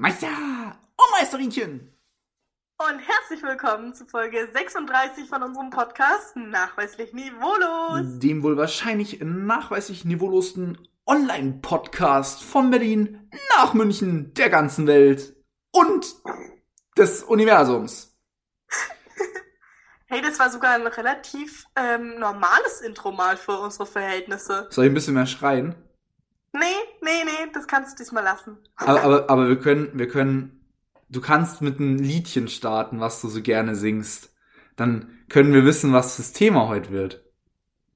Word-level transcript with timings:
Meister 0.00 0.28
und 0.28 1.10
Meisterinchen. 1.20 1.94
Und 2.78 3.00
herzlich 3.00 3.42
willkommen 3.42 3.92
zu 3.92 4.06
Folge 4.06 4.48
36 4.50 5.28
von 5.28 5.42
unserem 5.42 5.68
Podcast 5.68 6.36
Nachweislich 6.36 7.12
Niveaulos. 7.12 8.18
Dem 8.18 8.42
wohl 8.42 8.56
wahrscheinlich 8.56 9.20
nachweislich 9.20 10.06
niveaulosten 10.06 10.78
Online-Podcast 11.04 12.42
von 12.42 12.70
Berlin 12.70 13.30
nach 13.58 13.74
München, 13.74 14.32
der 14.32 14.48
ganzen 14.48 14.86
Welt 14.86 15.36
und 15.70 16.16
des 16.96 17.22
Universums. 17.22 18.16
Hey, 20.06 20.22
das 20.22 20.40
war 20.40 20.50
sogar 20.50 20.72
ein 20.72 20.88
relativ 20.88 21.66
ähm, 21.76 22.18
normales 22.18 22.80
Intro 22.80 23.12
mal 23.12 23.36
für 23.36 23.56
unsere 23.60 23.86
Verhältnisse. 23.86 24.66
Soll 24.70 24.86
ich 24.86 24.90
ein 24.90 24.94
bisschen 24.94 25.14
mehr 25.14 25.26
schreien? 25.26 25.76
Nee, 26.52 26.60
nee, 27.00 27.24
nee, 27.24 27.50
das 27.52 27.66
kannst 27.66 27.92
du 27.92 28.02
diesmal 28.02 28.24
lassen. 28.24 28.58
Aber, 28.76 29.02
aber, 29.02 29.30
aber 29.30 29.48
wir 29.48 29.58
können, 29.58 29.90
wir 29.94 30.08
können, 30.08 30.64
du 31.08 31.20
kannst 31.20 31.62
mit 31.62 31.78
einem 31.78 31.96
Liedchen 31.96 32.48
starten, 32.48 33.00
was 33.00 33.20
du 33.20 33.28
so 33.28 33.40
gerne 33.40 33.76
singst. 33.76 34.34
Dann 34.76 35.18
können 35.28 35.52
wir 35.52 35.64
wissen, 35.64 35.92
was 35.92 36.16
das 36.16 36.32
Thema 36.32 36.68
heute 36.68 36.90
wird. 36.90 37.22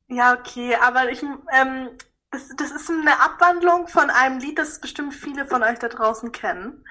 Ja, 0.08 0.34
okay, 0.38 0.77
aber 0.80 1.10
ich, 1.10 1.22
ähm, 1.22 1.88
das, 2.30 2.48
das 2.56 2.70
ist 2.70 2.90
eine 2.90 3.20
Abwandlung 3.20 3.88
von 3.88 4.10
einem 4.10 4.38
Lied, 4.38 4.58
das 4.58 4.80
bestimmt 4.80 5.14
viele 5.14 5.46
von 5.46 5.62
euch 5.62 5.78
da 5.78 5.88
draußen 5.88 6.30
kennen. 6.30 6.84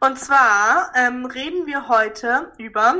Und 0.00 0.18
zwar 0.18 0.92
ähm, 0.96 1.26
reden 1.26 1.66
wir 1.66 1.88
heute 1.88 2.52
über 2.58 2.94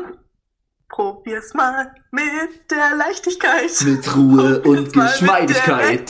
Probier's 0.95 1.53
mal 1.55 1.93
mit 2.13 2.71
der 2.71 2.95
Leichtigkeit. 2.95 3.69
Mit 3.85 4.15
Ruhe 4.15 4.63
und 4.63 4.93
Probier's 4.93 4.95
mit 4.95 4.95
Geschmeidigkeit. 4.95 6.09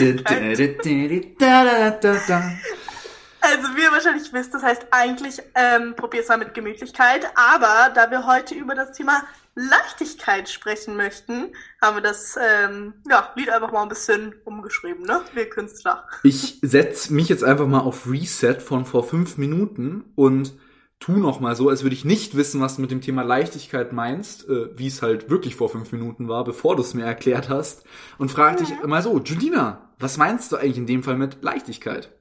Also 3.41 3.77
wie 3.77 3.83
ihr 3.83 3.93
wahrscheinlich 3.93 4.31
wisst, 4.31 4.53
das 4.53 4.63
heißt 4.63 4.89
eigentlich 4.91 5.41
ähm, 5.55 5.95
probier's 5.97 6.29
mal 6.29 6.37
mit 6.37 6.53
Gemütlichkeit. 6.53 7.27
Aber 7.35 7.93
da 7.95 8.11
wir 8.11 8.27
heute 8.27 8.55
über 8.55 8.75
das 8.75 8.93
Thema 8.93 9.25
Leichtigkeit 9.55 10.51
sprechen 10.51 10.97
möchten, 10.97 11.55
haben 11.81 11.97
wir 11.97 12.03
das 12.03 12.37
ähm, 12.37 12.93
ja, 13.09 13.33
Lied 13.37 13.49
einfach 13.49 13.73
mal 13.73 13.85
ein 13.85 13.89
bisschen 13.89 14.35
umgeschrieben, 14.45 15.05
ne? 15.05 15.23
Wir 15.33 15.49
Künstler. 15.49 16.07
Ich 16.25 16.59
setz 16.61 17.09
mich 17.09 17.31
jetzt 17.31 17.43
einfach 17.43 17.67
mal 17.67 17.81
auf 17.81 18.07
Reset 18.07 18.59
von 18.61 18.85
vor 18.85 19.03
fünf 19.03 19.39
Minuten 19.39 20.13
und 20.15 20.53
tu 21.01 21.13
noch 21.13 21.41
mal 21.41 21.55
so, 21.55 21.69
als 21.69 21.83
würde 21.83 21.95
ich 21.95 22.05
nicht 22.05 22.37
wissen, 22.37 22.61
was 22.61 22.77
du 22.77 22.83
mit 22.83 22.91
dem 22.91 23.01
Thema 23.01 23.23
Leichtigkeit 23.23 23.93
meinst, 23.93 24.49
äh, 24.49 24.79
wie 24.79 24.87
es 24.87 25.03
halt 25.03 25.29
wirklich 25.29 25.57
vor 25.57 25.69
fünf 25.69 25.93
Minuten 25.93 26.29
war, 26.29 26.45
bevor 26.45 26.77
du 26.77 26.83
es 26.83 26.95
mir 26.95 27.05
erklärt 27.05 27.49
hast. 27.49 27.85
Und 28.19 28.31
frag 28.31 28.57
dich 28.57 28.83
mal 28.85 29.03
so, 29.03 29.19
Julina, 29.19 29.91
was 29.99 30.17
meinst 30.17 30.51
du 30.53 30.57
eigentlich 30.57 30.79
in 30.79 30.87
dem 30.87 31.03
Fall 31.03 31.17
mit 31.17 31.43
Leichtigkeit? 31.43 32.13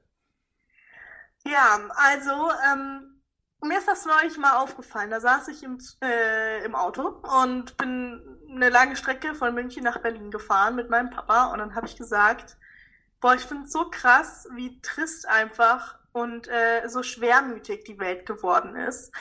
Ja, 1.46 1.78
also 1.96 2.50
ähm, 2.72 3.20
mir 3.62 3.78
ist 3.78 3.88
das 3.88 4.06
neulich 4.06 4.38
mal 4.38 4.56
aufgefallen. 4.58 5.10
Da 5.10 5.20
saß 5.20 5.48
ich 5.48 5.62
im, 5.62 5.78
äh, 6.02 6.64
im 6.64 6.74
Auto 6.74 7.22
und 7.42 7.76
bin 7.76 8.22
eine 8.50 8.68
lange 8.68 8.96
Strecke 8.96 9.34
von 9.34 9.54
München 9.54 9.82
nach 9.82 10.00
Berlin 10.00 10.30
gefahren 10.30 10.76
mit 10.76 10.90
meinem 10.90 11.10
Papa 11.10 11.52
und 11.52 11.58
dann 11.58 11.74
habe 11.74 11.86
ich 11.86 11.96
gesagt, 11.96 12.56
boah, 13.20 13.34
ich 13.34 13.42
finde 13.42 13.64
es 13.64 13.72
so 13.72 13.88
krass, 13.90 14.46
wie 14.54 14.80
trist 14.80 15.26
einfach 15.26 15.98
und 16.14 16.46
äh, 16.48 16.88
so 16.88 17.02
schwermütig 17.02 17.84
die 17.84 17.98
Welt 17.98 18.24
geworden 18.24 18.76
ist. 18.76 19.12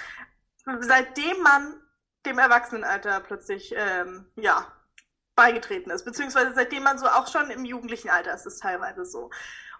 Seitdem 0.79 1.41
man 1.41 1.81
dem 2.25 2.37
Erwachsenenalter 2.37 3.19
plötzlich, 3.19 3.73
ähm, 3.75 4.27
ja, 4.35 4.71
beigetreten 5.35 5.89
ist, 5.89 6.05
beziehungsweise 6.05 6.53
seitdem 6.53 6.83
man 6.83 6.99
so 6.99 7.07
auch 7.07 7.27
schon 7.27 7.49
im 7.49 7.65
jugendlichen 7.65 8.11
Alter 8.11 8.35
ist 8.35 8.45
es 8.45 8.59
teilweise 8.59 9.03
so. 9.05 9.31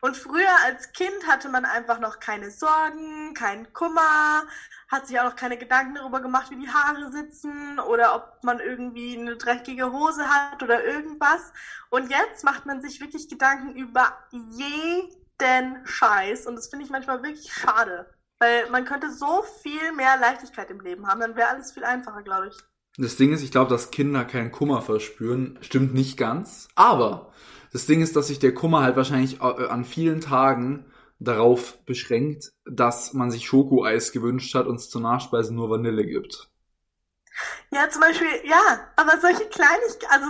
Und 0.02 0.18
früher 0.18 0.50
als 0.66 0.92
Kind 0.92 1.28
hatte 1.28 1.48
man 1.50 1.66
einfach 1.66 2.00
noch 2.00 2.20
keine 2.20 2.50
Sorgen, 2.50 3.36
keinen 3.36 3.72
Kummer, 3.74 4.48
hat 4.90 5.06
sich 5.08 5.20
auch 5.20 5.26
noch 5.26 5.36
keine 5.36 5.58
Gedanken 5.58 5.96
darüber 5.96 6.20
gemacht, 6.20 6.50
wie 6.50 6.60
die 6.60 6.70
Haare 6.70 7.12
sitzen 7.12 7.80
oder 7.80 8.16
ob 8.16 8.44
man 8.44 8.60
irgendwie 8.60 9.18
eine 9.18 9.38
dreckige 9.38 9.92
Hose 9.92 10.28
hat 10.28 10.64
oder 10.64 10.84
irgendwas. 10.84 11.54
Und 11.92 12.10
jetzt 12.10 12.44
macht 12.44 12.66
man 12.66 12.82
sich 12.82 13.00
wirklich 13.00 13.30
Gedanken 13.30 13.76
über 13.76 14.18
jeden 15.44 15.86
Scheiß 15.86 16.48
und 16.48 16.56
das 16.56 16.68
finde 16.68 16.86
ich 16.86 16.92
manchmal 16.92 17.24
wirklich 17.24 17.52
schade. 17.52 18.10
Weil 18.40 18.70
man 18.72 18.86
könnte 18.86 19.12
so 19.12 19.44
viel 19.62 19.94
mehr 19.96 20.18
Leichtigkeit 20.20 20.70
im 20.70 20.82
Leben 20.82 21.08
haben, 21.08 21.22
dann 21.22 21.36
wäre 21.36 21.50
alles 21.50 21.72
viel 21.72 21.84
einfacher, 21.84 22.24
glaube 22.24 22.48
ich. 22.48 22.56
Das 22.98 23.16
Ding 23.16 23.34
ist, 23.34 23.42
ich 23.42 23.52
glaube, 23.52 23.70
dass 23.70 23.92
Kinder 23.92 24.24
keinen 24.26 24.52
Kummer 24.52 24.82
verspüren. 24.82 25.58
Stimmt 25.62 25.94
nicht 25.94 26.18
ganz. 26.18 26.68
Aber 26.76 27.32
das 27.72 27.88
Ding 27.88 28.02
ist, 28.02 28.16
dass 28.16 28.28
sich 28.28 28.40
der 28.40 28.54
Kummer 28.54 28.84
halt 28.84 28.96
wahrscheinlich 28.96 29.42
äh, 29.42 29.68
an 29.68 29.84
vielen 29.84 30.22
Tagen 30.22 30.86
darauf 31.20 31.84
beschränkt, 31.86 32.52
dass 32.66 33.14
man 33.14 33.32
sich 33.32 33.46
Schokoeis 33.46 34.12
gewünscht 34.12 34.54
hat 34.54 34.68
und 34.68 34.76
es 34.76 34.90
zur 34.90 35.02
Nachspeise 35.02 35.54
nur 35.54 35.70
Vanille 35.70 36.06
gibt. 36.06 36.50
Ja, 37.72 37.90
zum 37.90 38.02
Beispiel, 38.02 38.28
ja, 38.44 38.92
aber 38.96 39.20
solche 39.20 39.48
Kleinigkeiten, 39.50 40.12
also 40.12 40.28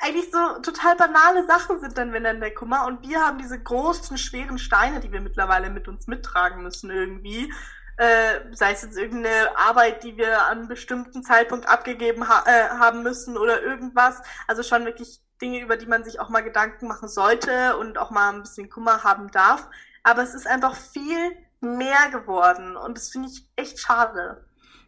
eigentlich 0.00 0.30
so 0.30 0.60
total 0.60 0.94
banale 0.96 1.44
Sachen 1.46 1.80
sind 1.80 1.98
dann, 1.98 2.12
wenn 2.12 2.24
dann 2.24 2.40
der 2.40 2.54
Kummer 2.54 2.86
und 2.86 3.02
wir 3.02 3.20
haben 3.20 3.38
diese 3.38 3.60
großen, 3.60 4.16
schweren 4.16 4.58
Steine, 4.58 5.00
die 5.00 5.10
wir 5.10 5.20
mittlerweile 5.20 5.70
mit 5.70 5.88
uns 5.88 6.06
mittragen 6.06 6.62
müssen 6.62 6.90
irgendwie. 6.90 7.52
Äh, 7.96 8.52
sei 8.52 8.72
es 8.72 8.82
jetzt 8.82 8.96
irgendeine 8.96 9.56
Arbeit, 9.56 10.02
die 10.04 10.16
wir 10.16 10.46
an 10.46 10.58
einem 10.58 10.68
bestimmten 10.68 11.22
Zeitpunkt 11.22 11.68
abgegeben 11.68 12.28
ha 12.28 12.44
äh, 12.46 12.68
haben 12.70 13.02
müssen 13.02 13.36
oder 13.36 13.62
irgendwas. 13.62 14.20
Also 14.48 14.62
schon 14.62 14.84
wirklich 14.84 15.20
Dinge, 15.40 15.60
über 15.60 15.76
die 15.76 15.86
man 15.86 16.04
sich 16.04 16.20
auch 16.20 16.28
mal 16.28 16.42
Gedanken 16.42 16.88
machen 16.88 17.08
sollte 17.08 17.76
und 17.76 17.98
auch 17.98 18.10
mal 18.10 18.32
ein 18.32 18.42
bisschen 18.42 18.70
Kummer 18.70 19.04
haben 19.04 19.30
darf. 19.30 19.68
Aber 20.02 20.22
es 20.22 20.34
ist 20.34 20.46
einfach 20.46 20.76
viel 20.76 21.36
mehr 21.60 22.10
geworden 22.10 22.76
und 22.76 22.96
das 22.96 23.10
finde 23.10 23.28
ich 23.28 23.48
echt 23.56 23.78
schade. 23.78 24.44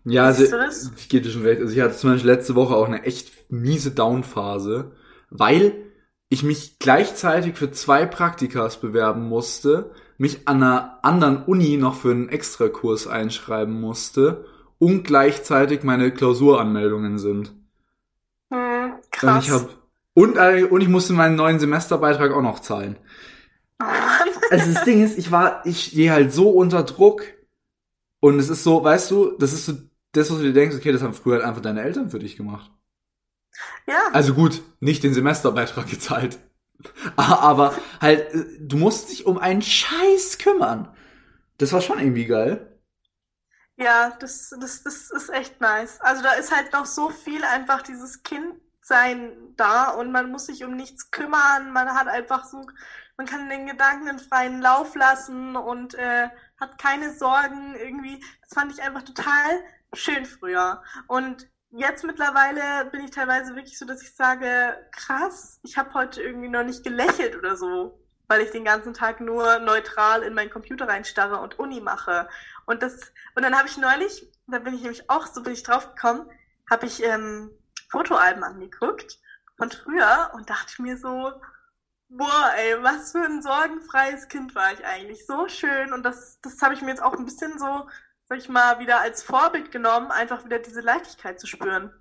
Ja, 0.08 0.26
also 0.26 0.44
ich 0.96 1.08
gebe 1.08 1.24
dir 1.24 1.30
schon 1.32 1.42
recht. 1.42 1.60
Also 1.60 1.74
ich 1.74 1.80
hatte 1.80 1.96
zum 1.96 2.10
Beispiel 2.10 2.30
letzte 2.30 2.54
Woche 2.54 2.76
auch 2.76 2.86
eine 2.86 3.02
echt 3.02 3.50
miese 3.50 3.90
Downphase, 3.90 4.92
weil 5.30 5.74
ich 6.28 6.42
mich 6.44 6.78
gleichzeitig 6.78 7.56
für 7.56 7.70
zwei 7.72 8.06
Praktikas 8.06 8.80
bewerben 8.80 9.28
musste, 9.28 9.90
mich 10.16 10.46
an 10.48 10.62
einer 10.62 11.00
anderen 11.02 11.44
Uni 11.44 11.76
noch 11.76 11.94
für 11.96 12.12
einen 12.12 12.28
Extrakurs 12.28 13.06
einschreiben 13.08 13.80
musste 13.80 14.44
und 14.78 15.04
gleichzeitig 15.04 15.82
meine 15.82 16.12
Klausuranmeldungen 16.12 17.18
sind. 17.18 17.52
Hm, 18.50 19.00
Und 19.20 19.38
krass. 19.38 19.44
ich 19.44 19.50
hab 19.50 19.68
und, 20.14 20.36
äh, 20.36 20.64
und 20.64 20.80
ich 20.80 20.88
musste 20.88 21.12
meinen 21.12 21.36
neuen 21.36 21.58
Semesterbeitrag 21.58 22.32
auch 22.32 22.42
noch 22.42 22.60
zahlen. 22.60 22.96
Also 24.50 24.72
das 24.72 24.84
Ding 24.84 25.02
ist, 25.02 25.18
ich 25.18 25.30
war, 25.32 25.64
ich 25.66 25.86
stehe 25.86 26.12
halt 26.12 26.32
so 26.32 26.50
unter 26.50 26.82
Druck 26.84 27.22
und 28.20 28.38
es 28.38 28.48
ist 28.48 28.64
so, 28.64 28.82
weißt 28.84 29.10
du, 29.10 29.32
das 29.38 29.52
ist 29.52 29.66
so 29.66 29.74
das, 30.16 30.30
was 30.30 30.38
du 30.38 30.44
dir 30.44 30.52
denkst, 30.52 30.76
okay, 30.76 30.92
das 30.92 31.02
haben 31.02 31.14
früher 31.14 31.36
halt 31.36 31.44
einfach 31.44 31.62
deine 31.62 31.82
Eltern 31.82 32.10
für 32.10 32.18
dich 32.18 32.36
gemacht. 32.36 32.70
Ja, 33.86 34.02
Also 34.12 34.34
gut, 34.34 34.62
nicht 34.80 35.02
den 35.04 35.14
Semesterbeitrag 35.14 35.88
gezahlt. 35.88 36.38
Aber 37.16 37.74
halt, 38.00 38.34
äh, 38.34 38.44
du 38.60 38.76
musst 38.76 39.10
dich 39.10 39.26
um 39.26 39.38
einen 39.38 39.62
Scheiß 39.62 40.38
kümmern. 40.38 40.88
Das 41.58 41.72
war 41.72 41.80
schon 41.82 41.98
irgendwie 42.00 42.26
geil. 42.26 42.68
ja, 43.76 44.10
das, 44.20 44.50
das, 44.60 44.82
das 44.82 45.10
ist 45.10 45.28
echt 45.30 45.60
nice. 45.60 46.00
Also 46.00 46.22
da 46.22 46.32
ist 46.32 46.54
halt 46.54 46.72
noch 46.72 46.86
so 46.86 47.10
viel 47.10 47.44
einfach 47.44 47.82
dieses 47.82 48.22
Kindsein 48.22 49.54
da 49.56 49.90
und 49.90 50.12
man 50.12 50.30
muss 50.30 50.46
sich 50.46 50.64
um 50.64 50.76
nichts 50.76 51.10
kümmern. 51.10 51.72
Man 51.72 51.90
hat 51.94 52.08
einfach 52.08 52.44
so, 52.44 52.66
man 53.16 53.26
kann 53.26 53.48
den 53.50 53.66
Gedanken 53.66 54.08
in 54.08 54.18
freien 54.18 54.60
Lauf 54.62 54.94
lassen 54.94 55.56
und 55.56 55.94
äh, 55.94 56.28
hat 56.58 56.78
keine 56.78 57.12
Sorgen 57.14 57.74
irgendwie. 57.74 58.22
Das 58.42 58.54
fand 58.54 58.72
ich 58.72 58.82
einfach 58.82 59.02
total 59.02 59.62
schön 59.96 60.24
früher. 60.24 60.82
Und 61.08 61.48
jetzt 61.70 62.04
mittlerweile 62.04 62.90
bin 62.90 63.02
ich 63.02 63.10
teilweise 63.10 63.54
wirklich 63.54 63.78
so, 63.78 63.84
dass 63.84 64.02
ich 64.02 64.14
sage, 64.14 64.76
krass, 64.92 65.60
ich 65.62 65.76
habe 65.76 65.94
heute 65.94 66.22
irgendwie 66.22 66.48
noch 66.48 66.64
nicht 66.64 66.84
gelächelt 66.84 67.36
oder 67.36 67.56
so, 67.56 68.00
weil 68.28 68.42
ich 68.42 68.50
den 68.50 68.64
ganzen 68.64 68.94
Tag 68.94 69.20
nur 69.20 69.58
neutral 69.58 70.22
in 70.22 70.34
meinen 70.34 70.50
Computer 70.50 70.88
reinstarre 70.88 71.38
und 71.40 71.58
Uni 71.58 71.80
mache. 71.80 72.28
Und 72.66 72.82
das, 72.82 73.12
und 73.34 73.42
dann 73.42 73.56
habe 73.56 73.68
ich 73.68 73.76
neulich, 73.76 74.30
da 74.46 74.58
bin 74.58 74.74
ich 74.74 74.82
nämlich 74.82 75.08
auch 75.10 75.26
so 75.26 75.42
bin 75.42 75.52
ich 75.52 75.62
drauf 75.62 75.94
gekommen, 75.94 76.30
habe 76.70 76.86
ich 76.86 77.02
ähm, 77.02 77.50
Fotoalben 77.90 78.42
angeguckt 78.42 79.18
von 79.56 79.70
früher 79.70 80.30
und 80.34 80.50
dachte 80.50 80.82
mir 80.82 80.98
so, 80.98 81.32
boah, 82.08 82.52
ey, 82.56 82.82
was 82.82 83.12
für 83.12 83.24
ein 83.24 83.42
sorgenfreies 83.42 84.28
Kind 84.28 84.54
war 84.54 84.72
ich 84.72 84.84
eigentlich. 84.84 85.26
So 85.26 85.48
schön. 85.48 85.92
Und 85.92 86.04
das, 86.04 86.40
das 86.40 86.60
habe 86.62 86.74
ich 86.74 86.82
mir 86.82 86.90
jetzt 86.90 87.02
auch 87.02 87.14
ein 87.14 87.24
bisschen 87.24 87.58
so, 87.58 87.88
sag 88.28 88.38
ich 88.38 88.48
mal, 88.48 88.78
wieder 88.80 89.00
als 89.00 89.22
Vorbild 89.24 89.72
genommen, 89.72 90.10
einfach 90.12 90.44
wieder 90.44 90.58
diese 90.60 90.80
Leichtigkeit 90.80 91.40
zu 91.40 91.46
spüren. 91.46 91.92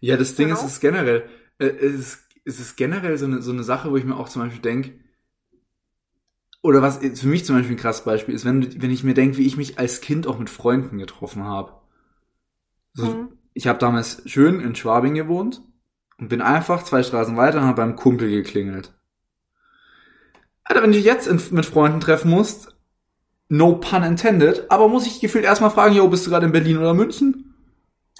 Ja, 0.00 0.16
das 0.16 0.34
Ding 0.34 0.48
Genau. 0.48 0.54
ist, 0.60 0.62
es 0.62 0.72
ist 0.74 0.80
generell, 0.80 1.28
äh, 1.58 1.66
es 1.66 1.94
ist, 1.94 2.18
es 2.44 2.60
ist 2.60 2.76
generell 2.76 3.18
so 3.18 3.26
eine, 3.26 3.42
so 3.42 3.52
eine 3.52 3.62
Sache, 3.64 3.90
wo 3.90 3.96
ich 3.96 4.04
mir 4.04 4.16
auch 4.16 4.28
zum 4.28 4.42
Beispiel 4.42 4.62
denke, 4.62 4.92
oder 6.62 6.80
was 6.82 6.98
für 6.98 7.26
mich 7.28 7.44
zum 7.44 7.56
Beispiel 7.56 7.76
ein 7.76 7.80
krasses 7.80 8.04
Beispiel 8.04 8.34
ist, 8.34 8.44
wenn, 8.46 8.80
wenn 8.82 8.90
ich 8.90 9.04
mir 9.04 9.12
denke, 9.14 9.36
wie 9.38 9.46
ich 9.46 9.56
mich 9.58 9.78
als 9.78 10.00
Kind 10.00 10.26
auch 10.26 10.38
mit 10.38 10.48
Freunden 10.50 10.98
getroffen 10.98 11.44
habe. 11.44 11.72
So, 12.94 13.16
Mhm. 13.16 13.38
Ich 13.52 13.66
habe 13.66 13.80
damals 13.80 14.22
schön 14.30 14.60
in 14.60 14.76
Schwabing 14.76 15.14
gewohnt 15.14 15.60
und 16.18 16.28
bin 16.28 16.40
einfach 16.40 16.84
zwei 16.84 17.02
Straßen 17.02 17.36
weiter 17.36 17.58
und 17.58 17.64
habe 17.64 17.82
beim 17.82 17.96
Kumpel 17.96 18.30
geklingelt. 18.30 18.94
Alter, 20.64 20.82
wenn 20.82 20.92
du 20.92 20.98
jetzt 20.98 21.26
in, 21.26 21.40
mit 21.50 21.66
Freunden 21.66 22.00
treffen 22.00 22.30
musst, 22.30 22.74
No 23.52 23.74
pun 23.74 24.04
intended, 24.04 24.70
aber 24.70 24.88
muss 24.88 25.06
ich 25.06 25.20
gefühlt 25.20 25.44
erstmal 25.44 25.72
fragen, 25.72 25.96
yo, 25.96 26.06
bist 26.06 26.24
du 26.24 26.30
gerade 26.30 26.46
in 26.46 26.52
Berlin 26.52 26.78
oder 26.78 26.94
München? 26.94 27.54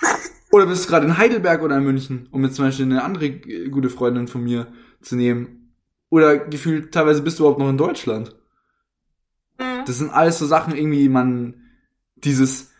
Oder 0.53 0.67
bist 0.67 0.85
du 0.85 0.89
gerade 0.89 1.07
in 1.07 1.17
Heidelberg 1.17 1.63
oder 1.63 1.77
in 1.77 1.85
München, 1.85 2.29
um 2.33 2.43
jetzt 2.43 2.57
zum 2.57 2.65
Beispiel 2.65 2.85
eine 2.85 3.05
andere 3.05 3.27
äh, 3.27 3.69
gute 3.69 3.89
Freundin 3.89 4.27
von 4.27 4.43
mir 4.43 4.67
zu 5.01 5.15
nehmen? 5.15 5.73
Oder 6.09 6.39
gefühlt 6.39 6.93
teilweise 6.93 7.23
bist 7.23 7.39
du 7.39 7.45
überhaupt 7.45 7.61
noch 7.61 7.69
in 7.69 7.79
Deutschland. 7.79 8.35
Mhm. 9.61 9.85
Das 9.87 9.99
sind 9.99 10.11
alles 10.11 10.41
so 10.41 10.47
Sachen, 10.47 10.75
irgendwie 10.75 11.09
man 11.09 11.63
dieses 12.17 12.73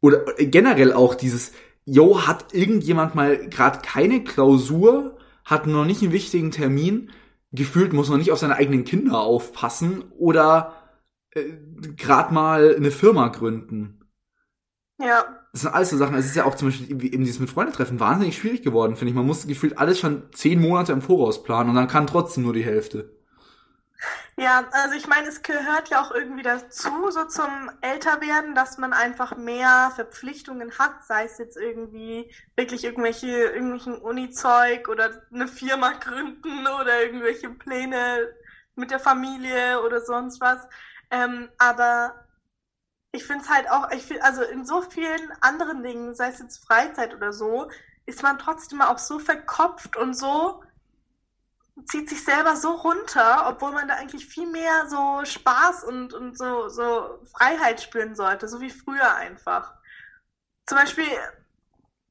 oder 0.00 0.24
generell 0.38 0.92
auch 0.92 1.14
dieses, 1.14 1.52
yo, 1.84 2.26
hat 2.26 2.52
irgendjemand 2.52 3.14
mal 3.14 3.48
gerade 3.48 3.78
keine 3.78 4.24
Klausur, 4.24 5.16
hat 5.44 5.68
noch 5.68 5.84
nicht 5.84 6.02
einen 6.02 6.10
wichtigen 6.10 6.50
Termin, 6.50 7.10
gefühlt 7.52 7.92
muss 7.92 8.08
noch 8.08 8.18
nicht 8.18 8.32
auf 8.32 8.40
seine 8.40 8.56
eigenen 8.56 8.84
Kinder 8.84 9.20
aufpassen 9.20 10.02
oder 10.18 10.83
äh, 11.34 11.52
gerade 11.96 12.32
mal 12.32 12.74
eine 12.76 12.90
Firma 12.90 13.28
gründen. 13.28 14.00
Ja. 14.98 15.24
Das 15.52 15.62
sind 15.62 15.74
alles 15.74 15.90
so 15.90 15.96
Sachen. 15.96 16.14
Es 16.14 16.26
ist 16.26 16.36
ja 16.36 16.44
auch 16.44 16.54
zum 16.54 16.68
Beispiel 16.68 17.00
wie 17.00 17.12
eben 17.12 17.24
dieses 17.24 17.40
mit 17.40 17.50
Freundetreffen 17.50 18.00
wahnsinnig 18.00 18.36
schwierig 18.36 18.62
geworden, 18.62 18.96
finde 18.96 19.10
ich. 19.10 19.16
Man 19.16 19.26
muss 19.26 19.46
gefühlt 19.46 19.78
alles 19.78 19.98
schon 19.98 20.32
zehn 20.32 20.60
Monate 20.60 20.92
im 20.92 21.02
Voraus 21.02 21.42
planen 21.42 21.70
und 21.70 21.76
dann 21.76 21.88
kann 21.88 22.06
trotzdem 22.06 22.44
nur 22.44 22.54
die 22.54 22.64
Hälfte. 22.64 23.14
Ja, 24.36 24.64
also 24.72 24.96
ich 24.96 25.06
meine, 25.06 25.28
es 25.28 25.42
gehört 25.42 25.90
ja 25.90 26.02
auch 26.02 26.10
irgendwie 26.10 26.42
dazu, 26.42 27.10
so 27.10 27.24
zum 27.26 27.70
Älterwerden, 27.80 28.54
dass 28.54 28.78
man 28.78 28.92
einfach 28.92 29.36
mehr 29.36 29.92
Verpflichtungen 29.94 30.76
hat, 30.78 31.04
sei 31.06 31.24
es 31.24 31.38
jetzt 31.38 31.56
irgendwie 31.56 32.32
wirklich 32.56 32.84
irgendwelche, 32.84 33.28
irgendwelchen 33.28 33.96
Uni-Zeug 33.96 34.88
oder 34.88 35.22
eine 35.32 35.46
Firma 35.46 35.92
gründen 35.92 36.66
oder 36.66 37.02
irgendwelche 37.04 37.48
Pläne 37.50 38.34
mit 38.74 38.90
der 38.90 38.98
Familie 38.98 39.80
oder 39.84 40.00
sonst 40.00 40.40
was. 40.40 40.66
Ähm, 41.14 41.48
aber 41.58 42.26
ich 43.12 43.24
finde 43.24 43.44
es 43.44 43.50
halt 43.50 43.70
auch, 43.70 43.90
ich 43.92 44.02
find, 44.02 44.20
also 44.22 44.42
in 44.42 44.64
so 44.64 44.82
vielen 44.82 45.32
anderen 45.40 45.84
Dingen, 45.84 46.16
sei 46.16 46.28
es 46.28 46.40
jetzt 46.40 46.66
Freizeit 46.66 47.14
oder 47.14 47.32
so, 47.32 47.70
ist 48.04 48.24
man 48.24 48.38
trotzdem 48.38 48.82
auch 48.82 48.98
so 48.98 49.20
verkopft 49.20 49.96
und 49.96 50.14
so 50.14 50.62
zieht 51.86 52.08
sich 52.08 52.24
selber 52.24 52.56
so 52.56 52.72
runter, 52.72 53.46
obwohl 53.48 53.72
man 53.72 53.86
da 53.86 53.94
eigentlich 53.94 54.26
viel 54.26 54.48
mehr 54.48 54.88
so 54.88 55.24
Spaß 55.24 55.84
und, 55.84 56.14
und 56.14 56.36
so, 56.36 56.68
so 56.68 57.20
Freiheit 57.36 57.80
spüren 57.80 58.16
sollte, 58.16 58.48
so 58.48 58.60
wie 58.60 58.70
früher 58.70 59.14
einfach. 59.14 59.74
Zum 60.66 60.78
Beispiel, 60.78 61.06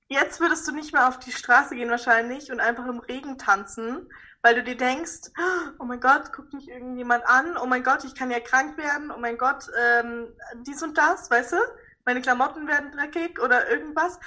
jetzt 0.08 0.40
würdest 0.40 0.68
du 0.68 0.72
nicht 0.72 0.94
mehr 0.94 1.08
auf 1.10 1.20
die 1.20 1.32
Straße 1.32 1.76
gehen 1.76 1.90
wahrscheinlich 1.90 2.52
und 2.52 2.60
einfach 2.60 2.86
im 2.86 3.00
Regen 3.00 3.38
tanzen, 3.38 4.10
weil 4.44 4.56
du 4.56 4.64
dir 4.64 4.78
denkst, 4.78 5.32
oh 5.80 5.86
mein 5.86 6.00
Gott, 6.00 6.32
guckt 6.32 6.54
mich 6.54 6.70
irgendjemand 6.70 7.26
an, 7.26 7.58
oh 7.58 7.66
mein 7.66 7.84
Gott, 7.84 8.04
ich 8.04 8.14
kann 8.14 8.30
ja 8.30 8.40
krank 8.40 8.78
werden, 8.78 9.10
oh 9.10 9.20
mein 9.20 9.38
Gott, 9.38 9.66
ähm, 9.84 10.28
dies 10.68 10.84
und 10.84 10.98
das, 10.98 11.32
weißt 11.32 11.54
du? 11.54 11.58
Meine 12.06 12.22
Klamotten 12.22 12.68
werden 12.68 12.92
dreckig 12.92 13.42
oder 13.42 13.70
irgendwas. 13.70 14.20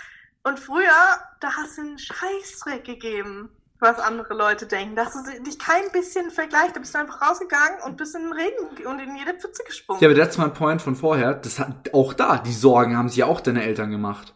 Und 0.43 0.59
früher, 0.59 1.21
da 1.41 1.57
hast 1.57 1.77
du 1.77 1.83
einen 1.83 1.99
Scheißdreck 1.99 2.85
gegeben 2.85 3.51
was 3.81 3.99
andere 3.99 4.35
Leute 4.35 4.67
denken. 4.67 4.97
Da 4.97 5.07
hast 5.07 5.17
du 5.17 5.43
dich 5.43 5.59
kein 5.59 5.91
bisschen 5.93 6.31
vergleicht. 6.31 6.75
Da 6.77 6.81
bist 6.81 6.95
du 6.95 6.99
einfach 6.99 7.21
rausgegangen 7.21 7.81
und 7.85 7.97
bist 7.97 8.15
in 8.15 8.23
den 8.23 8.33
Regen 8.33 8.87
und 8.87 8.99
in 9.01 9.17
jede 9.17 9.35
Pfütze 9.35 9.63
gesprungen. 9.65 10.01
Ja, 10.01 10.09
aber 10.09 10.19
that's 10.19 10.39
mein 10.39 10.55
Point 10.55 10.83
von 10.83 10.97
vorher. 10.97 11.35
Das 11.35 11.59
hat, 11.59 11.93
auch 11.93 12.15
da, 12.15 12.39
die 12.39 12.53
Sorgen 12.53 12.97
haben 12.97 13.09
sich 13.09 13.19
ja 13.19 13.27
auch 13.27 13.41
deine 13.41 13.63
Eltern 13.63 13.91
gemacht. 13.91 14.35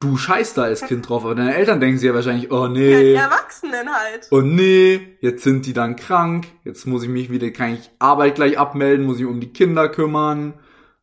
Du 0.00 0.16
scheißt 0.16 0.56
da 0.56 0.62
als 0.62 0.82
Kind 0.82 1.08
drauf, 1.08 1.24
aber 1.24 1.34
deine 1.34 1.56
Eltern 1.56 1.80
denken 1.80 1.98
sich 1.98 2.06
ja 2.06 2.14
wahrscheinlich, 2.14 2.52
oh 2.52 2.68
nee, 2.68 3.12
die 3.12 3.14
Erwachsenen 3.14 3.92
halt. 3.92 4.28
oh 4.30 4.40
nee, 4.40 5.18
jetzt 5.20 5.42
sind 5.42 5.66
die 5.66 5.72
dann 5.72 5.96
krank, 5.96 6.46
jetzt 6.62 6.86
muss 6.86 7.02
ich 7.02 7.08
mich 7.08 7.30
wieder, 7.30 7.50
kann 7.50 7.74
ich 7.74 7.90
Arbeit 7.98 8.36
gleich 8.36 8.58
abmelden, 8.58 9.04
muss 9.04 9.18
ich 9.18 9.26
um 9.26 9.40
die 9.40 9.52
Kinder 9.52 9.88
kümmern. 9.88 10.54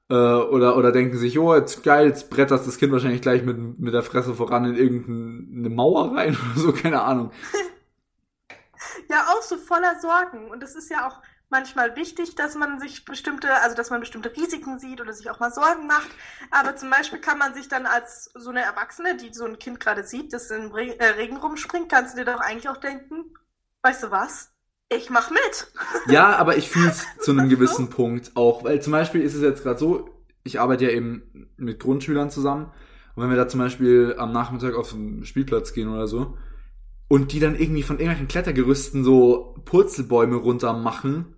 Äh, 0.08 0.14
oder, 0.14 0.78
oder 0.78 0.92
denken 0.92 1.18
sich, 1.18 1.38
oh, 1.40 1.56
jetzt 1.56 1.84
geil, 1.84 2.08
jetzt 2.08 2.30
brettert 2.30 2.66
das 2.66 2.78
Kind 2.78 2.94
wahrscheinlich 2.94 3.22
gleich 3.22 3.44
mit, 3.44 3.80
mit 3.80 3.94
der 3.94 4.04
Fresse 4.04 4.34
voran 4.36 4.66
in 4.66 4.76
irgendeine 4.76 5.76
Mauer 5.76 6.16
rein 6.16 6.38
oder 6.54 6.62
so, 6.62 6.72
keine 6.72 7.02
Ahnung. 7.02 7.32
Ja, 9.10 9.26
auch 9.30 9.42
so 9.42 9.58
voller 9.58 10.00
Sorgen. 10.00 10.50
Und 10.50 10.64
es 10.64 10.76
ist 10.76 10.90
ja 10.90 11.08
auch 11.08 11.22
manchmal 11.50 11.96
wichtig, 11.96 12.36
dass 12.36 12.56
man 12.56 12.80
sich 12.80 13.06
bestimmte, 13.06 13.54
also 13.62 13.76
dass 13.76 13.90
man 13.90 14.00
bestimmte 14.00 14.36
Risiken 14.36 14.80
sieht 14.80 15.02
oder 15.02 15.14
sich 15.14 15.30
auch 15.30 15.40
mal 15.40 15.52
Sorgen 15.52 15.88
macht. 15.88 16.10
Aber 16.52 16.76
zum 16.76 16.90
Beispiel 16.90 17.20
kann 17.20 17.38
man 17.38 17.54
sich 17.54 17.68
dann 17.68 17.86
als 17.86 18.32
so 18.34 18.50
eine 18.50 18.62
Erwachsene, 18.62 19.18
die 19.18 19.34
so 19.34 19.46
ein 19.46 19.60
Kind 19.60 19.80
gerade 19.80 20.04
sieht, 20.04 20.34
das 20.34 20.52
im 20.52 20.72
Re 20.72 21.00
äh, 21.00 21.06
Regen 21.12 21.38
rumspringt, 21.38 21.90
kannst 21.90 22.14
du 22.14 22.24
dir 22.24 22.32
doch 22.32 22.42
eigentlich 22.42 22.70
auch 22.70 22.78
denken, 22.78 23.34
weißt 23.84 24.04
du 24.04 24.12
was? 24.12 24.52
Ich 24.90 25.10
mach 25.10 25.32
mit. 25.32 25.72
Ja, 26.08 26.36
aber 26.36 26.58
ich 26.58 26.70
fühle 26.70 26.90
es 26.90 27.06
zu 27.20 27.32
einem 27.32 27.50
gewissen 27.50 27.90
Punkt 27.90 28.32
auch, 28.36 28.64
weil 28.64 28.82
zum 28.82 28.92
Beispiel 28.92 29.22
ist 29.22 29.34
es 29.34 29.42
jetzt 29.42 29.64
gerade 29.64 29.80
so, 29.80 30.10
ich 30.44 30.60
arbeite 30.60 30.86
ja 30.86 30.92
eben 30.92 31.50
mit 31.58 31.80
Grundschülern 31.80 32.30
zusammen 32.30 32.72
und 33.16 33.24
wenn 33.24 33.30
wir 33.30 33.38
da 33.38 33.48
zum 33.48 33.60
Beispiel 33.60 34.16
am 34.20 34.32
Nachmittag 34.32 34.76
auf 34.76 34.92
den 34.92 35.26
Spielplatz 35.26 35.74
gehen 35.74 35.90
oder 35.90 36.08
so 36.08 36.38
und 37.08 37.32
die 37.32 37.40
dann 37.40 37.56
irgendwie 37.56 37.84
von 37.84 37.98
irgendwelchen 37.98 38.28
Klettergerüsten 38.28 39.04
so 39.04 39.56
Purzelbäume 39.66 40.36
runter 40.36 40.74
machen 40.74 41.35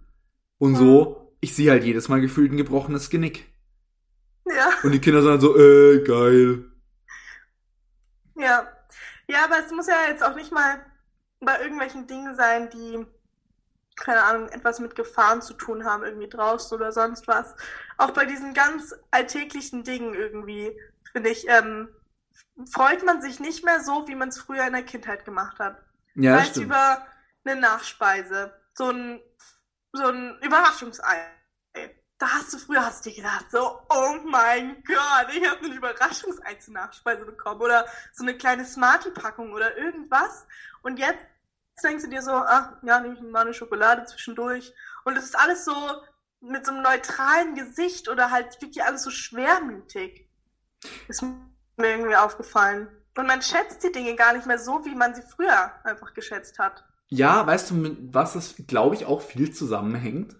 und 0.60 0.76
so, 0.76 1.36
ich 1.40 1.56
sehe 1.56 1.72
halt 1.72 1.84
jedes 1.84 2.10
Mal 2.10 2.22
gefühlt 2.22 2.52
ein 2.52 2.58
gebrochenes 2.58 3.10
Genick. 3.10 3.52
Ja. 4.46 4.70
Und 4.84 4.92
die 4.92 5.00
Kinder 5.00 5.22
sind 5.22 5.32
dann 5.32 5.42
so, 5.42 5.58
äh, 5.58 6.04
geil. 6.04 6.66
Ja. 8.36 8.68
Ja, 9.30 9.44
aber 9.44 9.60
es 9.64 9.72
muss 9.72 9.88
ja 9.88 10.08
jetzt 10.08 10.24
auch 10.24 10.36
nicht 10.36 10.52
mal 10.52 10.86
bei 11.40 11.62
irgendwelchen 11.62 12.08
Dingen 12.08 12.36
sein, 12.36 12.70
die, 12.70 13.06
keine 13.96 14.24
Ahnung, 14.24 14.50
etwas 14.50 14.80
mit 14.80 14.96
Gefahren 14.96 15.42
zu 15.42 15.54
tun 15.54 15.84
haben, 15.84 16.04
irgendwie 16.04 16.30
draußen 16.30 16.76
oder 16.76 16.92
sonst 16.92 17.28
was. 17.28 17.56
Auch 17.98 18.12
bei 18.12 18.26
diesen 18.26 18.54
ganz 18.54 18.96
alltäglichen 19.12 19.84
Dingen 19.84 20.14
irgendwie, 20.14 20.80
finde 21.12 21.30
ich, 21.30 21.48
ähm, 21.50 21.90
freut 22.72 23.06
man 23.06 23.22
sich 23.22 23.40
nicht 23.40 23.66
mehr 23.66 23.82
so, 23.84 24.08
wie 24.08 24.16
man 24.16 24.30
es 24.30 24.40
früher 24.40 24.66
in 24.66 24.74
der 24.74 24.84
Kindheit 24.84 25.26
gemacht 25.26 25.60
hat. 25.60 25.78
Ja, 26.16 26.42
stimmt. 26.44 26.68
über 26.68 27.06
eine 27.46 27.60
Nachspeise, 27.60 28.54
so 28.74 28.90
ein, 28.90 29.20
so 29.94 30.08
ein 30.08 30.38
Überraschungsei. 30.42 31.34
Da 32.20 32.28
hast 32.30 32.52
du 32.52 32.58
früher 32.58 32.84
hast 32.84 33.06
du 33.06 33.12
dir 33.12 33.18
gedacht, 33.18 33.46
so, 33.52 33.80
oh 33.90 34.16
mein 34.26 34.84
Gott, 34.84 35.28
ich 35.36 35.48
habe 35.48 35.66
ein 35.66 35.74
Überraschungsei 35.74 36.56
zur 36.56 36.74
Nachspeise 36.74 37.26
bekommen 37.26 37.62
oder 37.62 37.86
so 38.14 38.24
eine 38.24 38.36
kleine 38.36 38.66
Smarty-Packung 38.66 39.54
oder 39.54 39.78
irgendwas. 39.78 40.48
Und 40.82 40.98
jetzt 40.98 41.24
denkst 41.84 42.06
du 42.06 42.10
dir 42.10 42.24
so, 42.24 42.32
ach, 42.32 42.72
ja, 42.82 43.00
nehme 43.00 43.14
ich 43.14 43.22
mal 43.22 43.42
eine 43.42 43.54
Schokolade 43.54 44.06
zwischendurch. 44.06 44.74
Und 45.06 45.16
es 45.16 45.26
ist 45.26 45.38
alles 45.38 45.64
so 45.64 45.76
mit 46.40 46.66
so 46.66 46.72
einem 46.72 46.82
neutralen 46.82 47.54
Gesicht 47.54 48.10
oder 48.10 48.32
halt 48.32 48.60
wirklich 48.62 48.84
alles 48.84 49.04
so 49.04 49.12
schwermütig. 49.12 50.28
Ist 51.08 51.22
mir 51.22 51.38
irgendwie 51.78 52.16
aufgefallen. 52.16 52.90
Und 53.16 53.28
man 53.28 53.42
schätzt 53.42 53.84
die 53.84 53.92
Dinge 53.92 54.16
gar 54.16 54.34
nicht 54.34 54.46
mehr 54.46 54.60
so, 54.60 54.86
wie 54.86 54.96
man 54.96 55.16
sie 55.16 55.24
früher 55.24 55.72
einfach 55.84 56.14
geschätzt 56.14 56.60
hat. 56.60 56.84
Ja, 57.10 57.46
weißt 57.48 57.72
du, 57.72 57.76
mit 57.76 58.14
was 58.14 58.34
das, 58.34 58.56
glaube 58.68 58.96
ich, 58.96 59.06
auch 59.06 59.22
viel 59.22 59.52
zusammenhängt? 59.52 60.36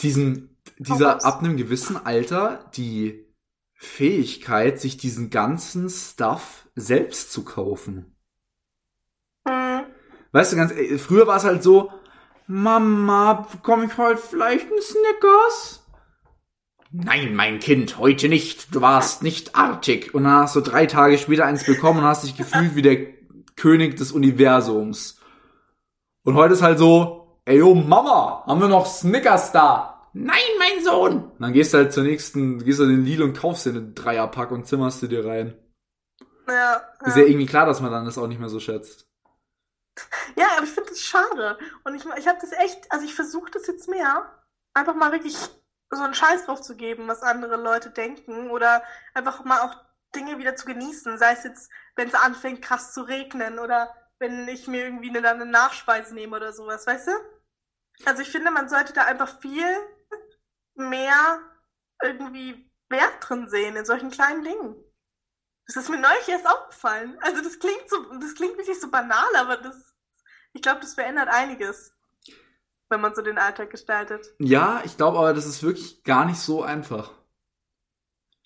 Diesen, 0.00 0.56
dieser 0.78 1.24
ab 1.24 1.40
einem 1.40 1.56
gewissen 1.56 1.96
Alter 1.96 2.70
die 2.74 3.26
Fähigkeit, 3.74 4.80
sich 4.80 4.96
diesen 4.96 5.30
ganzen 5.30 5.88
Stuff 5.88 6.68
selbst 6.74 7.32
zu 7.32 7.44
kaufen. 7.44 8.16
Hm. 9.46 9.82
Weißt 10.32 10.52
du, 10.52 10.56
ganz, 10.56 10.72
äh, 10.72 10.98
früher 10.98 11.26
war 11.26 11.36
es 11.36 11.44
halt 11.44 11.62
so, 11.62 11.92
Mama, 12.48 13.46
bekomme 13.52 13.84
ich 13.84 13.96
heute 13.96 14.20
vielleicht 14.20 14.66
einen 14.66 14.82
Snickers? 14.82 15.84
Nein, 16.90 17.36
mein 17.36 17.60
Kind, 17.60 17.98
heute 17.98 18.28
nicht. 18.28 18.74
Du 18.74 18.80
warst 18.80 19.22
nicht 19.22 19.54
artig. 19.54 20.14
Und 20.14 20.24
dann 20.24 20.42
hast 20.42 20.56
du 20.56 20.60
drei 20.60 20.86
Tage 20.86 21.18
später 21.18 21.44
eins 21.44 21.64
bekommen 21.64 22.00
und 22.00 22.06
hast 22.06 22.24
dich 22.24 22.36
gefühlt 22.36 22.74
wie 22.74 22.82
der 22.82 23.06
König 23.56 23.96
des 23.96 24.12
Universums. 24.12 25.17
Und 26.28 26.34
heute 26.34 26.52
ist 26.52 26.60
halt 26.60 26.78
so, 26.78 27.38
ey, 27.46 27.56
yo, 27.56 27.74
Mama, 27.74 28.44
haben 28.46 28.60
wir 28.60 28.68
noch 28.68 28.84
Snickers 28.84 29.50
da? 29.50 30.10
Nein, 30.12 30.36
mein 30.58 30.84
Sohn. 30.84 31.24
Und 31.24 31.40
dann 31.40 31.54
gehst 31.54 31.72
du 31.72 31.78
halt 31.78 31.90
zur 31.90 32.02
nächsten, 32.02 32.62
gehst 32.62 32.80
du 32.80 32.82
in 32.82 32.90
den 32.90 33.04
Lidl 33.06 33.22
und 33.22 33.32
kaufst 33.32 33.64
dir 33.64 33.70
einen 33.70 33.94
Dreierpack 33.94 34.50
und 34.50 34.66
zimmerst 34.66 35.00
du 35.00 35.06
dir 35.06 35.24
rein. 35.24 35.56
Ja, 36.46 36.82
Ist 37.06 37.16
ja. 37.16 37.22
ja 37.22 37.28
irgendwie 37.28 37.46
klar, 37.46 37.64
dass 37.64 37.80
man 37.80 37.90
dann 37.90 38.04
das 38.04 38.18
auch 38.18 38.26
nicht 38.26 38.40
mehr 38.40 38.50
so 38.50 38.60
schätzt. 38.60 39.08
ja, 40.36 40.48
aber 40.58 40.64
ich 40.64 40.70
finde 40.70 40.90
das 40.90 41.00
schade. 41.00 41.56
Und 41.84 41.94
ich, 41.94 42.04
ich 42.18 42.28
habe 42.28 42.38
das 42.42 42.52
echt, 42.52 42.92
also 42.92 43.06
ich 43.06 43.14
versuche 43.14 43.50
das 43.50 43.66
jetzt 43.66 43.88
mehr, 43.88 44.30
einfach 44.74 44.96
mal 44.96 45.12
wirklich 45.12 45.34
so 45.34 46.02
einen 46.02 46.12
Scheiß 46.12 46.44
drauf 46.44 46.60
zu 46.60 46.76
geben, 46.76 47.08
was 47.08 47.22
andere 47.22 47.56
Leute 47.56 47.88
denken 47.88 48.50
oder 48.50 48.82
einfach 49.14 49.46
mal 49.46 49.60
auch 49.60 49.76
Dinge 50.14 50.36
wieder 50.36 50.56
zu 50.56 50.66
genießen. 50.66 51.16
Sei 51.16 51.32
es 51.32 51.44
jetzt, 51.44 51.70
wenn 51.96 52.08
es 52.08 52.14
anfängt 52.14 52.60
krass 52.60 52.92
zu 52.92 53.00
regnen 53.00 53.58
oder 53.58 53.88
wenn 54.20 54.48
ich 54.48 54.66
mir 54.68 54.84
irgendwie 54.84 55.10
eine, 55.10 55.28
eine 55.28 55.46
Nachspeise 55.46 56.14
nehme 56.14 56.36
oder 56.36 56.52
sowas, 56.52 56.86
weißt 56.86 57.08
du? 57.08 57.12
Also 58.04 58.22
ich 58.22 58.30
finde, 58.30 58.50
man 58.50 58.68
sollte 58.68 58.92
da 58.92 59.04
einfach 59.04 59.40
viel 59.40 59.66
mehr 60.74 61.40
irgendwie 62.02 62.70
Wert 62.88 63.16
drin 63.20 63.48
sehen 63.48 63.76
in 63.76 63.84
solchen 63.84 64.10
kleinen 64.10 64.44
Dingen. 64.44 64.76
Das 65.66 65.76
ist 65.76 65.90
mir 65.90 65.98
neulich 65.98 66.28
erst 66.28 66.46
aufgefallen. 66.48 67.18
Also 67.20 67.42
das 67.42 67.58
klingt 67.58 67.88
so, 67.90 67.96
das 68.20 68.34
klingt 68.34 68.56
wirklich 68.56 68.80
so 68.80 68.90
banal, 68.90 69.36
aber 69.36 69.58
das, 69.58 69.96
ich 70.54 70.62
glaube, 70.62 70.80
das 70.80 70.94
verändert 70.94 71.28
einiges. 71.28 71.92
wenn 72.90 73.00
man 73.00 73.14
so 73.14 73.22
den 73.22 73.38
Alltag 73.38 73.70
gestaltet. 73.70 74.34
Ja, 74.38 74.82
ich 74.84 74.96
glaube 74.96 75.18
aber, 75.18 75.34
das 75.34 75.46
ist 75.46 75.62
wirklich 75.62 76.02
gar 76.04 76.24
nicht 76.24 76.40
so 76.40 76.62
einfach. 76.62 77.12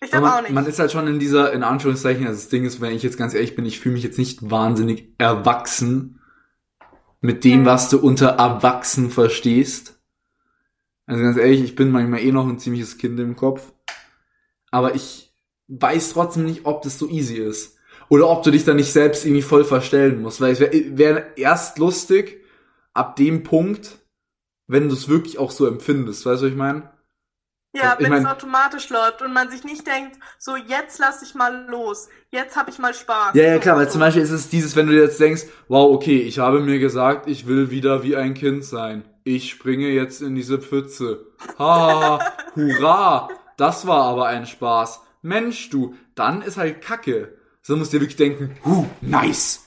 Ich 0.02 0.10
glaube 0.10 0.26
man, 0.26 0.34
auch 0.38 0.42
nicht. 0.42 0.52
Man 0.52 0.66
ist 0.66 0.78
halt 0.78 0.90
schon 0.92 1.06
in 1.06 1.18
dieser, 1.18 1.52
in 1.52 1.62
Anführungszeichen, 1.62 2.26
also 2.26 2.38
das 2.40 2.48
Ding 2.48 2.64
ist, 2.64 2.80
wenn 2.80 2.92
ich 2.94 3.02
jetzt 3.02 3.16
ganz 3.16 3.34
ehrlich 3.34 3.54
bin, 3.54 3.64
ich 3.64 3.80
fühle 3.80 3.94
mich 3.94 4.04
jetzt 4.04 4.18
nicht 4.18 4.50
wahnsinnig 4.50 5.14
erwachsen 5.18 6.20
mit 7.20 7.44
dem, 7.44 7.60
Mhm. 7.60 7.66
was 7.66 7.88
du 7.88 7.98
unter 7.98 8.28
erwachsen 8.30 9.10
verstehst. 9.10 10.00
Also 11.06 11.22
ganz 11.22 11.36
ehrlich, 11.36 11.62
ich 11.62 11.76
bin 11.76 11.90
manchmal 11.90 12.20
eh 12.20 12.32
noch 12.32 12.48
ein 12.48 12.58
ziemliches 12.58 12.98
Kind 12.98 13.18
im 13.20 13.36
Kopf. 13.36 13.72
Aber 14.70 14.94
ich 14.94 15.32
weiß 15.68 16.12
trotzdem 16.14 16.44
nicht, 16.44 16.64
ob 16.64 16.82
das 16.82 16.98
so 16.98 17.08
easy 17.08 17.36
ist. 17.36 17.76
Oder 18.08 18.28
ob 18.28 18.42
du 18.42 18.50
dich 18.50 18.64
da 18.64 18.74
nicht 18.74 18.92
selbst 18.92 19.24
irgendwie 19.24 19.42
voll 19.42 19.64
verstellen 19.64 20.20
musst. 20.22 20.40
Weil 20.40 20.52
es 20.52 20.60
wäre 20.60 20.98
wär 20.98 21.36
erst 21.38 21.78
lustig, 21.78 22.42
ab 22.92 23.16
dem 23.16 23.42
Punkt, 23.42 23.98
wenn 24.66 24.88
du 24.88 24.94
es 24.94 25.08
wirklich 25.08 25.38
auch 25.38 25.50
so 25.50 25.66
empfindest. 25.66 26.26
Weißt 26.26 26.42
du, 26.42 26.46
was 26.46 26.52
ich 26.52 26.58
meine? 26.58 26.91
Ja, 27.72 27.96
wenn 27.98 28.12
es 28.12 28.26
automatisch 28.26 28.90
läuft 28.90 29.22
und 29.22 29.32
man 29.32 29.50
sich 29.50 29.64
nicht 29.64 29.86
denkt, 29.86 30.18
so 30.38 30.56
jetzt 30.56 30.98
lass 30.98 31.22
ich 31.22 31.34
mal 31.34 31.66
los, 31.68 32.08
jetzt 32.30 32.56
habe 32.56 32.70
ich 32.70 32.78
mal 32.78 32.92
Spaß. 32.92 33.34
Ja, 33.34 33.44
ja, 33.44 33.58
klar, 33.58 33.76
weil 33.76 33.90
zum 33.90 34.00
Beispiel 34.00 34.22
ist 34.22 34.30
es 34.30 34.50
dieses, 34.50 34.76
wenn 34.76 34.86
du 34.86 34.92
jetzt 34.92 35.18
denkst, 35.18 35.44
wow, 35.68 35.94
okay, 35.94 36.18
ich 36.18 36.38
habe 36.38 36.60
mir 36.60 36.78
gesagt, 36.78 37.28
ich 37.28 37.46
will 37.46 37.70
wieder 37.70 38.02
wie 38.02 38.16
ein 38.16 38.34
Kind 38.34 38.64
sein. 38.64 39.04
Ich 39.24 39.50
springe 39.50 39.88
jetzt 39.88 40.20
in 40.20 40.34
diese 40.34 40.58
Pfütze. 40.58 41.26
Ha, 41.58 42.18
hurra, 42.54 43.30
das 43.56 43.86
war 43.86 44.04
aber 44.04 44.26
ein 44.26 44.46
Spaß. 44.46 45.00
Mensch, 45.22 45.70
du, 45.70 45.94
dann 46.14 46.42
ist 46.42 46.56
halt 46.56 46.82
Kacke. 46.82 47.38
So 47.62 47.76
musst 47.76 47.92
du 47.92 47.96
dir 47.96 48.02
wirklich 48.02 48.16
denken, 48.16 48.56
hu, 48.64 48.86
nice. 49.00 49.66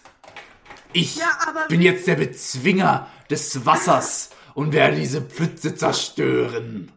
Ich 0.94 1.16
Ja, 1.16 1.26
aber 1.48 1.68
bin 1.70 1.82
jetzt 1.82 2.06
der 2.08 2.16
Bezwinger 2.16 3.08
des 3.30 3.66
Wassers 3.66 4.30
und 4.54 4.74
werde 4.74 4.98
diese 4.98 5.22
Pfütze 5.22 5.76
zerstören. 5.76 6.92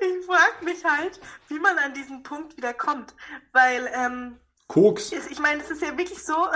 Ich 0.00 0.26
frage 0.26 0.64
mich 0.64 0.84
halt, 0.84 1.20
wie 1.48 1.58
man 1.58 1.78
an 1.78 1.94
diesen 1.94 2.22
Punkt 2.22 2.56
wieder 2.56 2.74
kommt. 2.74 3.14
Weil, 3.52 3.90
ähm, 3.94 4.40
Koks. 4.68 5.12
ich 5.12 5.38
meine, 5.38 5.62
es 5.62 5.70
ist 5.70 5.82
ja 5.82 5.96
wirklich 5.96 6.22
so, 6.22 6.48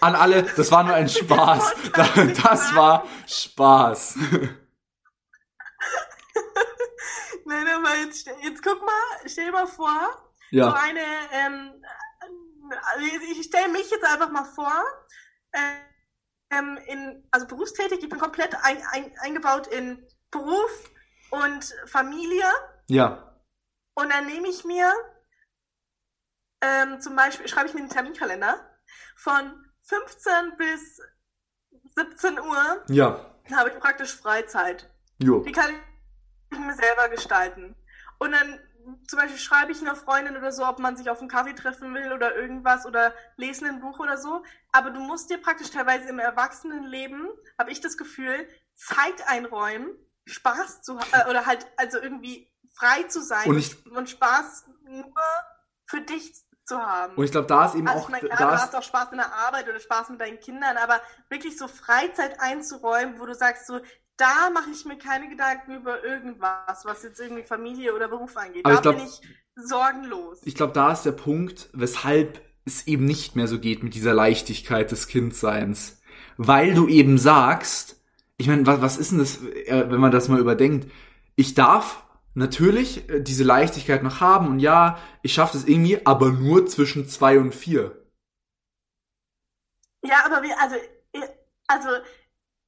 An 0.00 0.14
alle, 0.14 0.42
das 0.42 0.70
war 0.70 0.84
nur 0.84 0.94
ein 0.94 1.08
Spaß. 1.20 1.74
Das 1.92 2.74
war 2.74 3.06
Spaß. 3.26 4.16
nein, 7.44 7.66
aber 7.68 7.94
jetzt, 8.04 8.26
jetzt 8.42 8.62
guck 8.62 8.80
mal, 8.82 8.92
stell 9.26 9.46
dir 9.46 9.52
mal 9.52 9.66
vor, 9.66 10.32
so 10.50 10.56
Ja, 10.56 10.72
eine, 10.74 11.00
ähm, 11.32 11.82
also 12.92 13.06
ich 13.30 13.46
stelle 13.46 13.68
mich 13.68 13.90
jetzt 13.90 14.04
einfach 14.04 14.30
mal 14.30 14.44
vor, 14.44 14.84
ähm, 16.50 16.78
in, 16.86 17.26
also 17.30 17.46
berufstätig, 17.46 18.02
ich 18.02 18.08
bin 18.08 18.18
komplett 18.18 18.54
ein, 18.62 18.82
ein, 18.92 19.12
eingebaut 19.20 19.66
in 19.68 20.06
Beruf 20.30 20.90
und 21.30 21.74
Familie 21.86 22.44
ja, 22.88 23.34
und 23.94 24.12
dann 24.12 24.26
nehme 24.26 24.48
ich 24.48 24.64
mir 24.64 24.92
ähm, 26.60 27.00
zum 27.00 27.16
Beispiel, 27.16 27.48
schreibe 27.48 27.68
ich 27.68 27.74
mir 27.74 27.80
einen 27.80 27.90
Terminkalender 27.90 28.60
von 29.16 29.64
15 29.82 30.56
bis 30.56 31.00
17 31.96 32.38
Uhr, 32.40 32.84
ja, 32.88 33.34
dann 33.48 33.58
habe 33.58 33.70
ich 33.70 33.78
praktisch 33.78 34.14
Freizeit. 34.14 34.90
jo. 35.18 35.40
Die 35.40 35.52
kann 35.52 35.70
ich 36.50 36.58
mir 36.58 36.74
selber 36.74 37.08
gestalten. 37.08 37.76
Und 38.18 38.32
dann 38.32 38.60
zum 39.08 39.18
Beispiel 39.18 39.38
schreibe 39.38 39.72
ich 39.72 39.80
einer 39.80 39.96
Freundin 39.96 40.36
oder 40.36 40.52
so, 40.52 40.64
ob 40.64 40.78
man 40.78 40.96
sich 40.96 41.10
auf 41.10 41.20
einen 41.20 41.28
Kaffee 41.28 41.54
treffen 41.54 41.94
will 41.94 42.12
oder 42.12 42.36
irgendwas 42.36 42.86
oder 42.86 43.14
lesen 43.36 43.66
ein 43.66 43.80
Buch 43.80 43.98
oder 43.98 44.16
so. 44.16 44.42
Aber 44.72 44.90
du 44.90 45.00
musst 45.00 45.30
dir 45.30 45.38
praktisch 45.38 45.70
teilweise 45.70 46.08
im 46.08 46.18
Erwachsenenleben, 46.18 47.28
habe 47.58 47.70
ich 47.70 47.80
das 47.80 47.96
Gefühl, 47.96 48.48
Zeit 48.74 49.26
einräumen, 49.26 49.88
Spaß 50.26 50.82
zu 50.82 50.98
ha- 50.98 51.22
äh, 51.26 51.30
oder 51.30 51.46
halt 51.46 51.66
also 51.76 51.98
irgendwie 51.98 52.50
frei 52.74 53.04
zu 53.04 53.22
sein 53.22 53.48
Und 53.48 53.58
ich- 53.58 53.86
und 53.90 54.10
Spaß 54.10 54.66
nur 54.88 55.14
für 55.86 56.00
dich 56.02 56.32
zu 56.64 56.78
haben. 56.78 57.14
Und 57.14 57.24
ich 57.24 57.30
glaube, 57.30 57.46
da 57.46 57.66
ist 57.66 57.76
eben 57.76 57.86
Also 57.88 58.00
auch, 58.00 58.04
ich 58.08 58.12
meine, 58.12 58.28
klar, 58.28 58.38
du 58.52 58.58
hast 58.60 58.74
auch 58.74 58.82
Spaß 58.82 59.12
in 59.12 59.18
der 59.18 59.32
Arbeit 59.32 59.68
oder 59.68 59.78
Spaß 59.78 60.10
mit 60.10 60.20
deinen 60.20 60.40
Kindern, 60.40 60.76
aber 60.76 61.00
wirklich 61.30 61.56
so 61.56 61.68
Freizeit 61.68 62.40
einzuräumen, 62.40 63.20
wo 63.20 63.26
du 63.26 63.34
sagst, 63.34 63.66
so, 63.68 63.80
da 64.16 64.50
mache 64.50 64.70
ich 64.70 64.84
mir 64.84 64.98
keine 64.98 65.28
Gedanken 65.28 65.76
über 65.76 66.02
irgendwas, 66.02 66.84
was 66.84 67.02
jetzt 67.04 67.20
irgendwie 67.20 67.44
Familie 67.44 67.94
oder 67.94 68.08
Beruf 68.08 68.36
angeht. 68.36 68.64
Aber 68.66 68.74
da 68.74 68.78
ich 68.78 68.82
glaub- 68.82 68.96
bin 68.96 69.06
ich 69.06 69.20
sorgenlos. 69.68 70.40
ich 70.44 70.54
glaube, 70.54 70.72
da 70.72 70.92
ist 70.92 71.02
der 71.04 71.12
Punkt, 71.12 71.68
weshalb 71.72 72.40
es 72.64 72.86
eben 72.88 73.04
nicht 73.04 73.36
mehr 73.36 73.46
so 73.46 73.60
geht 73.60 73.82
mit 73.84 73.94
dieser 73.94 74.12
Leichtigkeit 74.14 74.90
des 74.90 75.06
Kindseins. 75.06 76.00
Weil 76.36 76.74
du 76.74 76.88
eben 76.88 77.16
sagst, 77.18 77.96
ich 78.38 78.46
meine, 78.48 78.66
was, 78.66 78.80
was 78.80 78.96
ist 78.98 79.12
denn 79.12 79.18
das, 79.18 79.42
äh, 79.42 79.86
wenn 79.90 80.00
man 80.00 80.12
das 80.12 80.28
mal 80.28 80.40
überdenkt? 80.40 80.90
Ich 81.36 81.54
darf 81.54 82.04
natürlich 82.34 83.08
äh, 83.08 83.20
diese 83.22 83.44
Leichtigkeit 83.44 84.02
noch 84.02 84.20
haben 84.20 84.48
und 84.48 84.58
ja, 84.60 84.98
ich 85.22 85.32
schaffe 85.34 85.54
das 85.54 85.66
irgendwie, 85.66 86.04
aber 86.06 86.30
nur 86.32 86.66
zwischen 86.66 87.08
zwei 87.08 87.38
und 87.38 87.54
vier. 87.54 88.06
ja, 90.04 90.24
aber 90.24 90.42
wie, 90.42 90.52
also, 90.52 90.76
also, 91.66 91.88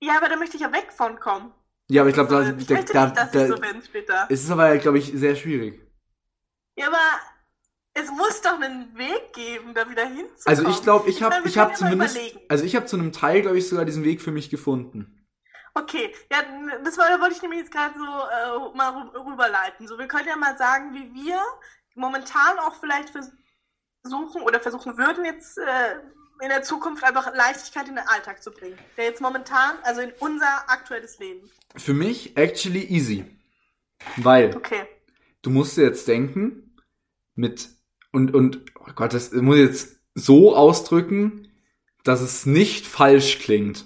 ja, 0.03 0.17
aber 0.17 0.29
da 0.29 0.37
möchte 0.37 0.57
ich 0.57 0.63
ja 0.63 0.73
weg 0.73 0.93
von 0.93 1.19
kommen. 1.21 1.53
Ja, 1.91 2.03
aber 2.03 2.11
ich 2.11 2.15
glaube, 2.15 2.31
da, 2.31 2.39
Also, 2.39 2.53
ich 2.59 2.67
da, 2.67 2.75
möchte 2.75 2.93
da, 2.93 3.05
nicht, 3.05 3.17
dass 3.17 3.31
da, 3.31 3.43
ich 3.43 3.49
so 3.49 3.57
bin 3.59 3.83
später. 3.83 4.27
es 4.29 4.43
ist 4.45 4.51
aber, 4.51 4.77
glaube 4.79 4.99
ich, 4.99 5.13
sehr 5.15 5.37
schwierig. 5.37 5.81
Ja, 6.77 6.87
aber 6.89 6.99
es 7.95 8.11
muss 8.11 8.41
doch 8.43 8.61
einen 8.61 8.97
Weg 8.97 9.33
geben, 9.35 9.75
da 9.75 9.89
wieder 9.91 10.07
hinzukommen. 10.07 10.39
Also 10.45 10.65
ich 10.69 10.83
glaube, 10.83 11.09
ich 11.11 11.23
habe 11.23 11.45
wir 11.45 11.47
ich 11.47 11.59
habe 11.59 11.75
zumindest, 11.75 12.17
überlegen. 12.17 12.41
also 12.49 12.65
ich 12.65 12.77
habe 12.77 12.87
zu 12.87 12.97
einem 12.97 13.13
Teil, 13.13 13.43
glaube 13.43 13.59
ich, 13.59 13.69
sogar 13.69 13.85
diesen 13.85 14.05
Weg 14.05 14.23
für 14.23 14.31
mich 14.31 14.51
gefunden. 14.51 15.18
Okay, 15.83 16.15
ja, 16.31 16.39
das 16.85 16.97
wollte 16.99 17.35
ich 17.35 17.43
nämlich 17.43 17.61
jetzt 17.61 17.73
gerade 17.73 17.95
so 17.99 18.05
äh, 18.05 18.77
mal 18.77 18.93
rü- 18.93 19.27
rüberleiten. 19.27 19.87
So, 19.87 19.99
wir 19.99 20.09
können 20.09 20.29
ja 20.29 20.37
mal 20.37 20.57
sagen, 20.57 20.93
wie 20.95 21.13
wir 21.15 21.41
momentan 21.95 22.59
auch 22.61 22.75
vielleicht 22.81 23.11
versuchen 24.03 24.43
oder 24.43 24.61
versuchen 24.61 24.97
würden 24.99 25.25
jetzt 25.25 25.59
äh, 25.59 25.97
in 26.41 26.49
der 26.49 26.63
Zukunft 26.63 27.05
einfach 27.05 27.35
Leichtigkeit 27.35 27.89
in 27.89 27.97
den 27.97 28.07
Alltag 28.09 28.43
zu 28.43 28.51
bringen. 28.51 28.79
Der 28.97 29.05
jetzt 29.05 29.21
momentan, 29.21 29.77
also 29.83 30.01
in 30.01 30.13
unser 30.21 30.69
aktuelles 30.71 31.19
Leben. 31.19 31.51
Für 31.77 31.95
mich 31.95 32.37
actually 32.37 32.85
easy. 32.85 33.25
Weil 34.17 34.57
Okay. 34.57 34.87
du 35.43 35.51
musst 35.51 35.77
dir 35.77 35.83
jetzt 35.85 36.07
denken, 36.09 36.77
mit, 37.35 37.69
und, 38.13 38.35
und, 38.35 38.65
oh 38.81 38.93
Gott, 38.95 39.13
das 39.15 39.33
muss 39.33 39.57
ich 39.57 39.63
jetzt 39.69 39.97
so 40.15 40.57
ausdrücken, 40.57 41.53
dass 42.05 42.21
es 42.21 42.47
nicht 42.47 42.87
falsch 42.87 43.39
klingt. 43.41 43.85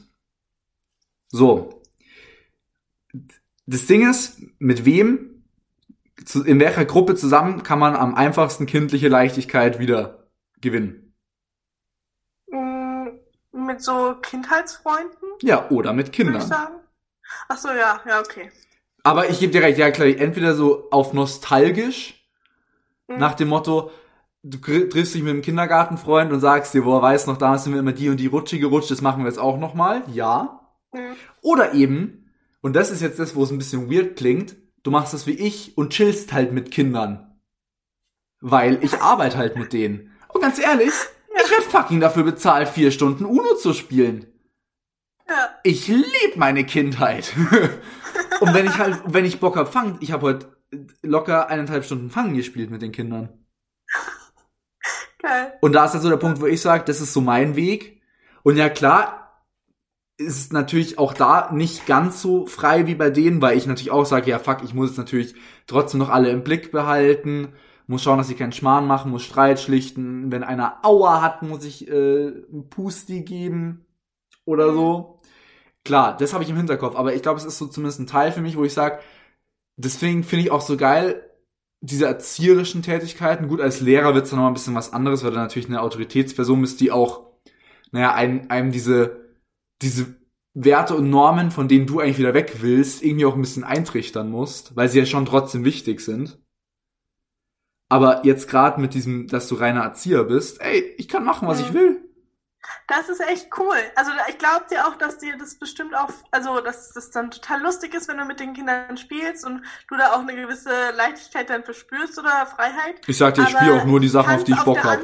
So. 1.29 1.82
Das 3.67 3.87
Ding 3.87 4.09
ist, 4.09 4.41
mit 4.59 4.85
wem, 4.85 5.45
in 6.45 6.61
welcher 6.61 6.85
Gruppe 6.85 7.15
zusammen 7.15 7.63
kann 7.63 7.79
man 7.79 7.95
am 7.97 8.15
einfachsten 8.15 8.67
kindliche 8.67 9.09
Leichtigkeit 9.09 9.79
wieder 9.79 10.29
gewinnen? 10.61 11.15
Mm, 12.51 13.09
Mit 13.53 13.83
so 13.83 14.15
Kindheitsfreunden, 14.21 15.29
Ja, 15.43 15.69
oder 15.71 15.93
mit 15.93 16.13
Kindern. 16.13 16.41
sagen. 16.43 16.75
Ach 17.49 17.57
so, 17.57 17.69
ja, 17.69 18.01
ja, 18.07 18.21
okay. 18.21 18.51
Aber 19.05 19.31
ich 19.31 19.41
gebe 19.41 19.53
dir 19.53 19.63
recht, 19.63 19.79
ja 19.79 19.91
klar, 19.91 20.07
entweder 20.09 20.55
so 20.55 20.89
auf 20.91 21.13
nostalgisch, 21.13 22.19
Mhm. 23.09 23.19
nach 23.19 23.35
dem 23.35 23.49
Motto, 23.49 23.91
du 24.43 24.59
triffst 24.59 25.15
dich 25.15 25.23
mit 25.23 25.31
einem 25.31 25.43
Kindergartenfreund 25.43 26.33
und 26.33 26.41
sagst 26.41 26.73
dir, 26.75 26.83
boah, 26.83 27.03
weißt 27.03 27.27
noch, 27.27 27.37
damals 27.37 27.65
sind 27.65 27.73
wir 27.73 27.81
immer 27.81 27.93
die 27.93 28.09
und 28.11 28.19
die 28.19 28.27
Rutsche 28.27 28.59
gerutscht, 28.59 28.91
das 28.91 29.01
machen 29.03 29.23
wir 29.23 29.29
jetzt 29.29 29.39
auch 29.39 29.59
nochmal. 29.59 30.03
Ja. 30.13 30.61
Mhm. 30.93 31.17
Oder 31.41 31.75
eben, 31.75 32.22
und 32.63 32.75
das 32.75 32.91
ist 32.91 33.03
jetzt 33.03 33.19
das, 33.19 33.35
wo 33.35 33.43
es 33.43 33.51
ein 33.51 33.59
bisschen 33.59 33.93
weird 33.93 34.17
klingt, 34.17 34.57
du 34.85 34.91
machst 34.91 35.13
das 35.13 35.27
wie 35.27 35.33
ich 35.33 35.77
und 35.77 35.93
chillst 35.93 36.33
halt 36.33 36.53
mit 36.53 36.71
Kindern. 36.71 37.39
Weil 38.41 38.83
ich 38.83 38.95
arbeite 39.03 39.37
halt 39.37 39.57
mit 39.57 39.73
denen. 39.73 40.13
Und 40.29 40.41
ganz 40.41 40.59
ehrlich, 40.59 40.93
ich 41.35 41.51
werde 41.51 41.65
fucking 41.65 42.01
dafür 42.01 42.23
bezahlt, 42.23 42.69
vier 42.69 42.91
Stunden 42.91 43.25
UNO 43.25 43.57
zu 43.57 43.75
spielen. 43.75 44.27
Ich 45.63 45.89
lebe 45.89 46.37
meine 46.37 46.65
Kindheit. 46.65 47.35
und 48.41 48.55
wenn 48.55 48.67
ich 48.67 48.79
halt, 48.79 49.01
wenn 49.07 49.25
ich 49.25 49.41
Bock 49.41 49.57
hab, 49.57 49.73
fangen, 49.73 49.97
ich 50.01 50.13
habe 50.13 50.27
heute 50.27 50.57
locker 51.03 51.49
eineinhalb 51.49 51.85
Stunden 51.85 52.11
Fangen 52.11 52.35
gespielt 52.35 52.71
mit 52.71 52.83
den 52.83 52.93
Kindern. 52.93 53.29
Geil. 55.19 55.53
Und 55.61 55.73
da 55.73 55.85
ist 55.85 55.93
dann 55.93 56.01
so 56.01 56.11
der 56.11 56.17
Punkt, 56.17 56.41
wo 56.41 56.47
ich 56.47 56.61
sage, 56.61 56.85
das 56.85 57.01
ist 57.01 57.13
so 57.13 57.21
mein 57.21 57.57
Weg. 57.57 58.03
Und 58.43 58.57
ja 58.57 58.69
klar, 58.69 59.22
ist 60.19 60.39
es 60.39 60.53
natürlich 60.53 60.99
auch 60.99 61.15
da 61.15 61.51
nicht 61.53 61.87
ganz 61.87 62.23
so 62.23 62.47
frei 62.47 62.87
wie 62.87 62.95
bei 62.95 63.11
denen, 63.11 63.43
weil 63.43 63.57
ich 63.57 63.67
natürlich 63.67 63.91
auch 63.91 64.07
sage, 64.07 64.31
ja 64.31 64.39
fuck, 64.39 64.63
ich 64.63 64.75
muss 64.75 64.91
jetzt 64.91 64.99
natürlich 64.99 65.35
trotzdem 65.67 65.99
noch 65.99 66.11
alle 66.11 66.31
im 66.31 66.45
Blick 66.45 66.71
behalten, 66.73 67.55
muss 67.87 68.03
schauen, 68.03 68.19
dass 68.19 68.31
ich 68.31 68.39
keinen 68.39 68.53
Schmarrn 68.53 68.87
machen, 68.87 69.11
muss 69.11 69.23
Streit 69.23 69.61
schlichten. 69.61 70.31
Wenn 70.31 70.45
einer 70.45 70.85
Aua 70.85 71.21
hat, 71.23 71.43
muss 71.43 71.65
ich 71.65 71.89
äh, 71.89 72.31
Pusti 72.71 73.23
geben 73.23 73.87
oder 74.45 74.73
so. 74.73 75.21
Klar, 75.85 76.17
das 76.17 76.33
habe 76.33 76.45
ich 76.45 76.51
im 76.51 76.57
Hinterkopf, 76.57 76.95
aber 76.95 77.15
ich 77.15 77.23
glaube, 77.23 77.39
es 77.39 77.45
ist 77.45 77.59
so 77.59 77.67
zumindest 77.67 78.01
ein 78.01 78.07
Teil 78.07 78.33
für 78.33 78.41
mich, 78.41 78.57
wo 78.57 78.65
ich 78.65 78.73
sage, 78.73 79.01
deswegen 79.77 80.23
finde 80.23 80.45
ich 80.45 80.51
auch 80.53 80.61
so 80.61 80.77
geil, 80.77 81.29
diese 81.81 82.07
erzieherischen 82.07 82.83
Tätigkeiten, 82.83 83.49
gut, 83.49 83.61
als 83.61 83.81
Lehrer 83.81 84.15
wird's 84.15 84.31
dann 84.31 84.39
noch 84.39 84.47
ein 84.47 84.55
bisschen 84.55 84.77
was 84.77 84.93
anderes, 84.93 85.25
weil 85.25 85.33
du 85.33 85.39
natürlich 85.39 85.69
eine 85.69 85.83
Autoritätsperson 85.83 86.61
bist, 86.61 86.81
die 86.81 86.93
auch, 86.93 87.33
naja, 87.91 88.15
einem, 88.15 88.47
einem 88.49 88.71
diese, 88.71 89.22
diese 89.83 90.15
Werte 90.55 90.95
und 90.97 91.11
Normen, 91.11 91.51
von 91.51 91.69
denen 91.69 91.87
du 91.87 92.01
eigentlich 92.01 92.19
wieder 92.19 92.35
weg 92.35 92.57
willst, 92.61 93.03
irgendwie 93.03 93.25
auch 93.27 93.35
ein 93.35 93.41
bisschen 93.41 93.65
eintrichtern 93.65 94.31
musst, 94.31 94.77
weil 94.77 94.89
sie 94.89 94.99
ja 95.01 95.07
schon 95.07 95.27
trotzdem 95.27 95.65
wichtig 95.65 96.01
sind. 96.01 96.39
Aber 97.89 98.25
jetzt 98.25 98.49
gerade 98.49 98.81
mit 98.81 98.95
diesem, 98.95 99.29
dass 99.29 99.49
du 99.49 99.55
reiner 99.57 99.83
Erzieher 99.83 100.25
bist, 100.25 100.61
ey, 100.63 100.81
ich 100.97 101.09
kann 101.09 101.25
machen, 101.25 101.47
was 101.49 101.61
Mhm. 101.61 101.65
ich 101.67 101.73
will. 101.75 102.09
Das 102.87 103.09
ist 103.09 103.21
echt 103.21 103.49
cool. 103.59 103.77
Also 103.97 104.13
ich 104.29 104.39
glaube 104.39 104.67
dir 104.71 104.87
auch, 104.87 104.97
dass 104.97 105.19
dir 105.19 105.37
das 105.37 105.59
bestimmt 105.59 105.95
auch, 105.97 106.11
also 106.31 106.61
dass 106.61 106.93
das 106.93 107.11
dann 107.11 107.31
total 107.31 107.61
lustig 107.61 107.93
ist, 107.93 108.09
wenn 108.09 108.19
du 108.19 108.25
mit 108.25 108.39
den 108.39 108.55
Kindern 108.55 108.97
spielst 108.97 109.45
und 109.45 109.63
du 109.89 109.97
da 109.97 110.13
auch 110.13 110.21
eine 110.21 110.35
gewisse 110.35 110.71
Leichtigkeit 110.97 111.51
dann 111.51 111.65
verspürst 111.65 112.19
oder 112.19 112.47
Freiheit. 112.47 113.01
Ich 113.09 113.19
sag 113.19 113.35
dir, 113.35 113.43
ich 113.43 113.49
spiele 113.51 113.75
auch 113.75 113.85
nur 113.85 113.99
die 114.01 114.09
Sachen, 114.09 114.35
auf 114.35 114.45
die 114.45 114.53
ich 114.53 114.63
Bock 114.63 114.83
habe. 114.83 115.03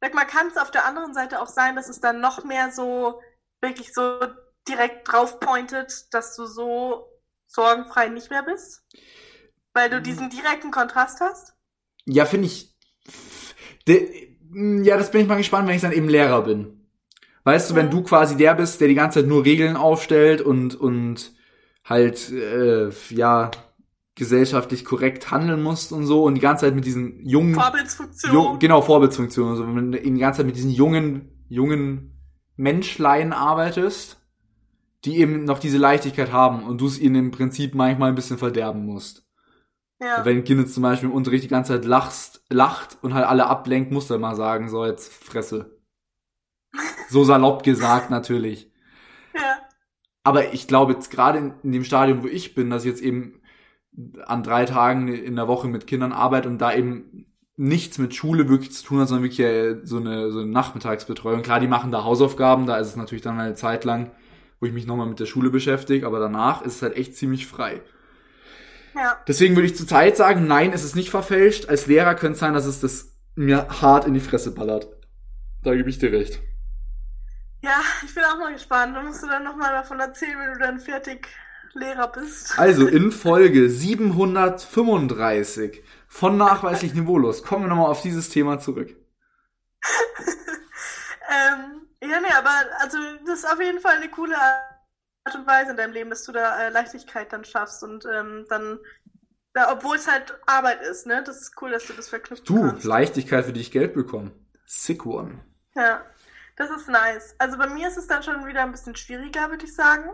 sag 0.00 0.14
mal, 0.14 0.24
kann 0.24 0.48
es 0.48 0.56
auf 0.56 0.70
der 0.72 0.84
anderen 0.84 1.14
Seite 1.14 1.40
auch 1.40 1.46
sein, 1.48 1.76
dass 1.76 1.88
es 1.88 2.00
dann 2.00 2.20
noch 2.20 2.44
mehr 2.44 2.72
so 2.72 3.20
wirklich 3.60 3.92
so 3.94 4.20
direkt 4.68 5.10
drauf 5.10 5.40
pointet, 5.40 6.12
dass 6.14 6.36
du 6.36 6.46
so 6.46 7.08
sorgenfrei 7.46 8.08
nicht 8.08 8.30
mehr 8.30 8.42
bist? 8.42 8.82
Weil 9.74 9.90
du 9.90 10.02
diesen 10.02 10.30
direkten 10.30 10.70
Kontrast 10.70 11.20
hast? 11.20 11.54
Ja, 12.06 12.24
finde 12.26 12.46
ich. 12.46 12.74
De, 13.86 14.36
ja, 14.84 14.96
das 14.96 15.10
bin 15.10 15.22
ich 15.22 15.28
mal 15.28 15.36
gespannt, 15.36 15.68
wenn 15.68 15.76
ich 15.76 15.82
dann 15.82 15.92
eben 15.92 16.08
Lehrer 16.08 16.42
bin. 16.42 16.80
Weißt 17.44 17.70
du, 17.70 17.74
wenn 17.74 17.86
Mhm. 17.86 17.90
du 17.90 18.02
quasi 18.02 18.36
der 18.36 18.54
bist, 18.54 18.80
der 18.80 18.88
die 18.88 18.94
ganze 18.94 19.20
Zeit 19.20 19.28
nur 19.28 19.44
Regeln 19.44 19.76
aufstellt 19.76 20.42
und, 20.42 20.74
und 20.76 21.32
halt, 21.84 22.30
äh, 22.32 22.90
ja, 23.10 23.50
gesellschaftlich 24.16 24.84
korrekt 24.84 25.30
handeln 25.30 25.62
musst 25.62 25.92
und 25.92 26.06
so 26.06 26.24
und 26.24 26.34
die 26.36 26.40
ganze 26.42 26.66
Zeit 26.66 26.74
mit 26.74 26.86
diesen 26.86 27.24
jungen, 27.26 27.54
Vorbildsfunktion. 27.54 28.32
jung, 28.32 28.58
genau, 28.58 28.82
Vorbildsfunktionen, 28.82 29.52
also 29.52 29.66
wenn 29.66 29.92
du 29.92 30.00
die 30.00 30.18
ganze 30.18 30.38
Zeit 30.38 30.46
mit 30.46 30.56
diesen 30.56 30.70
jungen, 30.72 31.44
jungen 31.48 32.17
Menschlein 32.58 33.32
arbeitest, 33.32 34.20
die 35.04 35.18
eben 35.18 35.44
noch 35.44 35.60
diese 35.60 35.78
Leichtigkeit 35.78 36.32
haben 36.32 36.64
und 36.64 36.80
du 36.80 36.86
es 36.86 36.98
ihnen 36.98 37.14
im 37.14 37.30
Prinzip 37.30 37.74
manchmal 37.74 38.10
ein 38.10 38.16
bisschen 38.16 38.36
verderben 38.36 38.84
musst. 38.84 39.24
ja. 40.00 40.24
Wenn 40.24 40.38
ein 40.38 40.44
Kind 40.44 40.60
jetzt 40.60 40.74
zum 40.74 40.82
Beispiel 40.82 41.08
im 41.08 41.14
Unterricht 41.14 41.44
die 41.44 41.48
ganze 41.48 41.74
Zeit 41.74 41.84
lachst, 41.84 42.44
lacht 42.50 42.98
und 43.00 43.14
halt 43.14 43.26
alle 43.26 43.46
ablenkt, 43.46 43.92
musst 43.92 44.10
du 44.10 44.18
mal 44.18 44.34
sagen, 44.34 44.68
so 44.68 44.84
jetzt 44.84 45.12
Fresse. 45.12 45.78
So 47.10 47.24
salopp 47.24 47.62
gesagt 47.62 48.10
natürlich. 48.10 48.70
ja. 49.34 49.60
Aber 50.24 50.52
ich 50.52 50.68
glaube 50.68 50.92
jetzt 50.92 51.10
gerade 51.10 51.38
in, 51.38 51.54
in 51.62 51.72
dem 51.72 51.84
Stadium, 51.84 52.22
wo 52.22 52.26
ich 52.26 52.54
bin, 52.54 52.68
dass 52.68 52.84
ich 52.84 52.90
jetzt 52.90 53.00
eben 53.00 53.40
an 54.26 54.42
drei 54.42 54.66
Tagen 54.66 55.08
in 55.08 55.36
der 55.36 55.48
Woche 55.48 55.68
mit 55.68 55.86
Kindern 55.86 56.12
arbeite 56.12 56.50
und 56.50 56.58
da 56.58 56.74
eben 56.74 57.27
nichts 57.58 57.98
mit 57.98 58.14
Schule 58.14 58.48
wirklich 58.48 58.72
zu 58.72 58.84
tun 58.84 59.00
hat, 59.00 59.08
sondern 59.08 59.24
wirklich 59.24 59.44
so 59.82 59.98
eine, 59.98 60.30
so 60.30 60.38
eine 60.38 60.50
Nachmittagsbetreuung. 60.50 61.42
Klar, 61.42 61.58
die 61.60 61.66
machen 61.66 61.90
da 61.90 62.04
Hausaufgaben, 62.04 62.66
da 62.66 62.78
ist 62.78 62.86
es 62.88 62.96
natürlich 62.96 63.22
dann 63.22 63.38
eine 63.38 63.54
Zeit 63.54 63.84
lang, 63.84 64.12
wo 64.60 64.66
ich 64.66 64.72
mich 64.72 64.86
nochmal 64.86 65.08
mit 65.08 65.18
der 65.18 65.26
Schule 65.26 65.50
beschäftige, 65.50 66.06
aber 66.06 66.20
danach 66.20 66.62
ist 66.62 66.76
es 66.76 66.82
halt 66.82 66.96
echt 66.96 67.16
ziemlich 67.16 67.48
frei. 67.48 67.82
Ja. 68.94 69.16
Deswegen 69.26 69.56
würde 69.56 69.66
ich 69.66 69.76
zurzeit 69.76 70.16
sagen, 70.16 70.46
nein, 70.46 70.72
es 70.72 70.84
ist 70.84 70.96
nicht 70.96 71.10
verfälscht. 71.10 71.68
Als 71.68 71.86
Lehrer 71.86 72.14
könnte 72.14 72.34
es 72.34 72.40
sein, 72.40 72.54
dass 72.54 72.64
es 72.64 72.80
das 72.80 73.12
mir 73.34 73.66
hart 73.80 74.06
in 74.06 74.14
die 74.14 74.20
Fresse 74.20 74.52
ballert. 74.52 74.88
Da 75.62 75.74
gebe 75.74 75.90
ich 75.90 75.98
dir 75.98 76.12
recht. 76.12 76.40
Ja, 77.62 77.80
ich 78.04 78.14
bin 78.14 78.24
auch 78.24 78.38
mal 78.38 78.52
gespannt. 78.52 78.96
Da 78.96 79.02
musst 79.02 79.22
du 79.22 79.26
dann 79.26 79.44
nochmal 79.44 79.72
davon 79.72 80.00
erzählen, 80.00 80.38
wenn 80.38 80.54
du 80.54 80.60
dann 80.60 80.80
fertig 80.80 81.28
Lehrer 81.74 82.08
bist. 82.08 82.58
Also 82.58 82.86
in 82.86 83.12
Folge 83.26 83.68
735 83.68 85.82
von 86.08 86.36
nachweislich 86.36 86.94
niveaulos 86.94 87.42
kommen 87.44 87.64
wir 87.64 87.68
nochmal 87.68 87.90
auf 87.90 88.02
dieses 88.02 88.30
Thema 88.30 88.58
zurück. 88.58 88.96
Ähm, 91.28 91.86
ja, 92.02 92.20
nee, 92.20 92.32
aber 92.32 92.50
also 92.78 92.96
das 93.26 93.40
ist 93.40 93.52
auf 93.52 93.60
jeden 93.60 93.80
Fall 93.80 93.96
eine 93.96 94.10
coole 94.10 94.36
Art 94.36 95.34
und 95.34 95.46
Weise 95.46 95.72
in 95.72 95.76
deinem 95.76 95.92
Leben, 95.92 96.10
dass 96.10 96.24
du 96.24 96.32
da 96.32 96.58
äh, 96.58 96.70
Leichtigkeit 96.70 97.32
dann 97.32 97.44
schaffst 97.44 97.82
und 97.82 98.06
ähm, 98.06 98.46
dann, 98.48 98.78
da, 99.52 99.70
obwohl 99.70 99.96
es 99.96 100.08
halt 100.08 100.38
Arbeit 100.46 100.80
ist, 100.82 101.06
ne? 101.06 101.22
Das 101.22 101.40
ist 101.42 101.60
cool, 101.60 101.70
dass 101.70 101.86
du 101.86 101.92
das 101.92 102.08
verknüpfen 102.08 102.46
Du, 102.46 102.62
kannst. 102.62 102.84
Leichtigkeit, 102.84 103.44
für 103.44 103.52
die 103.52 103.60
ich 103.60 103.70
Geld 103.70 103.92
bekomme. 103.92 104.32
Sick 104.64 105.04
one. 105.04 105.44
Ja, 105.74 106.04
das 106.56 106.70
ist 106.70 106.88
nice. 106.88 107.34
Also 107.38 107.58
bei 107.58 107.66
mir 107.68 107.88
ist 107.88 107.98
es 107.98 108.06
dann 108.06 108.22
schon 108.22 108.46
wieder 108.46 108.62
ein 108.62 108.72
bisschen 108.72 108.96
schwieriger, 108.96 109.50
würde 109.50 109.66
ich 109.66 109.74
sagen. 109.74 110.10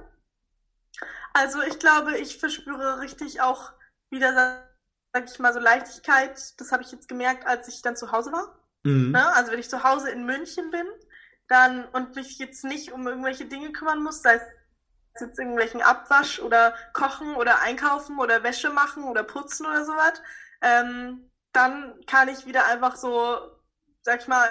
Also 1.32 1.62
ich 1.62 1.78
glaube, 1.78 2.18
ich 2.18 2.38
verspüre 2.38 3.00
richtig 3.00 3.40
auch 3.40 3.72
wieder, 4.10 4.68
sag 5.14 5.30
ich 5.30 5.38
mal, 5.38 5.52
so 5.52 5.60
Leichtigkeit. 5.60 6.60
Das 6.60 6.72
habe 6.72 6.82
ich 6.82 6.90
jetzt 6.90 7.08
gemerkt, 7.08 7.46
als 7.46 7.68
ich 7.68 7.80
dann 7.82 7.96
zu 7.96 8.10
Hause 8.10 8.32
war. 8.32 8.58
Mhm. 8.82 9.12
Ne? 9.12 9.34
Also 9.34 9.52
wenn 9.52 9.60
ich 9.60 9.70
zu 9.70 9.84
Hause 9.84 10.10
in 10.10 10.26
München 10.26 10.70
bin, 10.70 10.86
dann 11.48 11.84
und 11.86 12.16
mich 12.16 12.38
jetzt 12.38 12.64
nicht 12.64 12.92
um 12.92 13.06
irgendwelche 13.06 13.46
Dinge 13.46 13.70
kümmern 13.72 14.02
muss, 14.02 14.22
sei 14.22 14.34
es 14.34 14.42
jetzt 15.20 15.38
irgendwelchen 15.38 15.82
Abwasch 15.82 16.40
oder 16.40 16.74
Kochen 16.92 17.36
oder 17.36 17.62
Einkaufen 17.62 18.18
oder 18.18 18.42
Wäsche 18.42 18.70
machen 18.70 19.04
oder 19.04 19.22
putzen 19.22 19.66
oder 19.66 19.84
sowas, 19.84 20.20
ähm, 20.60 21.30
dann 21.52 21.94
kann 22.06 22.28
ich 22.28 22.46
wieder 22.46 22.66
einfach 22.66 22.96
so, 22.96 23.38
sag 24.02 24.20
ich 24.20 24.26
mal, 24.26 24.50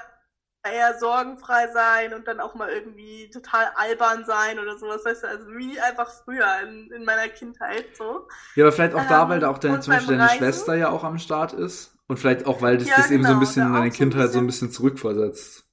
eher 0.64 0.98
sorgenfrei 1.00 1.68
sein 1.74 2.14
und 2.14 2.28
dann 2.28 2.40
auch 2.40 2.56
mal 2.56 2.70
irgendwie 2.70 3.30
total 3.32 3.68
albern 3.76 4.26
sein 4.26 4.60
oder 4.60 4.78
sowas, 4.78 5.06
weißt 5.06 5.24
du, 5.24 5.28
also 5.28 5.48
wie 5.58 5.80
einfach 5.80 6.12
früher 6.24 6.48
in, 6.64 6.92
in 6.92 7.06
meiner 7.06 7.30
Kindheit 7.30 7.96
so. 7.98 8.28
Ja, 8.56 8.64
aber 8.66 8.72
vielleicht 8.72 8.96
auch 8.96 9.06
da, 9.06 9.28
Ähm, 9.28 9.30
weil 9.30 9.40
da 9.40 9.50
auch 9.50 9.58
deine, 9.60 9.80
zum 9.80 9.94
Beispiel 9.94 10.18
deine 10.18 10.30
Reisen? 10.30 10.38
Schwester 10.38 10.76
ja 10.76 10.90
auch 10.90 11.04
am 11.04 11.18
Start 11.20 11.54
ist. 11.54 11.96
Und 12.08 12.18
vielleicht 12.18 12.46
auch, 12.46 12.62
weil 12.62 12.78
das, 12.78 12.88
Ja, 12.90 12.96
das 12.96 13.10
eben 13.12 13.26
so 13.26 13.34
ein 13.34 13.40
genau, 13.40 13.40
bisschen 13.40 13.68
in 13.68 13.74
deine 13.74 13.92
Kindheit 13.92 14.32
so 14.32 14.40
ein 14.40 14.46
bisschen. 14.48 14.48
bisschen 14.48 14.72
zurückversetzt. 14.72 15.66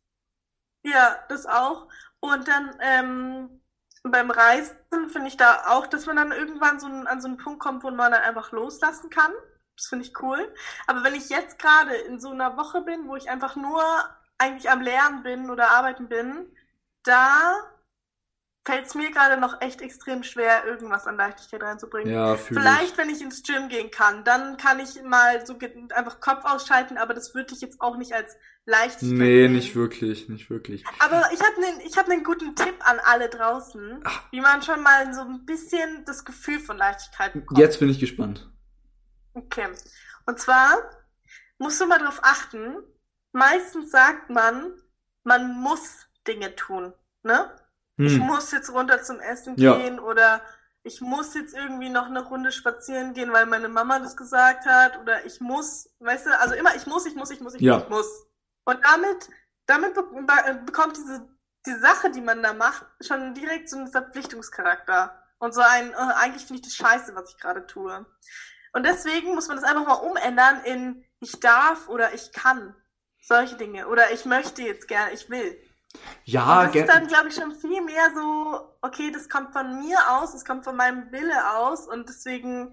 Ja, 0.82 1.18
das 1.28 1.46
auch. 1.46 1.88
Und 2.20 2.48
dann 2.48 2.74
ähm, 2.80 3.60
beim 4.02 4.30
Reisen 4.30 4.76
finde 5.10 5.28
ich 5.28 5.36
da 5.36 5.64
auch, 5.68 5.86
dass 5.86 6.06
man 6.06 6.16
dann 6.16 6.32
irgendwann 6.32 6.80
so 6.80 6.86
ein, 6.86 7.06
an 7.06 7.20
so 7.20 7.28
einen 7.28 7.36
Punkt 7.36 7.60
kommt, 7.60 7.82
wo 7.82 7.90
man 7.90 8.12
dann 8.12 8.22
einfach 8.22 8.52
loslassen 8.52 9.10
kann. 9.10 9.32
Das 9.76 9.86
finde 9.88 10.04
ich 10.06 10.20
cool. 10.22 10.54
Aber 10.86 11.04
wenn 11.04 11.14
ich 11.14 11.28
jetzt 11.28 11.58
gerade 11.58 11.94
in 11.94 12.20
so 12.20 12.30
einer 12.30 12.56
Woche 12.56 12.82
bin, 12.82 13.08
wo 13.08 13.16
ich 13.16 13.30
einfach 13.30 13.56
nur 13.56 13.82
eigentlich 14.40 14.70
am 14.70 14.80
Lernen 14.80 15.22
bin 15.22 15.50
oder 15.50 15.70
arbeiten 15.70 16.08
bin, 16.08 16.54
da 17.04 17.52
fällt 18.66 18.86
es 18.86 18.94
mir 18.94 19.10
gerade 19.10 19.40
noch 19.40 19.60
echt 19.60 19.80
extrem 19.80 20.22
schwer, 20.22 20.64
irgendwas 20.66 21.06
an 21.06 21.16
Leichtigkeit 21.16 21.62
reinzubringen. 21.62 22.12
Ja, 22.12 22.36
Vielleicht, 22.36 22.98
wenn 22.98 23.08
ich 23.08 23.22
ins 23.22 23.42
Gym 23.42 23.68
gehen 23.68 23.90
kann, 23.90 24.22
dann 24.24 24.56
kann 24.58 24.80
ich 24.80 25.02
mal 25.02 25.44
so 25.46 25.58
einfach 25.94 26.20
Kopf 26.20 26.44
ausschalten, 26.44 26.98
aber 26.98 27.14
das 27.14 27.34
würde 27.34 27.54
ich 27.54 27.60
jetzt 27.62 27.80
auch 27.80 27.96
nicht 27.96 28.12
als 28.12 28.36
Leichtigkeit 28.66 29.18
Nee, 29.18 29.42
sehen. 29.44 29.52
nicht 29.52 29.74
wirklich, 29.74 30.28
nicht 30.28 30.50
wirklich. 30.50 30.84
Aber 30.98 31.30
ich 31.32 31.40
habe 31.40 31.56
einen 31.56 31.80
ich 31.80 31.96
hab 31.96 32.06
nen 32.08 32.22
guten 32.22 32.54
Tipp 32.54 32.76
an 32.80 33.00
alle 33.04 33.28
draußen, 33.28 34.00
Ach. 34.04 34.22
wie 34.30 34.40
man 34.40 34.62
schon 34.62 34.82
mal 34.82 35.12
so 35.14 35.22
ein 35.22 35.44
bisschen 35.46 36.04
das 36.04 36.24
Gefühl 36.24 36.60
von 36.60 36.76
Leichtigkeit 36.76 37.32
bekommt. 37.32 37.58
Jetzt 37.58 37.80
bin 37.80 37.88
ich 37.88 37.98
gespannt. 37.98 38.50
Okay. 39.34 39.68
Und 40.26 40.38
zwar 40.38 40.76
musst 41.58 41.80
du 41.80 41.86
mal 41.86 41.98
drauf 41.98 42.20
achten, 42.22 42.76
meistens 43.32 43.90
sagt 43.90 44.30
man, 44.30 44.72
man 45.24 45.54
muss 45.60 46.06
Dinge 46.26 46.54
tun, 46.56 46.92
ne? 47.22 47.50
Ich 47.98 48.16
Hm. 48.16 48.26
muss 48.26 48.50
jetzt 48.52 48.70
runter 48.72 49.02
zum 49.02 49.20
Essen 49.20 49.56
Ja. 49.58 49.76
gehen 49.76 50.00
oder 50.00 50.42
ich 50.82 51.00
muss 51.02 51.34
jetzt 51.34 51.54
irgendwie 51.54 51.90
noch 51.90 52.06
eine 52.06 52.22
Runde 52.24 52.50
spazieren 52.52 53.12
gehen, 53.12 53.32
weil 53.32 53.44
meine 53.46 53.68
Mama 53.68 53.98
das 53.98 54.16
gesagt 54.16 54.64
hat 54.64 54.98
oder 54.98 55.26
ich 55.26 55.40
muss, 55.40 55.90
weißt 55.98 56.26
du, 56.26 56.38
also 56.40 56.54
immer 56.54 56.74
ich 56.74 56.86
muss, 56.86 57.04
ich 57.06 57.14
muss, 57.14 57.30
ich 57.30 57.40
muss, 57.40 57.54
ich 57.54 57.60
Ja. 57.60 57.74
muss, 57.74 57.82
ich 57.84 57.88
muss. 57.90 58.26
Und 58.64 58.80
damit, 58.86 59.28
damit 59.66 59.94
be 59.94 60.02
be 60.02 60.60
bekommt 60.64 60.96
diese, 60.96 61.28
die 61.66 61.74
Sache, 61.74 62.10
die 62.10 62.22
man 62.22 62.42
da 62.42 62.54
macht, 62.54 62.86
schon 63.02 63.34
direkt 63.34 63.68
so 63.68 63.76
einen 63.76 63.88
Verpflichtungscharakter. 63.88 65.16
Und 65.38 65.54
so 65.54 65.60
ein, 65.60 65.92
äh, 65.92 65.96
eigentlich 65.96 66.46
finde 66.46 66.62
ich 66.62 66.68
das 66.68 66.74
scheiße, 66.76 67.14
was 67.14 67.30
ich 67.30 67.38
gerade 67.38 67.66
tue. 67.66 68.06
Und 68.72 68.86
deswegen 68.86 69.34
muss 69.34 69.48
man 69.48 69.56
das 69.56 69.64
einfach 69.64 69.86
mal 69.86 69.94
umändern 69.94 70.62
in 70.64 71.04
ich 71.20 71.38
darf 71.40 71.88
oder 71.88 72.14
ich 72.14 72.32
kann. 72.32 72.74
Solche 73.20 73.56
Dinge. 73.56 73.86
Oder 73.88 74.12
ich 74.12 74.24
möchte 74.24 74.62
jetzt 74.62 74.88
gerne, 74.88 75.12
ich 75.12 75.28
will. 75.30 75.56
Ja, 76.24 76.62
Und 76.62 76.74
das 76.74 76.82
ist 76.82 76.88
dann, 76.88 77.06
glaube 77.06 77.28
ich, 77.28 77.34
schon 77.34 77.52
viel 77.52 77.82
mehr 77.82 78.10
so, 78.14 78.60
okay, 78.80 79.10
das 79.12 79.28
kommt 79.28 79.52
von 79.52 79.80
mir 79.80 79.98
aus, 80.10 80.32
das 80.32 80.44
kommt 80.44 80.64
von 80.64 80.76
meinem 80.76 81.10
Wille 81.10 81.56
aus 81.56 81.88
und 81.88 82.08
deswegen 82.08 82.72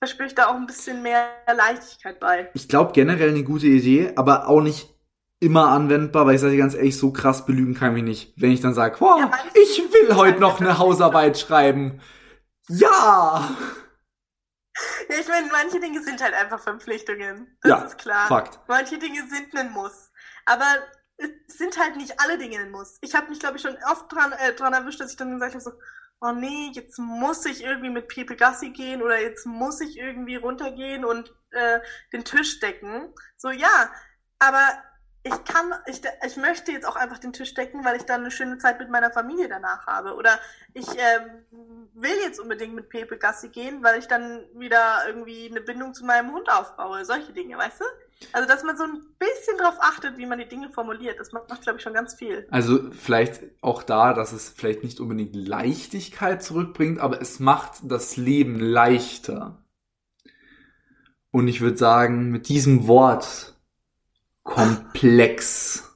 verspüre 0.00 0.26
ich 0.26 0.34
da 0.34 0.48
auch 0.48 0.56
ein 0.56 0.66
bisschen 0.66 1.02
mehr 1.02 1.28
Leichtigkeit 1.46 2.18
bei. 2.18 2.50
ich 2.54 2.68
glaube 2.68 2.92
generell 2.92 3.30
eine 3.30 3.44
gute 3.44 3.66
Idee, 3.66 4.12
aber 4.16 4.48
auch 4.48 4.60
nicht 4.60 4.88
immer 5.38 5.68
anwendbar, 5.68 6.26
weil 6.26 6.34
ich 6.34 6.40
sage 6.40 6.56
ganz 6.56 6.74
ehrlich, 6.74 6.98
so 6.98 7.12
krass 7.12 7.46
belügen 7.46 7.74
kann 7.74 7.88
ich 7.96 8.02
mich 8.02 8.04
nicht. 8.04 8.34
Wenn 8.36 8.50
ich 8.50 8.60
dann 8.60 8.74
sage, 8.74 8.96
wow, 9.00 9.20
Ja, 9.20 9.30
ich 9.54 9.78
will 9.92 10.16
heute 10.16 10.40
noch 10.40 10.60
eine 10.60 10.78
Hausarbeit 10.78 11.38
schreiben. 11.38 12.00
Ja! 12.68 13.48
Ja, 15.08 15.16
ich 15.18 15.28
meine, 15.28 15.48
manche 15.50 15.80
Dinge 15.80 16.02
sind 16.02 16.22
halt 16.22 16.34
einfach 16.34 16.60
Verpflichtungen. 16.60 17.56
Das 17.62 17.70
Ja, 17.70 17.84
ist 17.84 17.98
klar. 17.98 18.28
Fakt. 18.28 18.60
Manche 18.68 18.98
Dinge 18.98 19.26
sind 19.28 19.54
ein 19.56 19.70
Muss. 19.72 20.10
Aber 20.46 20.64
es 21.18 21.56
sind 21.58 21.78
halt 21.78 21.96
nicht 21.96 22.20
alle 22.20 22.38
Dinge 22.38 22.58
ein 22.58 22.70
Muss. 22.70 22.98
Ich 23.00 23.14
habe 23.14 23.28
mich, 23.28 23.40
glaube 23.40 23.56
ich, 23.56 23.62
schon 23.62 23.76
oft 23.90 24.12
dran, 24.12 24.32
äh, 24.32 24.54
dran 24.54 24.72
erwischt, 24.72 25.00
dass 25.00 25.10
ich 25.10 25.16
dann 25.16 25.32
gesagt 25.32 25.54
habe, 25.54 25.62
so, 25.62 25.72
oh 26.20 26.32
nee, 26.32 26.70
jetzt 26.72 26.98
muss 26.98 27.44
ich 27.46 27.62
irgendwie 27.64 27.90
mit 27.90 28.08
Pepe 28.08 28.36
Gassi 28.36 28.70
gehen 28.70 29.02
oder 29.02 29.20
jetzt 29.20 29.44
muss 29.44 29.80
ich 29.80 29.98
irgendwie 29.98 30.36
runtergehen 30.36 31.04
und 31.04 31.34
äh, 31.50 31.80
den 32.12 32.24
Tisch 32.24 32.60
decken. 32.60 33.12
So, 33.36 33.50
ja, 33.50 33.90
aber 34.38 34.82
ich 35.24 35.44
kann, 35.44 35.72
ich, 35.86 36.00
ich 36.26 36.36
möchte 36.36 36.72
jetzt 36.72 36.86
auch 36.86 36.96
einfach 36.96 37.18
den 37.18 37.32
Tisch 37.32 37.54
decken, 37.54 37.84
weil 37.84 37.96
ich 37.96 38.02
dann 38.02 38.22
eine 38.22 38.32
schöne 38.32 38.58
Zeit 38.58 38.80
mit 38.80 38.90
meiner 38.90 39.10
Familie 39.10 39.48
danach 39.48 39.86
habe. 39.86 40.14
Oder 40.14 40.40
ich 40.74 40.86
ähm, 40.88 41.44
will 41.94 42.16
jetzt 42.24 42.40
unbedingt 42.40 42.74
mit 42.74 42.88
Pepe 42.88 43.18
Gassi 43.18 43.48
gehen, 43.48 43.84
weil 43.84 44.00
ich 44.00 44.08
dann 44.08 44.44
wieder 44.54 45.02
irgendwie 45.06 45.48
eine 45.48 45.60
Bindung 45.60 45.94
zu 45.94 46.04
meinem 46.04 46.32
Hund 46.32 46.50
aufbaue. 46.50 47.04
Solche 47.04 47.32
Dinge, 47.32 47.56
weißt 47.56 47.80
du? 47.80 47.84
Also, 48.32 48.48
dass 48.48 48.64
man 48.64 48.76
so 48.76 48.84
ein 48.84 49.00
bisschen 49.18 49.58
drauf 49.58 49.76
achtet, 49.80 50.18
wie 50.18 50.26
man 50.26 50.38
die 50.38 50.48
Dinge 50.48 50.68
formuliert, 50.70 51.20
das 51.20 51.32
macht, 51.32 51.46
glaube 51.62 51.78
ich, 51.78 51.82
schon 51.82 51.94
ganz 51.94 52.14
viel. 52.14 52.46
Also 52.50 52.90
vielleicht 52.92 53.42
auch 53.60 53.82
da, 53.82 54.14
dass 54.14 54.32
es 54.32 54.48
vielleicht 54.48 54.82
nicht 54.82 55.00
unbedingt 55.00 55.36
Leichtigkeit 55.36 56.42
zurückbringt, 56.42 57.00
aber 57.00 57.20
es 57.20 57.38
macht 57.38 57.74
das 57.84 58.16
Leben 58.16 58.58
leichter. 58.58 59.64
Und 61.30 61.48
ich 61.48 61.60
würde 61.60 61.78
sagen, 61.78 62.30
mit 62.30 62.48
diesem 62.48 62.86
Wort 62.86 63.52
komplex 64.42 65.92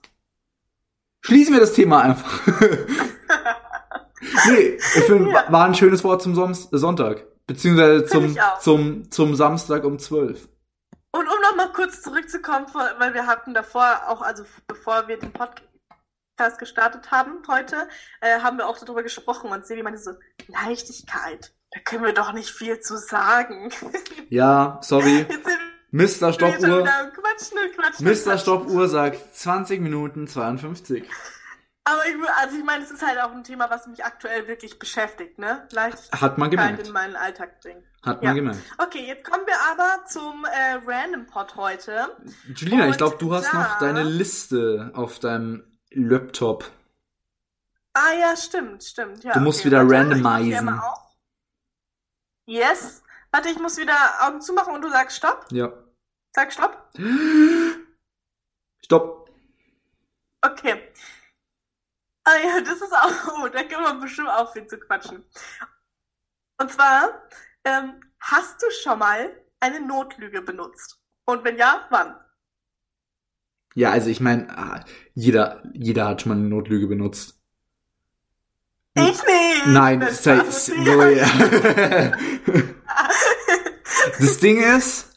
schließen 1.26 1.54
wir 1.54 1.61
das 1.61 1.72
Thema 1.72 2.02
einfach. 2.02 2.46
nee, 4.48 4.76
ich 4.76 5.04
finde, 5.04 5.30
ja. 5.32 5.44
war 5.50 5.66
ein 5.66 5.74
schönes 5.74 6.04
Wort 6.04 6.22
zum 6.22 6.35
Sonntag. 6.35 7.24
Beziehungsweise 7.46 8.06
zum, 8.06 8.37
zum, 8.61 9.11
zum 9.11 9.35
Samstag 9.35 9.85
um 9.85 9.98
12. 9.98 10.48
Und 11.12 11.28
um 11.28 11.40
nochmal 11.42 11.72
kurz 11.72 12.02
zurückzukommen, 12.02 12.66
weil 12.98 13.14
wir 13.14 13.26
hatten 13.26 13.54
davor 13.54 14.02
auch, 14.09 14.22
also 14.22 14.44
bevor 14.66 15.09
wir 15.09 15.18
den 15.18 15.32
Podcast 15.32 16.59
gestartet 16.59 17.11
haben 17.11 17.42
heute, 17.48 17.88
äh, 18.20 18.40
haben 18.40 18.59
wir 18.59 18.68
auch 18.68 18.78
darüber 18.78 19.02
gesprochen 19.02 19.50
und 19.50 19.66
Sebi 19.66 19.82
meinte 19.82 20.00
so, 20.00 20.12
Leichtigkeit, 20.48 21.54
da 21.70 21.80
können 21.80 22.04
wir 22.04 22.12
doch 22.12 22.32
nicht 22.32 22.50
viel 22.50 22.80
zu 22.80 22.98
sagen. 22.98 23.70
Ja, 24.28 24.78
sorry. 24.82 25.26
Mr. 25.92 26.32
Stoppuhr. 26.32 26.85
Mr. 27.99 28.38
Stoppuhr 28.38 28.88
sagt 28.88 29.37
20 29.37 29.81
Minuten 29.81 30.27
52. 30.27 31.09
Aber 31.88 32.05
ich, 32.05 32.16
also 32.40 32.57
ich 32.57 32.64
meine, 32.64 32.83
es 32.83 32.90
ist 32.90 33.07
halt 33.07 33.20
auch 33.20 33.31
ein 33.31 33.44
Thema, 33.44 33.70
was 33.70 33.87
mich 33.87 34.05
aktuell 34.05 34.49
wirklich 34.49 34.81
beschäftigt, 34.81 35.38
ne? 35.38 35.68
Leichtigkeit 35.70 36.20
Hat 36.20 36.37
man 36.37 36.51
gemerkt. 36.51 36.85
in 36.85 36.92
meinen 36.92 37.14
Alltag 37.14 37.61
bringen. 37.61 37.85
Hat 38.03 38.22
man 38.22 38.25
ja. 38.25 38.33
gemerkt. 38.33 38.61
Okay, 38.79 39.07
jetzt 39.07 39.25
kommen 39.25 39.46
wir 39.46 39.55
aber 39.70 40.05
zum 40.07 40.44
äh, 40.44 40.81
Random 40.85 41.27
Pod 41.27 41.55
heute. 41.55 42.09
Julina, 42.57 42.85
Und 42.85 42.90
ich 42.90 42.96
glaube, 42.96 43.18
du 43.18 43.33
hast 43.33 43.55
noch 43.55 43.79
deine 43.79 44.03
Liste 44.03 44.90
auf 44.94 45.20
deinem 45.20 45.79
Laptop. 45.90 46.68
Ah 47.92 48.12
ja, 48.18 48.37
stimmt, 48.37 48.83
stimmt. 48.83 49.22
Ja, 49.22 49.35
du 49.35 49.40
musst 49.40 49.61
okay, 49.61 49.68
wieder 49.68 49.88
randomisieren. 49.88 50.81
Yes. 52.46 53.05
Warte, 53.31 53.49
ich 53.49 53.61
muss 53.61 53.77
wieder 53.77 53.96
Augen 54.22 54.40
zumachen 54.40 54.75
und 54.75 54.83
du 54.83 54.90
sagst 54.90 55.18
Stopp. 55.18 55.46
Ja. 55.53 55.72
Sag 56.37 56.53
Stopp. 56.53 56.92
Stopp. 58.85 59.31
Okay. 60.42 60.92
Ah 62.25 62.37
ja, 62.44 62.61
das 62.61 62.83
ist 62.83 62.92
auch, 62.92 63.38
oh, 63.38 63.49
da 63.49 63.62
können 63.62 63.85
wir 63.85 63.94
bestimmt 64.03 64.29
auch 64.29 64.53
viel 64.53 64.66
zu 64.66 64.79
quatschen. 64.79 65.25
Und 66.59 66.70
zwar, 66.70 67.22
ähm, 67.64 68.03
hast 68.20 68.62
du 68.62 68.66
schon 68.70 68.99
mal 68.99 69.35
eine 69.61 69.81
Notlüge 69.81 70.42
benutzt? 70.42 71.01
Und 71.25 71.42
wenn 71.42 71.57
ja, 71.57 71.87
wann? 71.88 72.16
Ja, 73.75 73.92
also 73.92 74.11
ich 74.11 74.20
meine, 74.20 74.59
ah, 74.59 74.85
jeder, 75.14 75.62
jeder 75.72 76.07
hat 76.07 76.20
schon 76.20 76.33
mal 76.33 76.38
eine 76.38 76.51
Notlüge 76.51 76.87
benutzt. 76.87 77.40
Ich 78.94 79.25
nicht! 79.25 79.66
Nein, 79.68 80.01
das, 80.01 80.20
das, 80.20 80.66
das 84.18 84.38
Ding 84.38 84.62
ist, 84.62 85.15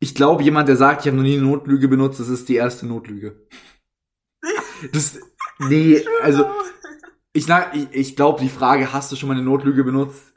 ich 0.00 0.14
glaube, 0.14 0.42
jemand, 0.42 0.68
der 0.68 0.76
sagt, 0.76 1.02
ich 1.02 1.06
habe 1.06 1.16
noch 1.16 1.22
nie 1.22 1.36
eine 1.36 1.46
Notlüge 1.46 1.88
benutzt, 1.88 2.18
das 2.18 2.28
ist 2.28 2.48
die 2.48 2.56
erste 2.56 2.86
Notlüge. 2.86 3.46
Das, 4.92 5.18
Nee, 5.60 6.06
also 6.22 6.50
ich, 7.32 7.46
ich, 7.48 7.88
ich 7.92 8.16
glaube, 8.16 8.40
die 8.40 8.48
Frage, 8.48 8.92
hast 8.92 9.12
du 9.12 9.16
schon 9.16 9.28
mal 9.28 9.34
eine 9.34 9.44
Notlüge 9.44 9.84
benutzt, 9.84 10.32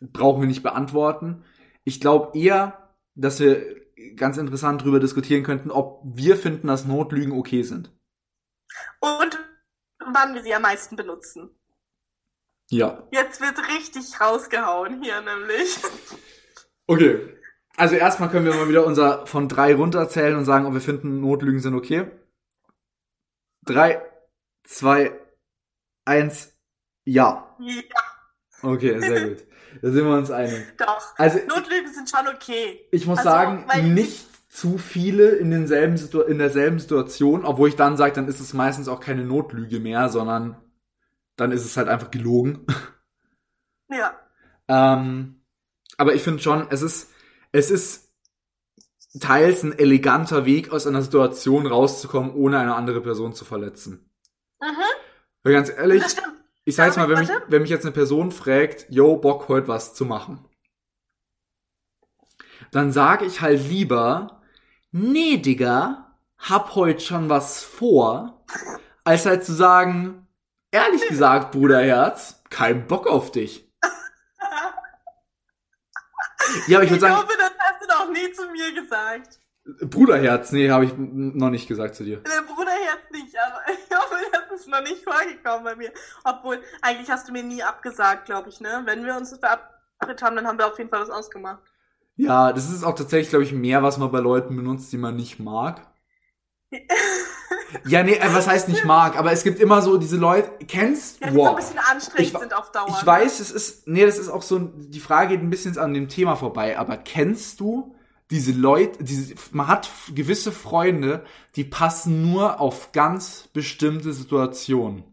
brauchen 0.00 0.40
wir 0.40 0.48
nicht 0.48 0.62
beantworten. 0.62 1.44
Ich 1.84 2.00
glaube 2.00 2.36
eher, 2.38 2.94
dass 3.14 3.38
wir 3.38 3.82
ganz 4.16 4.38
interessant 4.38 4.80
darüber 4.80 4.98
diskutieren 4.98 5.42
könnten, 5.42 5.70
ob 5.70 6.00
wir 6.04 6.36
finden, 6.36 6.68
dass 6.68 6.86
Notlügen 6.86 7.32
okay 7.32 7.62
sind. 7.62 7.92
Und 9.00 9.38
wann 9.98 10.34
wir 10.34 10.42
sie 10.42 10.54
am 10.54 10.62
meisten 10.62 10.96
benutzen. 10.96 11.50
Ja. 12.70 13.06
Jetzt 13.12 13.42
wird 13.42 13.58
richtig 13.68 14.18
rausgehauen 14.18 15.02
hier 15.02 15.20
nämlich. 15.20 15.76
Okay. 16.86 17.36
Also 17.76 17.94
erstmal 17.94 18.28
können 18.28 18.46
wir 18.46 18.54
mal 18.54 18.68
wieder 18.68 18.86
unser 18.86 19.26
von 19.26 19.48
drei 19.48 19.74
runterzählen 19.74 20.36
und 20.36 20.44
sagen, 20.44 20.66
ob 20.66 20.74
wir 20.74 20.80
finden, 20.80 21.20
Notlügen 21.20 21.60
sind 21.60 21.74
okay. 21.74 22.10
Drei, 23.64 24.02
zwei, 24.64 25.18
eins, 26.04 26.52
ja. 27.04 27.56
Ja. 27.60 27.82
Okay, 28.62 28.98
sehr 29.00 29.28
gut. 29.28 29.46
Da 29.80 29.90
sind 29.90 30.04
wir 30.04 30.14
uns 30.14 30.30
einig. 30.30 30.66
Doch. 30.76 31.14
Also, 31.16 31.38
Notlügen 31.46 31.92
sind 31.92 32.10
schon 32.10 32.28
okay. 32.28 32.86
Ich 32.90 33.06
muss 33.06 33.18
also, 33.18 33.30
sagen, 33.30 33.94
nicht 33.94 34.26
zu 34.52 34.76
viele 34.76 35.30
in, 35.30 35.50
denselben 35.50 35.96
Situ 35.96 36.20
in 36.20 36.38
derselben 36.38 36.78
Situation, 36.78 37.44
obwohl 37.44 37.70
ich 37.70 37.76
dann 37.76 37.96
sage, 37.96 38.12
dann 38.12 38.28
ist 38.28 38.38
es 38.38 38.52
meistens 38.52 38.86
auch 38.86 39.00
keine 39.00 39.24
Notlüge 39.24 39.80
mehr, 39.80 40.10
sondern 40.10 40.56
dann 41.36 41.52
ist 41.52 41.64
es 41.64 41.76
halt 41.76 41.88
einfach 41.88 42.10
gelogen. 42.10 42.66
Ja. 43.88 44.14
ähm, 44.68 45.42
aber 45.98 46.14
ich 46.14 46.22
finde 46.22 46.42
schon, 46.42 46.66
es 46.70 46.80
ist, 46.80 47.11
es 47.52 47.70
ist 47.70 48.10
teils 49.20 49.62
ein 49.62 49.78
eleganter 49.78 50.46
Weg, 50.46 50.72
aus 50.72 50.86
einer 50.86 51.02
Situation 51.02 51.66
rauszukommen, 51.66 52.34
ohne 52.34 52.58
eine 52.58 52.74
andere 52.74 53.00
Person 53.02 53.34
zu 53.34 53.44
verletzen. 53.44 54.10
Mhm. 54.60 54.66
Weil 55.42 55.52
ganz 55.52 55.68
ehrlich, 55.68 56.02
ich 56.64 56.74
sag 56.74 56.86
jetzt 56.86 56.96
mal, 56.96 57.08
wenn 57.08 57.18
mich, 57.18 57.28
wenn 57.48 57.62
mich 57.62 57.70
jetzt 57.70 57.84
eine 57.84 57.92
Person 57.92 58.32
fragt, 58.32 58.86
yo, 58.88 59.16
Bock 59.16 59.48
heute 59.48 59.68
was 59.68 59.94
zu 59.94 60.04
machen, 60.04 60.44
dann 62.70 62.92
sage 62.92 63.26
ich 63.26 63.40
halt 63.40 63.68
lieber, 63.68 64.42
nee, 64.92 65.36
Digga, 65.36 66.16
hab 66.38 66.74
heute 66.74 67.00
schon 67.00 67.28
was 67.28 67.62
vor, 67.62 68.44
als 69.04 69.26
halt 69.26 69.44
zu 69.44 69.52
sagen, 69.52 70.26
ehrlich 70.70 71.06
gesagt, 71.08 71.52
Bruderherz, 71.52 72.42
kein 72.48 72.86
Bock 72.86 73.06
auf 73.06 73.30
dich. 73.30 73.71
Ja, 76.66 76.78
aber 76.78 76.84
ich 76.84 76.90
würde 76.90 77.00
sagen. 77.00 77.14
Ich 77.14 77.22
hoffe, 77.22 77.38
das 77.38 77.52
hast 77.58 77.82
du 77.82 77.86
doch 77.88 78.10
nie 78.10 78.32
zu 78.32 78.50
mir 78.50 78.72
gesagt. 78.74 79.38
Bruderherz, 79.64 80.50
nee, 80.52 80.70
habe 80.70 80.84
ich 80.86 80.92
noch 80.96 81.50
nicht 81.50 81.68
gesagt 81.68 81.94
zu 81.94 82.02
dir. 82.02 82.18
Der 82.18 82.42
Bruderherz 82.42 83.10
nicht, 83.12 83.36
aber 83.38 83.60
ich 83.68 83.96
hoffe, 83.96 84.16
das 84.32 84.60
ist 84.60 84.68
noch 84.68 84.82
nicht 84.82 85.04
vorgekommen 85.04 85.64
bei 85.64 85.76
mir. 85.76 85.92
Obwohl, 86.24 86.60
eigentlich 86.80 87.10
hast 87.10 87.28
du 87.28 87.32
mir 87.32 87.42
nie 87.42 87.62
abgesagt, 87.62 88.26
glaube 88.26 88.48
ich, 88.48 88.60
ne? 88.60 88.82
Wenn 88.84 89.04
wir 89.04 89.16
uns 89.16 89.36
verabredet 89.38 90.22
haben, 90.22 90.36
dann 90.36 90.46
haben 90.46 90.58
wir 90.58 90.66
auf 90.66 90.78
jeden 90.78 90.90
Fall 90.90 91.00
was 91.00 91.10
ausgemacht. 91.10 91.62
Ja, 92.16 92.52
das 92.52 92.70
ist 92.70 92.84
auch 92.84 92.94
tatsächlich, 92.94 93.30
glaube 93.30 93.44
ich, 93.44 93.52
mehr, 93.52 93.82
was 93.82 93.98
man 93.98 94.10
bei 94.10 94.18
Leuten 94.18 94.56
benutzt, 94.56 94.92
die 94.92 94.98
man 94.98 95.16
nicht 95.16 95.38
mag. 95.38 95.80
ja, 97.86 98.02
nee, 98.02 98.14
äh, 98.14 98.34
was 98.34 98.46
heißt 98.46 98.68
nicht 98.68 98.84
mag, 98.84 99.16
aber 99.16 99.32
es 99.32 99.44
gibt 99.44 99.60
immer 99.60 99.82
so 99.82 99.96
diese 99.96 100.16
Leute, 100.16 100.50
kennst 100.66 101.20
du? 101.20 101.24
Ja, 101.24 101.30
die 101.30 101.36
wow. 101.36 101.46
so 101.46 101.50
ein 101.50 101.56
bisschen 101.56 101.78
anstrengend 101.78 102.32
ich, 102.32 102.38
sind 102.38 102.54
auf 102.54 102.72
Dauer. 102.72 102.88
Ich 102.88 103.06
weiß, 103.06 103.40
es 103.40 103.50
ist, 103.50 103.88
nee, 103.88 104.04
das 104.04 104.18
ist 104.18 104.28
auch 104.28 104.42
so, 104.42 104.58
die 104.58 105.00
Frage 105.00 105.30
geht 105.30 105.42
ein 105.42 105.50
bisschen 105.50 105.76
an 105.78 105.94
dem 105.94 106.08
Thema 106.08 106.36
vorbei, 106.36 106.78
aber 106.78 106.96
kennst 106.96 107.60
du 107.60 107.94
diese 108.30 108.52
Leute, 108.52 109.04
diese, 109.04 109.34
man 109.52 109.68
hat 109.68 109.90
gewisse 110.14 110.52
Freunde, 110.52 111.24
die 111.54 111.64
passen 111.64 112.30
nur 112.30 112.60
auf 112.60 112.92
ganz 112.92 113.48
bestimmte 113.52 114.12
Situationen. 114.12 115.04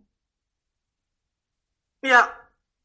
Ja, 2.02 2.30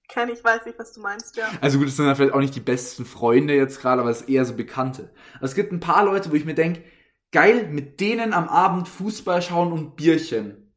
kenne 0.09 0.33
ich, 0.33 0.43
weiß 0.43 0.67
nicht, 0.67 0.79
was 0.79 0.93
du 0.93 1.01
meinst, 1.01 1.37
ja. 1.37 1.49
Also 1.61 1.79
gut, 1.79 1.87
das 1.87 1.97
sind 1.97 2.07
dann 2.07 2.17
vielleicht 2.17 2.35
auch 2.35 2.41
nicht 2.41 2.55
die 2.55 2.61
besten 2.61 3.05
Freunde 3.05 3.55
jetzt 3.55 3.81
gerade, 3.81 4.01
aber 4.01 4.11
es 4.11 4.23
ist 4.23 4.29
eher 4.29 4.45
so 4.45 4.55
Bekannte. 4.55 5.11
Also 5.35 5.47
es 5.47 5.55
gibt 5.55 5.73
ein 5.73 5.81
paar 5.81 6.05
Leute, 6.05 6.31
wo 6.31 6.35
ich 6.35 6.45
mir 6.45 6.55
denke, 6.55 6.83
geil, 7.35 7.69
mit 7.69 8.01
denen 8.01 8.33
am 8.33 8.49
Abend 8.49 8.89
Fußball 8.89 9.43
schauen 9.43 9.73
und 9.73 9.97
Bierchen. 9.97 10.73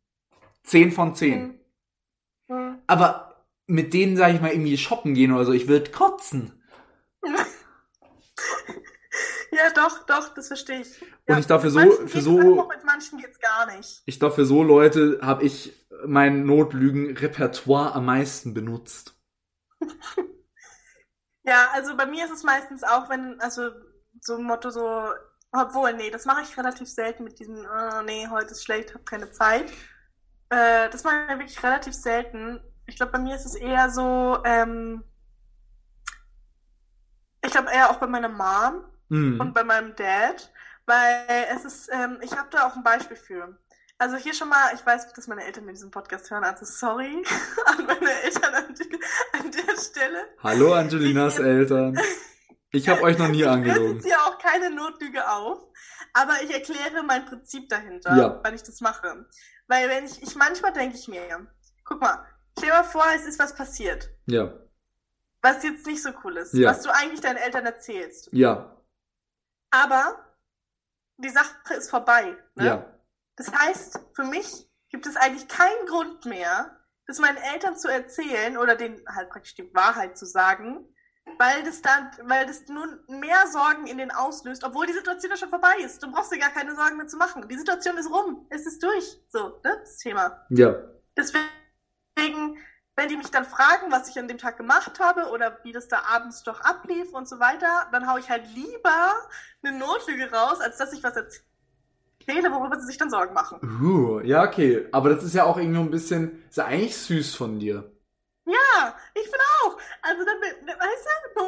Zehn 0.64 0.92
von 0.92 1.16
zehn. 1.16 1.60
Mhm. 2.50 2.56
Mhm. 2.56 2.80
Aber 2.88 3.46
mit 3.68 3.94
denen, 3.94 4.18
sage 4.18 4.34
ich 4.34 4.42
mal, 4.42 4.52
irgendwie 4.52 4.78
shoppen 4.78 5.14
gehen 5.14 5.32
oder 5.32 5.46
so, 5.46 5.54
ich 5.54 5.68
würde 5.68 5.92
kotzen. 5.92 6.62
Ja, 9.50 9.72
doch, 9.74 10.06
doch, 10.06 10.34
das 10.36 10.48
verstehe 10.48 10.82
ich. 10.82 11.02
Ja, 11.28 11.34
und 11.34 11.40
ich 11.40 11.48
glaube, 11.48 11.64
für 11.64 11.72
so, 11.72 11.80
für 12.06 12.22
so. 12.22 12.68
Mit 12.68 12.84
manchen 12.86 13.18
geht's 13.18 13.40
gar 13.40 13.66
nicht. 13.76 14.04
Ich 14.06 14.20
glaube, 14.20 14.36
für 14.36 14.46
so 14.46 14.62
Leute 14.62 15.20
habe 15.22 15.46
ich 15.46 15.74
mein 16.06 16.46
Notlügen-Repertoire 16.46 17.96
am 17.96 18.06
meisten 18.06 18.54
benutzt. 18.54 19.16
ja, 21.44 21.70
also 21.74 21.98
bei 21.98 22.06
mir 22.06 22.26
ist 22.26 22.32
es 22.32 22.44
meistens 22.44 22.84
auch, 22.84 23.10
wenn, 23.10 23.40
also 23.40 23.72
so 24.22 24.36
ein 24.36 24.44
Motto 24.44 24.70
so, 24.70 25.10
obwohl, 25.52 25.94
nee, 25.94 26.10
das 26.10 26.26
mache 26.26 26.42
ich 26.42 26.58
relativ 26.58 26.88
selten 26.88 27.24
mit 27.24 27.40
diesem, 27.40 27.66
oh, 27.66 28.02
nee, 28.04 28.28
heute 28.30 28.52
ist 28.52 28.64
schlecht, 28.64 28.94
habe 28.94 29.04
keine 29.04 29.32
Zeit. 29.32 29.72
Äh, 30.50 30.90
das 30.90 31.04
mache 31.04 31.16
ich 31.24 31.40
wirklich 31.40 31.64
relativ 31.64 31.94
selten. 31.94 32.60
Ich 32.86 32.96
glaube, 32.96 33.14
bei 33.14 33.20
mir 33.20 33.36
ist 33.36 33.46
es 33.46 33.56
eher 33.56 33.90
so, 33.90 34.40
ähm, 34.46 35.04
ich 37.44 37.52
glaube 37.52 37.72
eher 37.72 37.90
auch 37.90 37.98
bei 37.98 38.08
meiner 38.08 38.30
Mom, 38.30 38.84
mhm. 39.10 39.40
und 39.40 39.54
bei 39.54 39.64
meinem 39.64 39.96
Dad, 39.96 40.52
weil 40.86 41.26
es 41.56 41.66
ist, 41.66 41.90
ähm, 41.92 42.20
ich 42.22 42.32
habe 42.32 42.50
da 42.52 42.68
auch 42.68 42.76
ein 42.76 42.84
Beispiel 42.84 43.18
für. 43.18 43.58
Also 44.00 44.16
hier 44.16 44.34
schon 44.34 44.50
mal, 44.50 44.74
ich 44.76 44.86
weiß, 44.86 45.12
dass 45.14 45.28
meine 45.28 45.44
Eltern 45.44 45.68
diesen 45.68 45.90
Podcast 45.90 46.30
hören, 46.30 46.44
also 46.44 46.66
sorry 46.66 47.24
an 47.66 47.86
meine 47.86 48.12
Eltern 48.22 48.54
an, 48.54 48.76
die, 48.76 49.00
an 49.40 49.52
der 49.52 49.82
Stelle. 49.82 50.28
Hallo 50.44 50.74
Angelinas 50.74 51.40
Eltern. 51.40 52.00
Ich 52.72 52.90
habe 52.90 53.02
euch 53.02 53.18
noch 53.18 53.28
nie 53.30 53.42
Ich 53.42 53.48
angelogen. 53.48 53.96
jetzt 53.96 54.06
hier 54.06 54.20
auch 54.22 54.38
keine 54.40 54.70
Notlüge 54.70 55.30
auf, 55.30 55.60
aber 56.14 56.42
ich 56.44 56.52
erkläre 56.54 57.04
mein 57.04 57.26
Prinzip 57.26 57.70
dahinter, 57.70 58.16
Ja. 58.16 58.44
weil 58.44 58.54
ich 58.56 58.64
das 58.64 58.82
mache. 58.82 59.26
Weil 59.68 59.90
wenn 59.90 60.06
ich, 60.06 60.22
ich 60.22 60.36
manchmal 60.36 60.74
denke 60.74 60.98
ich 60.98 61.08
mir, 61.08 61.48
guck 61.86 62.02
mal, 62.02 62.26
stell 62.58 62.70
dir 62.70 62.76
mal 62.76 62.84
vor, 62.84 63.06
es 63.16 63.26
ist 63.26 63.40
was 63.40 63.56
passiert, 63.56 64.10
Ja, 64.26 64.54
was 65.42 65.64
jetzt 65.64 65.86
nicht 65.86 66.02
so 66.04 66.10
cool 66.24 66.38
ist, 66.38 66.54
Ja. 66.54 66.70
was 66.72 66.82
du 66.82 66.90
eigentlich 66.94 67.22
deinen 67.22 67.38
Eltern 67.38 67.66
erzählst. 67.66 68.30
ja, 68.32 68.74
Aber 69.72 70.24
die 71.18 71.30
Sache 71.30 71.74
ist 71.76 71.90
vorbei. 71.90 72.38
Ne? 72.56 72.66
ja. 72.66 72.94
Das 73.36 73.52
heißt, 73.52 74.00
für 74.14 74.24
mich 74.24 74.70
gibt 74.90 75.06
es 75.06 75.16
eigentlich 75.16 75.48
keinen 75.48 75.86
Grund 75.88 76.26
mehr, 76.26 76.80
das 77.06 77.20
meinen 77.20 77.38
Eltern 77.38 77.78
zu 77.78 77.88
erzählen 77.88 78.58
oder 78.58 78.76
denen 78.76 79.02
halt 79.08 79.30
praktisch 79.30 79.56
die 79.56 79.74
Wahrheit 79.76 80.18
zu 80.18 80.26
sagen, 80.26 80.88
weil 81.38 81.64
das 81.64 81.82
dann, 81.82 82.10
weil 82.24 82.46
das 82.46 82.68
nur 82.68 82.88
mehr 83.08 83.48
Sorgen 83.52 83.88
in 83.88 83.98
den 83.98 84.12
auslöst, 84.12 84.64
obwohl 84.64 84.86
die 84.88 84.94
Situation 84.94 85.32
ja 85.32 85.38
schon 85.38 85.50
vorbei 85.50 85.76
ist. 85.84 86.02
Du 86.02 86.12
brauchst 86.12 86.32
dir 86.32 86.40
gar 86.40 86.50
keine 86.50 86.76
Sorgen 86.76 86.98
mehr 86.98 87.08
zu 87.08 87.18
machen. 87.18 87.48
Die 87.48 87.58
Situation 87.58 87.98
ist 87.98 88.10
rum. 88.10 88.46
Es 88.50 88.66
ist 88.66 88.82
durch. 88.82 89.20
So, 89.30 89.60
ne? 89.64 89.78
Das 89.82 89.98
Thema. 89.98 90.46
Ja, 90.50 90.76
Deswegen, 91.18 92.58
wenn 92.96 93.10
die 93.10 93.18
mich 93.18 93.32
dann 93.32 93.46
fragen, 93.46 93.92
was 93.92 94.10
ich 94.10 94.20
an 94.20 94.28
dem 94.28 94.38
Tag 94.38 94.58
gemacht 94.58 95.00
habe 95.00 95.32
oder 95.32 95.58
wie 95.64 95.72
das 95.72 95.88
da 95.88 96.04
abends 96.08 96.44
doch 96.44 96.62
ablief 96.62 97.12
und 97.12 97.28
so 97.28 97.40
weiter, 97.40 97.88
dann 97.92 98.10
hau 98.10 98.18
ich 98.18 98.30
halt 98.30 98.44
lieber 98.54 99.14
eine 99.64 99.78
Notlüge 99.78 100.32
raus, 100.32 100.62
als 100.62 100.78
dass 100.78 100.94
ich 100.94 101.04
was 101.04 101.16
erzähle, 101.16 102.52
worüber 102.52 102.80
sie 102.80 102.86
sich 102.86 102.98
dann 102.98 103.10
Sorgen 103.10 103.34
machen. 103.34 103.60
uh, 103.82 104.20
ja, 104.22 104.44
okay. 104.44 104.88
Aber 104.92 105.10
das 105.10 105.24
ist 105.24 105.34
ja 105.34 105.44
auch 105.46 105.58
irgendwie 105.58 105.80
ein 105.80 105.92
bisschen, 105.92 106.44
ist 106.50 106.58
ja 106.58 106.66
eigentlich 106.66 106.98
süß 106.98 107.36
von 107.36 107.60
dir. 107.60 107.92
Ja, 108.48 108.96
ich 109.14 109.24
finde 109.24 109.44
auch. 109.64 109.78
Also 110.02 110.24
dann, 110.24 110.40
weißt 110.42 111.08
du, 111.36 111.42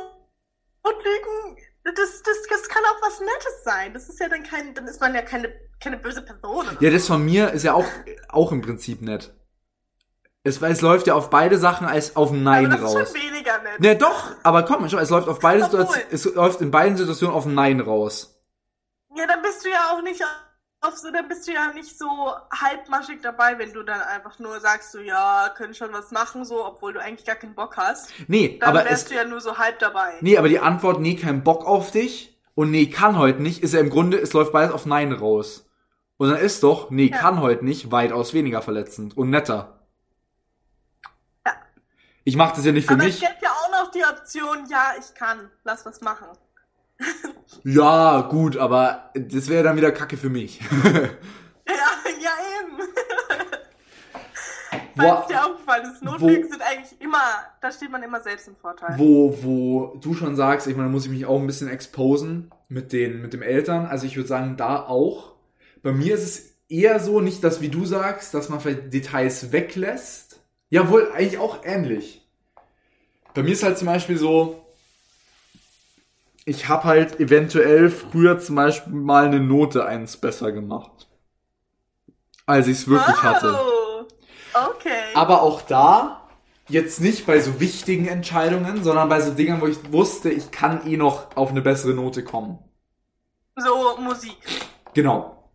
Notlügen, 0.84 1.58
das, 1.84 2.22
das, 2.24 2.38
das 2.50 2.68
kann 2.68 2.84
auch 2.84 3.02
was 3.02 3.20
Nettes 3.22 3.64
sein. 3.64 3.94
Das 3.94 4.10
ist 4.10 4.20
ja 4.20 4.28
dann 4.28 4.44
kein, 4.44 4.74
dann 4.74 4.88
ist 4.88 5.00
man 5.00 5.16
ja 5.16 5.22
keine, 5.22 5.54
keine 5.82 5.98
böse 5.98 6.22
Person. 6.22 6.66
Ja, 6.80 6.90
das 6.90 7.08
von 7.08 7.24
mir 7.24 7.52
ist 7.52 7.64
ja 7.64 7.74
auch, 7.74 7.86
auch 8.28 8.52
im 8.52 8.62
Prinzip 8.62 9.02
nett. 9.02 9.34
Es, 10.44 10.62
es 10.62 10.82
läuft 10.82 11.08
ja 11.08 11.16
auf 11.16 11.30
beide 11.30 11.58
Sachen 11.58 11.88
als 11.88 12.16
auf 12.16 12.32
ein 12.32 12.44
Nein 12.44 12.66
Aber 12.66 12.76
das 12.76 12.84
raus. 12.84 13.02
ist 13.02 13.18
schon 13.18 13.32
weniger 13.32 13.62
nett. 13.62 13.80
Ne, 13.80 13.96
doch, 13.96 14.36
aber 14.44 14.64
komm, 14.64 14.88
schau, 14.90 14.98
es 14.98 15.10
läuft 15.10 15.28
auf 15.28 15.40
beide 15.40 15.64
Obwohl. 15.64 15.80
Situationen, 15.82 16.08
es 16.12 16.26
läuft 16.26 16.62
in 16.62 16.72
beiden 16.72 16.98
Situationen 16.98 17.36
auf 17.36 17.46
ein 17.46 17.54
Nein 17.54 17.80
raus. 17.82 18.42
Ja, 19.16 19.26
dann 19.28 19.42
bist 19.42 19.66
du 19.66 19.70
ja 19.70 19.92
auch 19.92 20.02
nicht 20.02 20.22
auf 20.82 20.96
so, 20.98 21.12
dann 21.12 21.28
bist 21.28 21.48
du 21.48 21.52
ja 21.54 21.72
nicht 21.74 21.98
so 21.98 22.08
halbmaschig 22.54 23.20
dabei, 23.22 23.58
wenn 23.60 23.74
du 23.74 23.84
dann 23.84 24.02
einfach 24.02 24.40
nur 24.40 24.60
sagst, 24.62 24.92
so, 24.94 25.00
ja, 25.00 25.50
können 25.56 25.74
schon 25.74 25.92
was 25.92 26.12
machen, 26.12 26.46
so, 26.46 26.66
obwohl 26.66 26.94
du 26.94 27.02
eigentlich 27.02 27.26
gar 27.26 27.36
keinen 27.36 27.54
Bock 27.56 27.76
hast. 27.78 28.12
Nee, 28.28 28.58
Dann 28.60 28.70
aber 28.70 28.86
wärst 28.86 29.04
es, 29.04 29.10
du 29.10 29.16
ja 29.16 29.26
nur 29.26 29.42
so 29.42 29.58
halb 29.58 29.80
dabei. 29.80 30.14
nee, 30.22 30.38
aber 30.38 30.48
die 30.48 30.60
Antwort, 30.60 31.02
nee, 31.02 31.16
kein 31.16 31.44
Bock 31.44 31.66
auf 31.66 31.92
dich 31.92 32.38
und 32.56 32.72
nee, 32.72 32.86
kann 32.88 33.18
heute 33.18 33.42
nicht, 33.42 33.62
ist 33.62 33.74
ja 33.74 33.82
im 33.82 33.90
Grunde, 33.90 34.18
es 34.20 34.32
läuft 34.34 34.54
beides 34.54 34.74
auf 34.74 34.86
Nein 34.86 35.12
raus. 35.12 35.66
Und 36.18 36.30
dann 36.30 36.40
ist 36.40 36.64
doch, 36.64 36.90
nee, 36.92 37.08
Ja. 37.08 37.18
kann 37.18 37.42
heute 37.42 37.64
nicht, 37.66 37.92
weitaus 37.92 38.34
weniger 38.34 38.62
verletzend 38.62 39.18
und 39.18 39.30
netter. 39.30 39.80
Ja. 41.46 41.54
Ich 42.24 42.36
mach 42.38 42.52
das 42.54 42.66
ja 42.66 42.72
nicht 42.72 42.88
für 42.88 42.94
aber 42.94 43.04
mich. 43.04 43.16
es 43.16 43.20
gibt 43.30 43.42
ja 43.42 43.50
auch 43.52 43.72
noch 43.84 43.92
die 43.92 44.04
Option, 44.06 44.66
ja, 44.70 44.94
ich 44.98 45.14
kann, 45.14 45.50
lass 45.64 45.86
was 45.86 46.00
machen. 46.02 46.28
Ja, 47.64 48.22
gut, 48.22 48.58
aber 48.58 49.12
das 49.16 49.50
wäre 49.50 49.64
dann 49.64 49.78
wieder 49.78 49.92
Kacke 49.92 50.18
für 50.18 50.30
mich. 50.30 50.60
Ja, 51.68 51.76
ja, 52.20 52.32
eben. 52.62 52.80
Falls 54.96 55.28
dir 55.28 55.46
aufgefallen 55.46 55.92
ist, 55.94 56.02
Notlügen 56.02 56.50
sind 56.50 56.62
eigentlich 56.64 57.00
immer, 57.00 57.22
da 57.62 57.72
steht 57.72 57.92
man 57.92 58.02
immer 58.02 58.22
selbst 58.22 58.48
im 58.48 58.56
Vorteil. 58.56 58.98
wo, 58.98 59.38
wo 59.44 59.96
du 60.02 60.16
schon 60.16 60.36
sagst, 60.36 60.66
ich 60.66 60.76
meine, 60.76 60.88
da 60.88 60.92
muss 60.92 61.06
ich 61.06 61.12
mich 61.12 61.28
auch 61.28 61.40
ein 61.40 61.46
bisschen 61.48 61.70
exposen 61.70 62.50
mit 62.70 62.92
den, 62.92 63.22
mit 63.22 63.34
den 63.34 63.44
Eltern. 63.44 63.86
Also 63.86 64.08
ich 64.08 64.16
würde 64.16 64.28
sagen, 64.28 64.58
da 64.58 64.82
auch. 64.82 65.34
Bei 65.84 65.92
mir 65.92 66.16
ist 66.16 66.24
es 66.24 66.56
eher 66.70 67.00
so, 67.00 67.22
nicht 67.22 67.44
das, 67.44 67.62
wie 67.62 67.70
du 67.70 67.86
sagst, 67.86 68.34
dass 68.34 68.50
man 68.50 68.60
vielleicht 68.60 68.92
Details 68.92 69.52
weglässt. 69.52 70.42
Jawohl, 70.70 71.12
eigentlich 71.14 71.38
auch 71.40 71.64
ähnlich. 71.64 72.28
Bei 73.34 73.44
mir 73.44 73.52
ist 73.52 73.64
halt 73.64 73.78
zum 73.78 73.86
Beispiel 73.86 74.18
so, 74.18 74.66
ich 76.50 76.68
habe 76.68 76.86
halt 76.86 77.20
eventuell 77.20 77.92
früher 77.92 78.40
zum 78.40 78.56
Beispiel 78.56 78.92
mal 78.92 79.26
eine 79.26 79.40
Note 79.40 79.86
eins 79.86 80.18
besser 80.18 80.52
gemacht. 80.52 81.08
Als 82.48 82.66
ich 82.66 82.80
es 82.80 82.88
wirklich 82.88 83.22
hatte. 83.22 83.56
Oh, 83.56 84.06
okay. 84.72 85.14
Aber 85.14 85.44
auch 85.44 85.62
da, 85.62 86.28
jetzt 86.68 87.02
nicht 87.02 87.28
bei 87.28 87.40
so 87.40 87.60
wichtigen 87.60 88.08
Entscheidungen, 88.08 88.84
sondern 88.84 89.10
bei 89.10 89.22
so 89.22 89.32
Dingen, 89.32 89.62
wo 89.62 89.68
ich 89.68 89.92
wusste, 89.92 90.32
ich 90.32 90.50
kann 90.50 90.88
eh 90.88 90.98
noch 90.98 91.36
auf 91.38 91.52
eine 91.52 91.62
bessere 91.62 91.94
Note 91.94 92.24
kommen. 92.24 92.58
so 93.56 93.98
Musik. 94.00 94.40
Genau. 94.96 95.52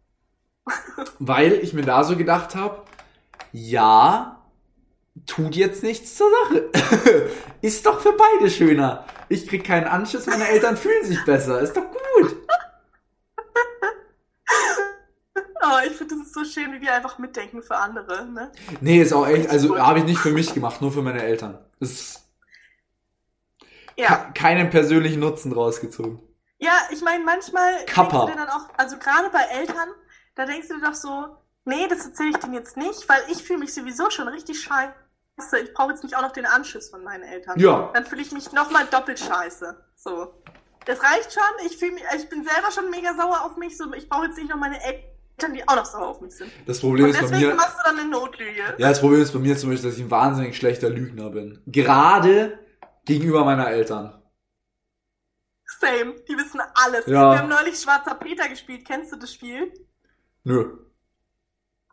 Weil 1.19 1.55
ich 1.55 1.73
mir 1.73 1.85
da 1.85 2.05
so 2.05 2.17
gedacht 2.17 2.55
habe, 2.55 2.85
ja, 3.51 4.44
tut 5.27 5.55
jetzt 5.57 5.83
nichts 5.83 6.17
zur 6.17 6.29
Sache. 6.31 6.71
Ist 7.63 7.87
doch 7.87 8.01
für 8.01 8.13
beide 8.13 8.51
schöner. 8.51 9.07
Ich 9.29 9.47
krieg 9.49 9.65
keinen 9.65 9.87
Anschiss, 9.87 10.27
meine 10.27 10.49
Eltern 10.49 10.77
fühlen 10.77 11.05
sich 11.05 11.25
besser. 11.25 11.61
Ist 11.61 11.77
doch 11.77 11.85
gut. 11.91 12.37
Oh, 15.67 15.79
ich 15.87 15.93
finde, 15.97 16.15
das 16.17 16.27
ist 16.27 16.35
so 16.35 16.45
schön, 16.45 16.73
wie 16.75 16.81
wir 16.83 16.93
einfach 16.93 17.17
mitdenken 17.19 17.63
für 17.63 17.75
andere, 17.77 18.27
ne? 18.27 18.53
Nee, 18.83 19.01
ist 19.01 19.15
auch 19.15 19.27
echt, 19.27 19.49
also 19.49 19.79
habe 19.79 20.01
ich 20.01 20.05
nicht 20.05 20.19
für 20.19 20.31
mich 20.31 20.53
gemacht, 20.53 20.83
nur 20.83 20.93
für 20.93 21.01
meine 21.01 21.23
Eltern. 21.23 21.59
Ist 21.81 22.23
Ja. 23.97 24.15
ke- 24.15 24.33
keinen 24.35 24.69
persönlichen 24.69 25.21
Nutzen 25.21 25.53
rausgezogen. 25.53 26.21
Ja, 26.59 26.73
ich 26.91 27.01
meine, 27.01 27.25
manchmal 27.25 27.83
Kappa. 27.87 28.27
denkst 28.27 28.33
du 28.35 28.39
dir 28.41 28.47
dann 28.47 28.51
auch, 28.61 28.69
also 28.77 28.99
gerade 28.99 29.31
bei 29.31 29.41
Eltern, 29.59 29.89
da 30.35 30.45
denkst 30.45 30.69
du 30.69 30.75
dir 30.79 30.85
doch 30.87 30.95
so, 30.95 31.35
nee, 31.65 31.89
das 31.89 32.05
erzähle 32.05 32.31
ich 32.31 32.37
denen 32.37 32.53
jetzt 32.55 32.77
nicht, 32.77 33.09
weil 33.09 33.23
ich 33.33 33.43
fühle 33.43 33.61
mich 33.61 33.73
sowieso 33.73 34.11
schon 34.11 34.29
richtig 34.29 34.61
scheiße. 34.61 34.93
Ich 35.37 35.75
brauche 35.75 35.91
jetzt 35.91 36.05
nicht 36.05 36.17
auch 36.17 36.23
noch 36.23 36.33
den 36.33 36.47
Anschiss 36.47 36.91
von 36.91 37.03
meinen 37.03 37.25
Eltern. 37.25 37.59
Ja. 37.59 37.91
Dann 37.93 38.07
fühle 38.07 38.23
ich 38.23 38.33
mich 38.33 38.53
nochmal 38.53 38.87
doppelt 38.87 39.19
scheiße. 39.19 39.77
So. 39.97 40.43
Das 40.87 41.03
reicht 41.03 41.33
schon. 41.33 41.67
Ich 41.67 41.77
fühle 41.77 41.93
mich, 41.93 42.05
ich 42.17 42.29
bin 42.29 42.45
selber 42.45 42.71
schon 42.71 42.91
mega 42.91 43.15
sauer 43.15 43.45
auf 43.45 43.57
mich. 43.57 43.77
So, 43.77 43.93
ich 43.95 44.09
brauche 44.09 44.27
jetzt 44.27 44.37
nicht 44.37 44.49
noch 44.49 44.57
meine 44.57 44.81
Eltern, 44.83 45.55
die 45.55 45.67
auch 45.67 45.77
noch 45.77 45.87
sauer 45.87 46.07
auf 46.09 46.21
mich 46.21 46.37
sind. 46.37 46.53
Das 46.67 46.79
Problem 46.81 47.07
Und 47.07 47.11
ist 47.11 47.21
bei 47.21 47.27
deswegen 47.27 47.49
mir. 47.49 47.55
machst 47.57 47.79
du 47.79 47.83
dann 47.85 47.99
eine 47.99 48.09
Notlüge. 48.09 48.75
Ja, 48.79 48.89
das 48.89 49.01
Problem 49.01 49.23
ist 49.23 49.33
bei 49.33 49.39
mir 49.41 49.57
zum 49.57 49.71
Beispiel, 49.71 49.91
dass 49.91 49.99
ich 49.99 50.05
ein 50.05 50.11
wahnsinnig 50.11 50.57
schlechter 50.57 50.91
Lügner 50.91 51.31
bin. 51.31 51.63
Gerade 51.67 52.59
gegenüber 53.05 53.45
meiner 53.45 53.69
Eltern. 53.71 54.23
Same. 55.81 56.15
Die 56.29 56.37
wissen 56.37 56.61
alles. 56.75 57.07
Ja. 57.07 57.33
Wir 57.33 57.39
haben 57.41 57.49
neulich 57.49 57.81
Schwarzer 57.81 58.15
Peter 58.15 58.49
gespielt. 58.49 58.87
Kennst 58.87 59.13
du 59.13 59.17
das 59.17 59.33
Spiel? 59.33 59.73
Nö. 60.45 60.79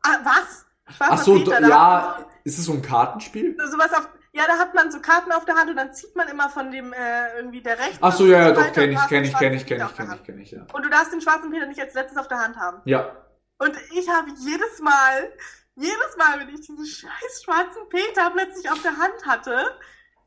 Ah, 0.04 0.20
was? 0.24 0.66
Schwarzer 0.92 1.14
Ach 1.14 1.24
so, 1.24 1.34
Peter, 1.36 1.62
da 1.62 1.68
ja, 1.68 2.16
man 2.18 2.26
ist 2.44 2.60
es 2.60 2.66
so 2.66 2.74
ein 2.74 2.82
Kartenspiel? 2.82 3.56
so, 3.58 3.72
sowas 3.72 3.94
auf. 3.94 4.10
Ja, 4.34 4.44
da 4.48 4.58
hat 4.58 4.74
man 4.74 4.90
so 4.92 5.02
Karten 5.02 5.32
auf 5.34 5.44
der 5.44 5.56
Hand 5.56 5.70
und 5.70 5.76
dann 5.76 5.94
zieht 5.94 6.16
man 6.16 6.30
immer 6.30 6.50
von 6.50 6.72
dem 6.72 6.94
äh, 6.94 7.36
irgendwie 7.36 7.62
der 7.62 7.78
rechten. 7.78 7.98
Ach 8.00 8.14
so, 8.14 8.26
ja, 8.26 8.48
ja, 8.48 8.52
doch, 8.52 8.62
weiter 8.62 8.72
kenn 8.72 8.84
und 8.86 8.92
ich, 8.92 8.98
hast 9.00 9.10
kenn 9.10 9.24
den 9.24 9.30
ich, 9.30 9.38
kenn 9.38 9.54
ich, 9.54 9.66
schwarzen 9.66 9.68
kenn 9.68 9.78
Peter 9.78 9.84
ich, 9.84 9.84
auf 9.84 9.96
der 9.96 10.06
kenn 10.06 10.06
ich, 10.06 10.12
Hand. 10.12 10.26
kenn 10.26 10.40
ich, 10.40 10.52
ja. 10.52 10.66
Und 10.74 10.86
du 10.86 10.90
darfst 10.90 11.14
den 11.14 11.22
schwarzen 11.22 11.52
Peter 11.52 11.66
nicht 11.66 11.82
als 11.82 11.94
letztes 11.94 12.18
auf 12.18 12.28
der 12.30 12.38
Hand 12.40 12.56
haben. 12.56 12.82
Ja. 12.86 13.12
Und 13.58 13.76
ich 13.92 14.10
habe 14.10 14.30
jedes 14.38 14.80
Mal, 14.80 15.34
jedes 15.76 16.18
Mal, 16.18 16.40
wenn 16.40 16.50
ich 16.50 16.62
diesen 16.62 16.86
scheiß 16.86 17.44
schwarzen 17.44 17.90
Peter 17.90 18.32
plötzlich 18.32 18.72
auf 18.72 18.82
der 18.82 18.96
Hand 18.98 19.26
hatte, 19.26 19.78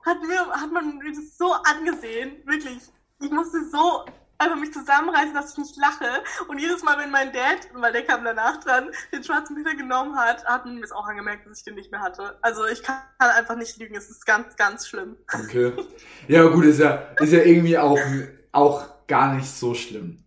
hat 0.04 0.22
mir, 0.22 0.38
hat 0.50 0.70
man 0.70 0.98
mir 0.98 1.12
das 1.12 1.38
so 1.38 1.52
angesehen, 1.52 2.42
wirklich. 2.44 2.78
Ich 3.20 3.30
musste 3.30 3.64
so 3.70 4.04
einfach 4.38 4.56
mich 4.56 4.72
zusammenreißen, 4.72 5.34
dass 5.34 5.52
ich 5.52 5.58
nicht 5.58 5.76
lache. 5.76 6.22
Und 6.48 6.58
jedes 6.58 6.82
Mal, 6.82 6.98
wenn 6.98 7.10
mein 7.10 7.32
Dad, 7.32 7.68
weil 7.74 7.92
der 7.92 8.04
kam 8.04 8.24
danach 8.24 8.58
dran, 8.58 8.90
den 9.12 9.24
schwarzen 9.24 9.56
Peter 9.56 9.74
genommen 9.74 10.16
hat, 10.16 10.44
hat 10.44 10.66
mir 10.66 10.82
es 10.82 10.92
auch 10.92 11.06
angemerkt, 11.06 11.46
dass 11.46 11.58
ich 11.58 11.64
den 11.64 11.74
nicht 11.74 11.90
mehr 11.90 12.00
hatte. 12.00 12.38
Also 12.42 12.66
ich 12.66 12.82
kann 12.82 12.98
einfach 13.18 13.56
nicht 13.56 13.78
lügen, 13.78 13.94
es 13.94 14.10
ist 14.10 14.26
ganz, 14.26 14.56
ganz 14.56 14.88
schlimm. 14.88 15.16
Okay. 15.32 15.72
Ja, 16.28 16.44
gut, 16.48 16.64
ist 16.64 16.80
ja, 16.80 16.94
ist 17.20 17.32
ja 17.32 17.42
irgendwie 17.42 17.78
auch, 17.78 17.98
auch 18.52 19.06
gar 19.06 19.34
nicht 19.34 19.50
so 19.50 19.74
schlimm, 19.74 20.23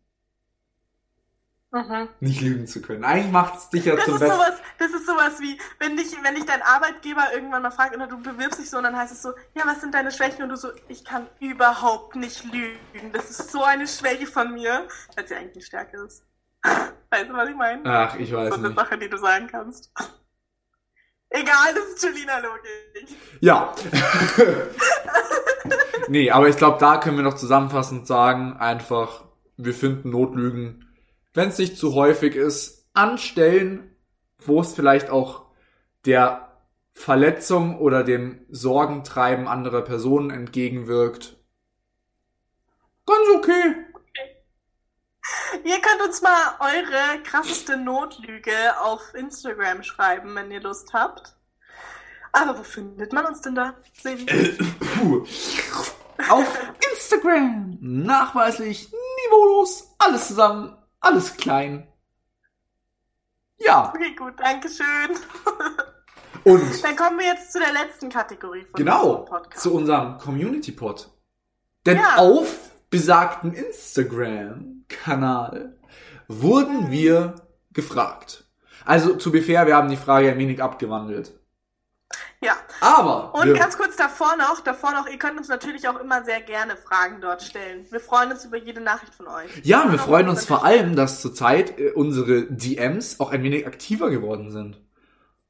Mhm. 1.78 2.10
nicht 2.20 2.42
lügen 2.42 2.68
zu 2.68 2.82
können. 2.82 3.04
Eigentlich 3.04 3.32
macht's 3.32 3.70
dich 3.70 3.86
ja 3.86 3.96
Das 3.96 4.06
zum 4.06 4.20
Besten. 4.20 4.40
das 4.80 4.92
ist 4.92 5.06
sowas 5.06 5.40
wie, 5.40 5.60
wenn 5.80 5.96
dich, 5.98 6.16
wenn 6.24 6.36
dich 6.36 6.46
dein 6.46 6.62
Arbeitgeber 6.62 7.34
irgendwann 7.34 7.62
mal 7.62 7.72
fragt 7.72 7.96
oder 7.96 8.08
du 8.08 8.22
bewirbst 8.22 8.60
dich 8.60 8.70
so 8.70 8.78
und 8.78 8.84
dann 8.84 8.96
heißt 8.98 9.14
es 9.14 9.22
so, 9.22 9.30
ja, 9.56 9.64
was 9.66 9.82
sind 9.82 9.94
deine 9.94 10.12
Schwächen? 10.12 10.44
Und 10.44 10.50
du 10.50 10.56
so, 10.58 10.70
ich 10.88 11.04
kann 11.06 11.28
überhaupt 11.40 12.16
nicht 12.16 12.44
lügen. 12.46 13.12
Das 13.14 13.30
ist 13.30 13.52
so 13.52 13.64
eine 13.64 13.88
Schwäche 13.88 14.28
von 14.28 14.54
mir, 14.54 14.88
weil 15.16 15.28
sie 15.28 15.36
eigentlich 15.36 15.56
eine 15.56 15.64
Stärke 15.64 15.98
ist. 16.06 16.24
Weißt 17.10 17.30
du, 17.30 17.34
was 17.34 17.50
ich 17.50 17.56
meine? 17.56 17.82
Ach, 17.86 18.16
ich 18.16 18.30
so 18.30 18.38
weiß 18.38 18.54
eine 18.54 18.70
nicht. 18.70 18.80
Sache, 18.80 18.98
die 18.98 19.10
du 19.10 19.18
sagen 19.18 19.48
kannst. 19.48 19.92
Egal, 21.30 21.74
das 21.76 21.84
ist 21.96 22.04
Julina-Logik. 22.04 23.18
Ja. 23.42 23.74
nee, 26.08 26.32
aber 26.32 26.48
ich 26.48 26.56
glaube, 26.58 26.78
da 26.80 26.98
können 26.98 27.18
wir 27.18 27.24
noch 27.24 27.36
zusammenfassend 27.36 28.08
sagen, 28.08 28.58
einfach, 28.58 29.26
wir 29.58 29.74
finden 29.74 30.10
Notlügen, 30.12 30.87
wenn 31.38 31.50
es 31.50 31.58
nicht 31.60 31.78
zu 31.78 31.94
häufig 31.94 32.36
ist, 32.36 32.90
anstellen 32.94 33.94
wo 34.40 34.62
es 34.62 34.74
vielleicht 34.74 35.10
auch 35.10 35.46
der 36.06 36.52
Verletzung 36.94 37.80
oder 37.80 38.04
dem 38.04 38.46
Sorgentreiben 38.50 39.48
anderer 39.48 39.82
Personen 39.82 40.30
entgegenwirkt. 40.30 41.38
Ganz 43.06 43.28
okay. 43.36 43.76
Ihr 45.64 45.80
könnt 45.80 46.02
uns 46.08 46.22
mal 46.22 46.56
eure 46.60 47.22
krasseste 47.24 47.78
Notlüge 47.78 48.80
auf 48.82 49.14
Instagram 49.14 49.84
schreiben, 49.84 50.34
wenn 50.36 50.52
ihr 50.52 50.62
Lust 50.62 50.94
habt. 50.94 51.36
Aber 52.32 52.58
wo 52.58 52.64
findet 52.64 53.14
man 53.14 53.26
uns 53.26 53.42
denn 53.42 53.56
da? 53.56 53.76
Puh. 54.98 55.26
Auf 56.30 56.60
Instagram. 56.92 57.78
Nachweislich, 57.80 58.92
niveaulos, 59.26 59.94
alles 60.00 60.28
zusammen, 60.28 60.76
alles 61.08 61.36
klein. 61.38 61.88
Ja. 63.58 63.92
Okay, 63.94 64.16
gut, 64.16 64.34
danke 64.38 64.70
schön. 64.70 65.18
Und 66.44 66.84
Dann 66.84 66.96
kommen 66.96 67.18
wir 67.20 67.26
jetzt 67.26 67.52
zu 67.52 67.60
der 67.60 67.74
letzten 67.74 68.10
Kategorie 68.10 68.64
von 68.66 68.74
genau 68.78 69.10
unserem 69.10 69.26
Podcast. 69.26 69.64
zu 69.64 69.74
unserem 69.74 70.18
Community 70.20 70.72
Pod. 70.72 71.10
Denn 71.86 71.98
Ja. 71.98 72.16
auf 72.18 72.72
besagten 72.90 73.54
Instagram-Kanal 73.54 75.78
wurden 76.28 76.90
wir 76.92 77.36
gefragt. 77.74 78.46
Also 78.86 79.16
zu 79.16 79.32
be 79.32 79.42
fair, 79.42 79.66
wir 79.68 79.76
haben 79.76 79.90
die 79.90 79.98
Frage 79.98 80.32
ein 80.32 80.38
wenig 80.38 80.62
abgewandelt. 80.64 81.34
Ja. 82.42 82.56
Aber 82.82 83.34
Und 83.34 83.48
wir, 83.48 83.54
ganz 83.56 83.78
kurz 83.78 83.96
davor 83.96 84.36
noch, 84.38 84.60
davor 84.60 84.92
noch, 84.92 85.08
ihr 85.08 85.18
könnt 85.18 85.38
uns 85.40 85.48
natürlich 85.48 85.88
auch 85.88 86.00
immer 86.00 86.24
sehr 86.24 86.40
gerne 86.42 86.78
Fragen 86.78 87.20
dort 87.20 87.42
stellen. 87.42 87.86
Wir 87.90 88.00
freuen 88.00 88.32
uns 88.32 88.46
über 88.46 88.58
jede 88.58 88.80
Nachricht 88.80 89.16
von 89.16 89.28
euch. 89.28 89.50
ja, 89.64 89.84
wir 89.86 89.92
Genau, 89.92 90.04
freuen 90.04 90.30
uns 90.30 90.46
vor 90.46 90.64
allem, 90.64 90.96
dass 90.96 91.22
zurzeit 91.22 91.80
äh, 91.80 91.92
unsere 91.94 92.44
DMs 92.44 93.20
auch 93.20 93.32
ein 93.32 93.42
wenig 93.42 93.66
aktiver 93.66 94.10
geworden 94.12 94.52
sind. 94.52 94.80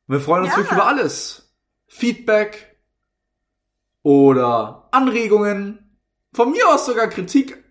Wir 0.08 0.22
freuen 0.22 0.44
uns 0.44 0.52
Ja. 0.54 0.58
wirklich 0.60 0.72
über 0.78 0.88
alles. 0.88 1.54
Feedback 1.88 2.78
oder 4.04 4.88
Anregungen. 4.92 6.00
Von 6.34 6.52
mir 6.52 6.68
aus 6.70 6.86
sogar 6.86 7.08
Kritik, 7.08 7.64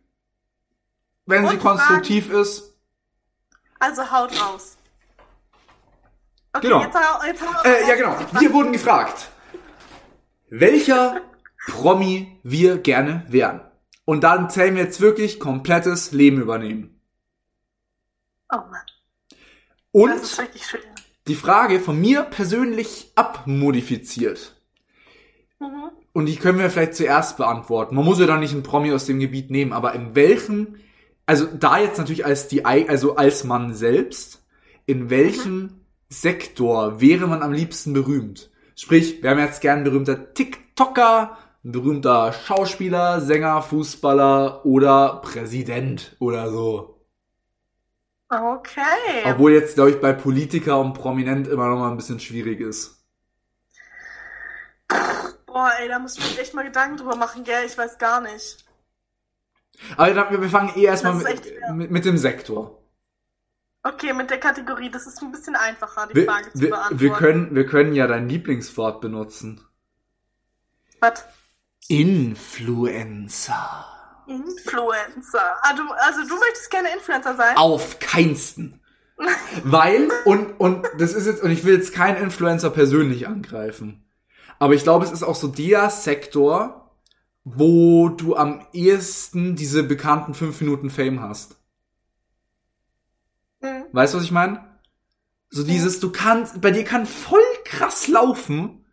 wenn 1.25 1.47
sie 1.47 1.55
Und 1.55 1.63
konstruktiv 1.63 2.31
ist. 2.31 2.75
Also 3.79 4.11
haut 4.11 4.33
raus. 4.41 4.77
Okay, 6.57 6.69
Genau. 6.69 6.83
jetzt 6.83 6.95
hau, 6.95 7.27
jetzt 7.27 7.43
hau 7.43 7.63
Äh, 7.69 7.89
ja, 7.89 7.95
genau. 7.97 8.17
Wir 8.41 8.53
wurden 8.53 8.73
gefragt, 8.73 9.29
welcher 10.49 11.21
Promi 11.69 12.39
wir 12.43 12.79
gerne 12.79 13.25
wären. 13.29 13.61
Und 14.05 14.23
dann 14.23 14.49
zählen 14.51 14.77
wir 14.77 14.85
jetzt 14.85 15.01
wirklich 15.01 15.41
komplettes 15.41 16.13
Leben 16.13 16.41
übernehmen. 16.41 17.01
Oh 18.53 18.59
Mann, 18.59 18.71
das 19.31 19.39
Und 19.91 20.11
ist 20.13 20.39
wirklich 20.39 20.65
schön. 20.67 20.81
die 21.27 21.35
Frage 21.35 21.81
von 21.81 22.01
mir 22.01 22.23
persönlich 22.23 23.11
abmodifiziert. 23.17 24.55
Mhm. 25.59 25.91
Und 26.13 26.27
die 26.27 26.37
können 26.37 26.59
wir 26.61 26.71
vielleicht 26.71 26.95
zuerst 26.95 27.37
beantworten. 27.37 27.97
Man 27.97 28.05
muss 28.05 28.21
ja 28.21 28.27
dann 28.27 28.41
nicht 28.41 28.53
einen 28.53 28.63
Promi 28.63 28.93
aus 28.93 29.07
dem 29.07 29.19
Gebiet 29.19 29.51
nehmen, 29.51 29.73
aber 29.73 29.93
in 29.95 30.15
welchem, 30.15 30.77
also 31.27 31.47
da 31.47 31.79
jetzt 31.79 31.99
natürlich 31.99 32.25
als 32.25 32.47
die, 32.49 32.65
also 32.65 33.17
als 33.17 33.43
Mann 33.45 33.75
selbst, 33.75 34.45
in 34.87 35.11
welchem 35.11 35.81
Sektor 36.09 37.01
wäre 37.01 37.27
man 37.27 37.43
am 37.43 37.53
liebsten 37.53 37.93
berühmt? 37.93 38.51
Sprich, 38.75 39.23
wir 39.23 39.31
haben 39.31 39.39
jetzt 39.39 39.61
gern 39.61 39.85
berühmter 39.85 40.35
TikToker, 40.35 41.39
ein 41.65 41.73
berühmter 41.73 42.33
Schauspieler, 42.33 43.21
Sänger, 43.21 43.63
Fußballer 43.63 44.65
oder 44.65 45.21
Präsident 45.23 46.15
oder 46.21 46.51
so. 46.51 47.01
Okay. 48.29 49.25
Obwohl 49.25 49.53
jetzt, 49.53 49.75
glaube 49.75 49.91
ich, 49.91 50.01
bei 50.01 50.13
Politiker 50.13 50.81
und 50.81 50.95
Prominent 50.95 51.49
immer 51.49 51.69
noch 51.69 51.79
mal 51.79 51.91
ein 51.91 51.97
bisschen 51.97 52.21
schwierig 52.21 52.61
ist. 52.61 53.05
Boah, 55.47 55.71
ey, 55.81 55.89
da 55.89 55.99
muss 55.99 56.19
ich 56.19 56.35
mir 56.35 56.43
echt 56.43 56.55
mal 56.55 56.65
Gedanken 56.65 56.99
drüber 56.99 57.17
machen, 57.17 57.45
gell? 57.45 57.65
Ich 57.65 57.79
weiß 57.79 57.99
gar 57.99 58.21
nicht. 58.21 58.65
Aber 59.97 60.41
wir 60.41 60.49
fangen 60.49 60.73
eh 60.77 60.85
erstmal 60.85 61.15
mit, 61.15 61.43
mit, 61.75 61.91
mit 61.91 62.05
dem 62.05 62.19
Sektor. 62.19 62.76
Okay, 63.87 64.13
mit 64.13 64.31
der 64.31 64.39
Kategorie, 64.39 64.91
das 64.91 65.07
ist 65.07 65.23
ein 65.23 65.31
bisschen 65.31 65.55
einfacher, 65.55 66.09
die 66.09 66.17
Wir, 66.17 66.25
Frage 66.25 66.53
zu 66.53 66.61
wir, 66.61 66.71
beantworten. 66.71 67.01
wir, 67.01 67.13
können, 67.13 67.55
wir 67.55 67.67
können 67.67 67.95
ja 67.95 68.09
dein 68.09 68.29
Lieblingswort 68.29 69.01
benutzen. 69.01 69.61
Was? 70.99 71.25
Influencer. 71.87 73.85
Influencer. 74.27 75.55
Ah, 75.63 75.73
du, 75.77 75.83
also 75.93 76.29
du 76.29 76.37
möchtest 76.37 76.69
gerne 76.71 76.89
Influencer 76.95 77.37
sein? 77.37 77.57
Auf 77.57 78.01
keinsten. 78.01 78.81
Weil, 79.63 80.09
und, 80.25 80.59
und 80.59 80.85
das 80.99 81.13
ist 81.13 81.27
jetzt, 81.27 81.45
und 81.45 81.53
ich 81.53 81.65
will 81.65 81.77
jetzt 81.77 81.95
keinen 81.95 82.17
Influencer 82.17 82.71
persönlich 82.71 83.29
angreifen. 83.29 84.05
Aber 84.59 84.75
ich 84.75 84.83
glaube, 84.83 85.05
es 85.05 85.13
ist 85.13 85.23
auch 85.23 85.37
so 85.37 85.47
der 85.47 85.91
Sektor, 85.91 86.91
wo 87.45 88.09
du 88.09 88.35
am 88.35 88.67
ehesten 88.73 89.55
diese 89.55 89.85
bekannten 89.85 90.35
5 90.35 90.61
Minuten 90.61 90.91
Fame 90.91 91.21
hast. 91.21 91.56
Weißt 93.97 94.13
du, 94.13 94.19
was 94.19 94.25
ich 94.25 94.31
meine? 94.31 94.63
So 95.49 95.65
dieses, 95.65 96.01
du 96.01 96.13
kannst, 96.13 96.61
bei 96.61 96.71
dir 96.71 96.85
kann 96.85 97.07
voll 97.07 97.41
krass 97.65 98.09
laufen, 98.09 98.85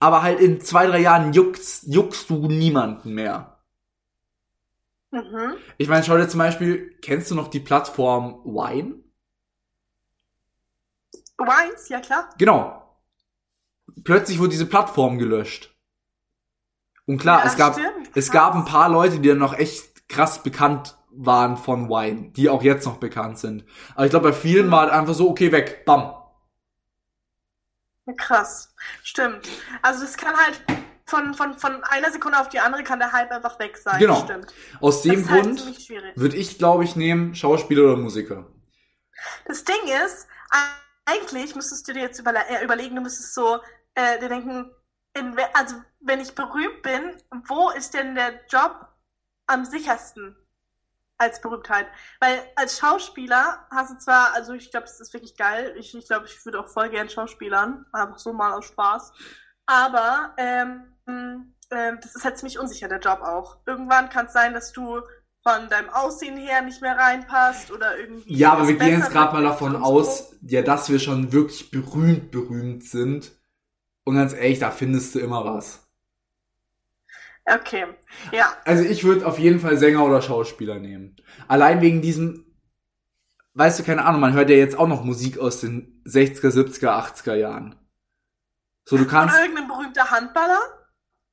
aber 0.00 0.22
halt 0.22 0.40
in 0.40 0.60
zwei, 0.60 0.88
drei 0.88 0.98
Jahren 0.98 1.32
juckst, 1.32 1.84
juckst 1.86 2.28
du 2.28 2.48
niemanden 2.48 3.14
mehr. 3.14 3.62
Mhm. 5.12 5.54
Ich 5.76 5.86
meine, 5.88 6.02
schau 6.02 6.16
dir 6.16 6.28
zum 6.28 6.38
Beispiel, 6.38 6.98
kennst 7.00 7.30
du 7.30 7.36
noch 7.36 7.46
die 7.46 7.60
Plattform 7.60 8.42
Wine? 8.44 9.04
Wines, 11.38 11.88
ja 11.88 12.00
klar. 12.00 12.28
Genau. 12.38 12.98
Plötzlich 14.02 14.40
wurde 14.40 14.50
diese 14.50 14.66
Plattform 14.66 15.18
gelöscht. 15.18 15.76
Und 17.06 17.18
klar, 17.18 17.44
Ja, 17.44 17.46
es 17.46 17.56
gab, 17.56 17.74
stimmt, 17.74 18.10
es 18.16 18.32
gab 18.32 18.56
ein 18.56 18.64
paar 18.64 18.88
Leute, 18.88 19.20
die 19.20 19.28
dann 19.28 19.38
noch 19.38 19.54
echt 19.56 20.08
krass 20.08 20.42
bekannt 20.42 20.97
waren 21.18 21.56
von 21.56 21.88
Wine, 21.88 22.30
die 22.32 22.48
auch 22.48 22.62
jetzt 22.62 22.86
noch 22.86 22.98
bekannt 22.98 23.38
sind. 23.38 23.64
Aber 23.94 24.04
ich 24.06 24.10
glaube, 24.10 24.28
bei 24.30 24.34
vielen 24.34 24.70
war 24.70 24.82
halt 24.82 24.92
einfach 24.92 25.14
so, 25.14 25.28
okay, 25.28 25.50
weg, 25.52 25.84
bam. 25.84 26.14
Krass. 28.16 28.74
Stimmt. 29.02 29.46
Also 29.82 30.02
das 30.02 30.16
kann 30.16 30.34
halt 30.36 30.62
von, 31.04 31.34
von, 31.34 31.58
von 31.58 31.82
einer 31.84 32.10
Sekunde 32.10 32.38
auf 32.38 32.48
die 32.48 32.60
andere 32.60 32.82
kann 32.84 32.98
der 32.98 33.12
Hype 33.12 33.30
einfach 33.30 33.58
weg 33.58 33.76
sein. 33.76 33.98
Genau. 33.98 34.22
Stimmt. 34.24 34.54
Aus 34.80 35.02
Das 35.02 35.02
dem 35.02 35.20
ist 35.20 35.30
halt 35.30 35.44
Grund 35.44 35.60
schwierig. 35.80 36.14
würde 36.14 36.36
ich, 36.36 36.58
glaube 36.58 36.84
ich, 36.84 36.96
nehmen 36.96 37.34
Schauspieler 37.34 37.84
oder 37.84 37.96
Musiker. 37.96 38.46
Das 39.46 39.64
Ding 39.64 39.76
ist, 40.04 40.28
eigentlich 41.06 41.54
müsstest 41.54 41.88
du 41.88 41.92
dir 41.92 42.02
jetzt 42.02 42.18
überle 42.18 42.40
äh, 42.48 42.64
überlegen, 42.64 42.94
du 42.96 43.02
müsstest 43.02 43.34
so 43.34 43.58
äh, 43.94 44.18
dir 44.20 44.28
denken, 44.28 44.70
in, 45.14 45.36
also 45.54 45.76
wenn 46.00 46.20
ich 46.20 46.34
berühmt 46.34 46.82
bin, 46.82 47.16
wo 47.48 47.70
ist 47.70 47.94
denn 47.94 48.14
der 48.14 48.44
Job 48.46 48.86
am 49.46 49.64
sichersten 49.64 50.36
als 51.18 51.40
Berühmtheit? 51.40 51.86
Weil 52.20 52.40
als 52.56 52.78
Schauspieler 52.78 53.66
hast 53.70 53.92
du 53.92 53.98
zwar, 53.98 54.34
also 54.34 54.54
ich 54.54 54.70
glaube, 54.70 54.86
das 54.86 55.00
ist 55.00 55.12
wirklich 55.12 55.36
geil, 55.36 55.74
ich, 55.76 55.94
ich 55.94 56.06
glaube, 56.06 56.26
ich 56.26 56.44
würde 56.44 56.60
auch 56.60 56.68
voll 56.68 56.88
gern 56.88 57.10
Schauspielern, 57.10 57.84
einfach 57.92 58.18
so 58.18 58.32
mal 58.32 58.54
aus 58.54 58.66
Spaß, 58.66 59.12
aber 59.66 60.34
ähm, 60.38 60.94
ähm, 61.06 61.98
das 62.02 62.14
ist 62.14 62.24
halt 62.24 62.38
ziemlich 62.38 62.58
unsicher, 62.58 62.88
der 62.88 63.00
Job 63.00 63.20
auch. 63.22 63.58
Irgendwann 63.66 64.08
kann 64.08 64.26
es 64.26 64.32
sein, 64.32 64.54
dass 64.54 64.72
du 64.72 65.00
von 65.42 65.68
deinem 65.68 65.90
Aussehen 65.90 66.36
her 66.36 66.62
nicht 66.62 66.82
mehr 66.82 66.96
reinpasst 66.96 67.70
oder 67.70 67.98
irgendwie. 67.98 68.34
Ja, 68.34 68.52
aber 68.52 68.62
es 68.62 68.68
wir 68.68 68.76
gehen 68.76 68.98
jetzt 68.98 69.10
gerade 69.10 69.32
mal 69.32 69.42
davon 69.42 69.76
aus, 69.76 70.34
ja, 70.42 70.62
dass 70.62 70.90
wir 70.90 70.98
schon 70.98 71.32
wirklich 71.32 71.70
berühmt, 71.70 72.30
berühmt 72.30 72.84
sind. 72.84 73.32
Und 74.04 74.16
ganz 74.16 74.32
ehrlich, 74.32 74.58
da 74.58 74.70
findest 74.70 75.14
du 75.14 75.18
immer 75.20 75.44
was. 75.44 75.87
Okay, 77.54 77.86
ja. 78.32 78.46
Also 78.64 78.84
ich 78.84 79.04
würde 79.04 79.26
auf 79.26 79.38
jeden 79.38 79.60
Fall 79.60 79.78
Sänger 79.78 80.04
oder 80.04 80.20
Schauspieler 80.22 80.78
nehmen. 80.78 81.16
Allein 81.46 81.80
wegen 81.80 82.02
diesem, 82.02 82.44
weißt 83.54 83.78
du, 83.78 83.84
keine 83.84 84.04
Ahnung, 84.04 84.20
man 84.20 84.34
hört 84.34 84.50
ja 84.50 84.56
jetzt 84.56 84.78
auch 84.78 84.88
noch 84.88 85.04
Musik 85.04 85.38
aus 85.38 85.60
den 85.60 86.02
60er, 86.06 86.50
70er, 86.50 86.88
80er 86.90 87.34
Jahren. 87.34 87.76
So, 88.84 88.96
du 88.96 89.06
kannst, 89.06 89.38
irgendein 89.38 89.68
berühmter 89.68 90.10
Handballer? 90.10 90.58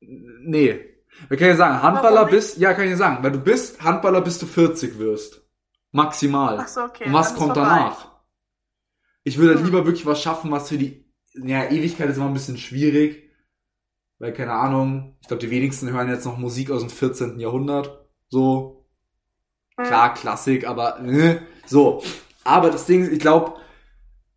nee. 0.01 0.91
Wir 1.29 1.37
können 1.37 1.51
ja 1.51 1.55
sagen, 1.55 1.81
Handballer 1.81 2.25
bist, 2.25 2.57
ja, 2.57 2.73
kann 2.73 2.83
ich 2.85 2.91
dir 2.91 2.97
sagen, 2.97 3.23
weil 3.23 3.31
du 3.31 3.39
bist 3.39 3.81
Handballer, 3.81 4.19
bis 4.21 4.37
du 4.37 4.45
40 4.45 4.99
wirst. 4.99 5.41
Maximal. 5.91 6.57
Ach 6.59 6.67
so, 6.67 6.81
okay. 6.83 7.05
Und 7.05 7.13
was 7.13 7.35
kommt 7.35 7.53
vorbei. 7.53 7.69
danach? 7.69 8.11
Ich 9.23 9.37
würde 9.37 9.57
Hm. 9.57 9.65
lieber 9.65 9.85
wirklich 9.85 10.05
was 10.05 10.21
schaffen, 10.21 10.51
was 10.51 10.67
für 10.67 10.77
die, 10.77 11.09
ja, 11.33 11.69
Ewigkeit 11.69 12.09
ist 12.09 12.17
immer 12.17 12.27
ein 12.27 12.33
bisschen 12.33 12.57
schwierig. 12.57 13.24
Weil, 14.19 14.33
keine 14.33 14.53
Ahnung, 14.53 15.17
ich 15.21 15.27
glaube, 15.27 15.41
die 15.41 15.51
wenigsten 15.51 15.91
hören 15.91 16.09
jetzt 16.09 16.25
noch 16.25 16.37
Musik 16.37 16.71
aus 16.71 16.81
dem 16.81 16.89
14. 16.89 17.39
Jahrhundert. 17.39 18.05
So, 18.29 18.85
Hm. 19.77 19.85
klar, 19.85 20.13
Klassik, 20.13 20.67
aber, 20.67 20.99
äh, 21.05 21.39
so. 21.65 22.01
Aber 22.43 22.69
das 22.71 22.85
Ding 22.85 23.03
ist, 23.03 23.11
ich 23.11 23.19
glaube, 23.19 23.55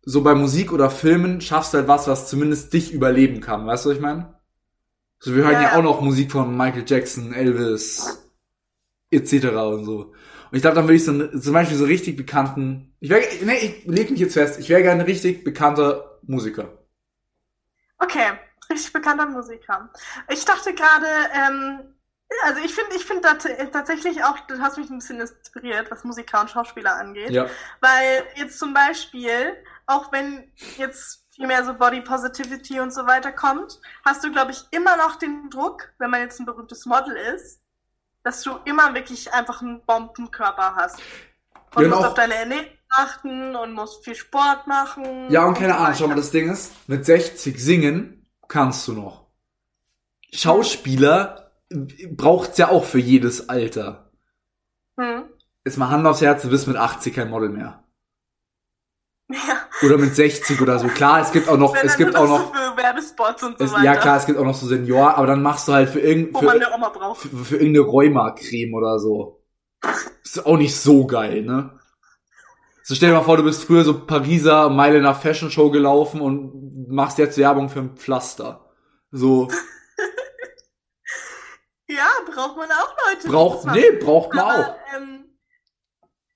so 0.03 0.23
bei 0.23 0.35
Musik 0.35 0.71
oder 0.73 0.89
Filmen 0.89 1.41
schaffst 1.41 1.73
du 1.73 1.79
halt 1.79 1.87
was, 1.87 2.07
was 2.07 2.29
zumindest 2.29 2.73
dich 2.73 2.93
überleben 2.93 3.41
kann. 3.41 3.65
Weißt 3.67 3.85
du, 3.85 3.89
was 3.89 3.97
ich 3.97 4.01
meine? 4.01 4.35
So, 5.19 5.35
wir 5.35 5.43
hören 5.43 5.53
Ja, 5.53 5.61
ja, 5.61 5.69
ja. 5.73 5.79
auch 5.79 5.83
noch 5.83 6.01
Musik 6.01 6.31
von 6.31 6.55
Michael 6.57 6.85
Jackson, 6.87 7.33
Elvis, 7.33 8.31
etc. 9.11 9.69
und 9.73 9.85
so. 9.85 10.13
Und 10.51 10.55
ich 10.57 10.61
glaube, 10.61 10.75
dann 10.75 10.85
würde 10.85 10.95
ich 10.95 11.05
so 11.05 11.11
einen, 11.11 11.41
zum 11.41 11.53
Beispiel 11.53 11.77
so 11.77 11.85
richtig 11.85 12.17
bekannten, 12.17 12.95
ich 12.99 13.09
wäre, 13.09 13.23
nee, 13.45 13.53
ich 13.57 13.85
leg 13.85 14.11
mich 14.11 14.19
jetzt 14.19 14.33
fest, 14.33 14.59
ich 14.59 14.69
wäre 14.69 14.81
gerne 14.83 15.07
richtig 15.07 15.43
bekannter 15.43 16.19
Musiker. 16.23 16.79
Okay, 18.01 18.39
richtig 18.69 18.93
bekannter 18.93 19.25
Musiker. 19.25 19.89
Ich 20.29 20.45
dachte 20.45 20.73
gerade, 20.73 21.07
ähm, 21.33 21.95
also 22.43 22.61
ich 22.63 22.73
finde, 22.73 22.95
ich 22.95 23.05
finde 23.05 23.21
tatsächlich 23.71 24.23
auch, 24.23 24.39
du 24.41 24.59
hast 24.61 24.77
mich 24.77 24.89
ein 24.89 24.99
bisschen 24.99 25.19
inspiriert, 25.19 25.89
was 25.89 26.03
Musiker 26.03 26.41
und 26.41 26.49
Schauspieler 26.49 26.95
angeht. 26.95 27.31
Ja. 27.31 27.47
Weil 27.81 28.23
jetzt 28.35 28.59
zum 28.59 28.73
Beispiel, 28.73 29.55
auch 29.87 30.11
wenn 30.11 30.51
jetzt 30.77 31.25
viel 31.33 31.47
mehr 31.47 31.65
so 31.65 31.73
Body 31.73 32.01
Positivity 32.01 32.79
und 32.79 32.93
so 32.93 33.07
weiter 33.07 33.31
kommt, 33.31 33.79
hast 34.05 34.23
du, 34.23 34.31
glaube 34.31 34.51
ich, 34.51 34.63
immer 34.71 34.95
noch 34.97 35.15
den 35.15 35.49
Druck, 35.49 35.91
wenn 35.97 36.11
man 36.11 36.21
jetzt 36.21 36.39
ein 36.39 36.45
berühmtes 36.45 36.85
Model 36.85 37.15
ist, 37.15 37.61
dass 38.23 38.41
du 38.43 38.57
immer 38.65 38.93
wirklich 38.93 39.33
einfach 39.33 39.61
einen 39.61 39.83
Bombenkörper 39.85 40.75
hast. 40.75 40.99
Und 41.75 41.85
und 41.85 41.89
musst 41.89 42.05
auf 42.05 42.13
deine 42.13 42.35
Ernährung 42.35 42.67
achten 42.89 43.55
und 43.55 43.73
musst 43.73 44.03
viel 44.03 44.15
Sport 44.15 44.67
machen. 44.67 45.29
Ja, 45.29 45.45
und 45.45 45.57
keine 45.57 45.77
Ahnung, 45.77 45.95
schau 45.97 46.07
mal, 46.07 46.15
das 46.15 46.31
Ding 46.31 46.51
ist, 46.51 46.71
mit 46.87 47.05
60 47.05 47.59
singen 47.59 48.18
kannst 48.49 48.85
du 48.89 48.93
noch. 48.93 49.27
Schauspieler 50.33 51.51
braucht's 52.11 52.57
ja 52.57 52.69
auch 52.69 52.83
für 52.83 52.99
jedes 52.99 53.47
Alter. 53.47 54.11
Hm. 54.99 55.23
Jetzt 55.63 55.77
mal 55.77 55.89
Hand 55.89 56.05
aufs 56.05 56.21
Herz, 56.21 56.41
du 56.41 56.49
bist 56.49 56.67
mit 56.67 56.75
80 56.75 57.15
kein 57.15 57.29
Model 57.29 57.49
mehr. 57.49 57.83
Ja, 59.31 59.37
Oder 59.83 59.99
mit 59.99 60.15
60 60.15 60.59
oder 60.59 60.79
so. 60.79 60.87
Klar, 60.87 61.21
es 61.21 61.31
gibt 61.31 61.47
auch 61.47 61.57
noch, 61.57 61.75
es 61.75 61.97
gibt 61.97 62.15
auch 62.15 62.27
noch 62.27 62.47
so 62.47 62.53
für 62.53 62.77
Werbespots 62.77 63.43
und 63.43 63.59
so 63.59 63.63
es, 63.63 63.71
weiter. 63.73 63.83
ja 63.83 63.95
klar, 63.95 64.17
es 64.17 64.25
gibt 64.25 64.39
auch 64.39 64.43
noch 64.43 64.55
so 64.55 64.65
Senior, 64.65 65.15
aber 65.15 65.27
dann 65.27 65.43
machst 65.43 65.67
du 65.67 65.73
halt 65.73 65.89
für, 65.89 65.99
irgend, 65.99 66.33
Wo 66.33 66.41
man 66.41 66.59
für, 66.59 66.65
eine 66.65 66.75
Oma 66.75 66.89
braucht. 66.89 67.21
für, 67.21 67.37
für 67.37 67.57
irgendeine 67.57 67.85
Rheuma-Creme 67.85 68.73
oder 68.73 68.97
so. 68.97 69.43
Ist 70.23 70.45
auch 70.45 70.57
nicht 70.57 70.75
so 70.75 71.05
geil, 71.05 71.43
ne? 71.43 71.78
So 72.89 72.95
stell 72.95 73.09
dir 73.09 73.15
mal 73.17 73.21
vor, 73.23 73.37
du 73.37 73.43
bist 73.43 73.65
früher 73.65 73.83
so 73.83 74.03
Pariser 74.07 74.67
Meile 74.71 74.99
nach 74.99 75.21
Fashion 75.21 75.51
Show 75.51 75.69
gelaufen 75.69 76.21
und 76.21 76.87
machst 76.89 77.19
jetzt 77.19 77.37
Werbung 77.37 77.69
für 77.69 77.81
ein 77.81 77.95
Pflaster. 77.95 78.73
So, 79.11 79.47
Ja, 81.87 82.07
braucht 82.25 82.57
man 82.57 82.67
auch 82.71 82.95
Leute. 83.05 83.27
braucht, 83.27 83.65
nee, 83.67 83.91
braucht 83.91 84.33
man 84.33 84.43
Aber, 84.43 84.69
auch. 84.69 84.75
ähm, 84.95 85.37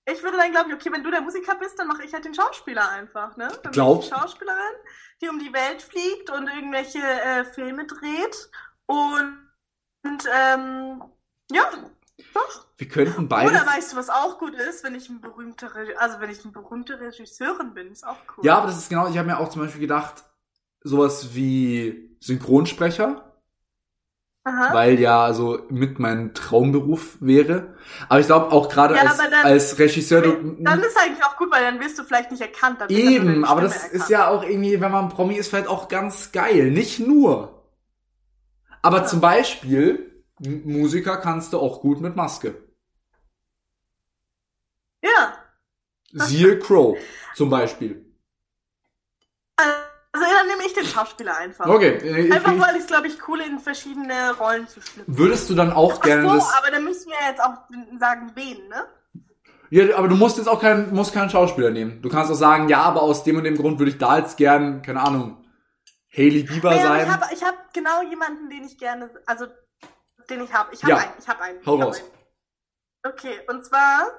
ich 0.06 0.22
würde 0.22 0.38
dann 0.38 0.51
glauben, 0.51 0.72
okay, 0.72 0.91
wenn 0.91 1.04
du 1.04 1.10
der 1.10 1.22
Musiker 1.22 1.56
bist, 1.56 1.80
dann 1.80 1.88
mache 1.88 2.04
ich 2.04 2.14
halt 2.14 2.26
den 2.26 2.36
Schauspieler 2.36 2.88
einfach, 2.88 3.36
ne? 3.36 3.47
Dann 3.64 3.72
Glaubst- 3.72 4.10
ich 4.10 4.14
die 4.14 4.20
Schauspielerin, 4.22 4.76
die 5.24 5.30
um 5.30 5.39
die 5.39 5.54
Welt 5.54 5.82
fliegt 5.82 6.30
und 6.30 6.47
irgendwelche 6.49 6.99
äh, 6.99 7.45
Filme 7.45 7.88
dreht. 7.88 8.51
Und, 8.86 9.39
und 10.04 10.24
ähm, 10.32 11.04
ja, 11.51 11.64
doch. 12.34 12.66
Wir 12.78 12.88
könnten 12.88 13.28
beides. 13.28 13.51
Oder 13.51 13.66
weißt 13.68 13.93
du, 13.93 13.97
was 13.97 14.09
auch 14.09 14.39
gut 14.39 14.53
ist, 14.55 14.84
wenn 14.84 14.95
ich 14.95 15.09
ein 15.09 15.22
berühmter, 15.22 15.74
Re 15.76 15.93
also 15.97 16.20
wenn 16.20 16.30
ich 16.30 16.43
eine 16.43 16.51
berühmte 16.51 16.99
Regisseurin 16.99 17.74
bin, 17.74 17.91
ist 17.91 18.05
auch 18.05 18.18
cool. 18.38 18.45
Ja, 18.45 18.57
aber 18.57 18.68
das 18.68 18.78
ist 18.78 18.89
genau, 18.89 19.07
ich 19.07 19.18
habe 19.18 19.28
mir 19.28 19.39
auch 19.39 19.49
zum 19.49 19.61
Beispiel 19.61 19.82
gedacht, 19.82 20.24
sowas 20.84 21.34
wie 21.34 22.18
Synchronsprecher, 22.20 23.30
Aha. 24.45 24.74
weil 24.74 24.99
ja 24.99 25.34
so 25.34 25.59
mit 25.70 25.99
mein 25.99 26.34
Traumberuf 26.34 27.18
wäre. 27.22 27.76
Aber 28.09 28.20
ich 28.20 28.26
glaube 28.26 28.51
auch 28.51 28.68
gerade 28.70 28.95
Ja, 28.95 29.03
als, 29.03 29.18
dann- 29.18 29.34
als 29.34 29.80
Regisseur, 29.80 30.22
du, 30.22 30.55
Dann 30.59 30.82
ist 30.82 30.97
eigentlich 30.97 31.24
auch 31.24 31.38
gut, 31.38 31.51
weil 31.51 31.64
dann 31.64 31.80
wirst 31.80 31.97
du 31.97 32.03
vielleicht 32.03 32.32
nicht 32.32 32.41
erkannt. 32.41 32.80
eben, 32.89 33.45
aber 33.45 33.61
das 33.61 33.78
ist 33.78 33.93
erkannt. 33.93 34.09
ja 34.09 34.28
auch 34.28 34.43
irgendwie, 34.43 34.82
wenn 34.82 34.91
man 34.91 35.09
Promi 35.09 35.36
ist, 35.36 35.47
vielleicht 35.49 35.68
auch 35.68 35.88
ganz 35.88 36.32
geil. 36.34 36.72
Nicht 36.72 36.99
nur. 36.99 37.64
Aber 38.82 38.97
Ja. 38.99 39.05
zum 39.05 39.22
Beispiel, 39.22 40.12
M- 40.42 40.64
Musiker 40.66 41.18
kannst 41.18 41.54
du 41.54 41.60
auch 41.60 41.82
gut 41.82 42.02
mit 42.02 42.16
Maske. 42.16 42.56
Ja. 45.02 45.38
Siehe 46.14 46.60
Crow 46.60 46.98
zum 47.36 47.50
Beispiel. 47.50 48.06
Also 49.58 50.28
dann 50.32 50.48
nehme 50.48 50.64
ich 50.68 50.74
den 50.74 50.86
Schauspieler 50.86 51.36
einfach. 51.38 51.66
Okay, 51.66 51.98
äh, 51.98 52.32
Einfach 52.32 52.58
weil 52.60 52.76
ich 52.76 52.82
es, 52.84 52.88
glaube 52.88 53.08
ich, 53.08 53.28
cool 53.28 53.42
in 53.42 53.58
verschiedene 53.60 54.36
Rollen 54.38 54.68
zu 54.68 54.80
schlüpfen. 54.80 55.18
würdest 55.18 55.50
du 55.50 55.56
dann 55.56 55.72
auch 55.74 55.96
Ach 55.98 56.02
gerne 56.02 56.30
so, 56.30 56.36
das... 56.36 56.54
aber 56.56 56.70
dann 56.70 56.84
müssen 56.84 57.10
wir 57.10 57.28
jetzt 57.28 57.42
auch 57.42 57.56
sagen, 58.00 58.32
wen, 58.36 58.68
ne? 58.68 58.86
Ja, 59.72 59.96
aber 59.98 60.08
du 60.08 60.16
musst 60.16 60.38
jetzt 60.38 60.48
auch 60.48 60.62
keinen, 60.62 60.94
musst 60.94 61.14
keinen 61.14 61.32
Schauspieler 61.32 61.72
nehmen. 61.72 62.00
Du 62.04 62.10
kannst 62.10 62.32
auch 62.32 62.36
sagen, 62.36 62.70
ja, 62.70 62.84
aber 62.84 63.02
aus 63.02 63.24
dem 63.24 63.38
und 63.38 63.44
dem 63.44 63.58
Grund 63.58 63.80
würde 63.80 63.92
ich 63.92 63.98
da 63.98 64.20
jetzt 64.20 64.38
gern, 64.38 64.84
keine 64.84 65.02
Ahnung, 65.02 65.44
Hailey 66.16 66.44
Bieber 66.44 66.70
aber 66.70 66.80
sein. 66.80 67.08
ich 67.08 67.12
habe 67.12 67.26
ich 67.34 67.44
hab 67.44 67.74
genau 67.74 68.04
jemanden, 68.08 68.52
den 68.52 68.66
ich 68.66 68.78
gerne, 68.78 69.10
also 69.26 69.48
den 70.30 70.42
ich 70.42 70.54
habe. 70.54 70.74
Ich 70.74 70.84
habe 70.84 70.92
Ja. 70.94 70.98
einen, 71.00 71.14
ich 71.20 71.28
habe 71.28 71.42
einen. 71.42 71.66
Hau 71.66 71.76
raus. 71.76 72.00
einen. 72.00 72.12
Okay, 73.14 73.42
und 73.50 73.66
zwar 73.66 74.12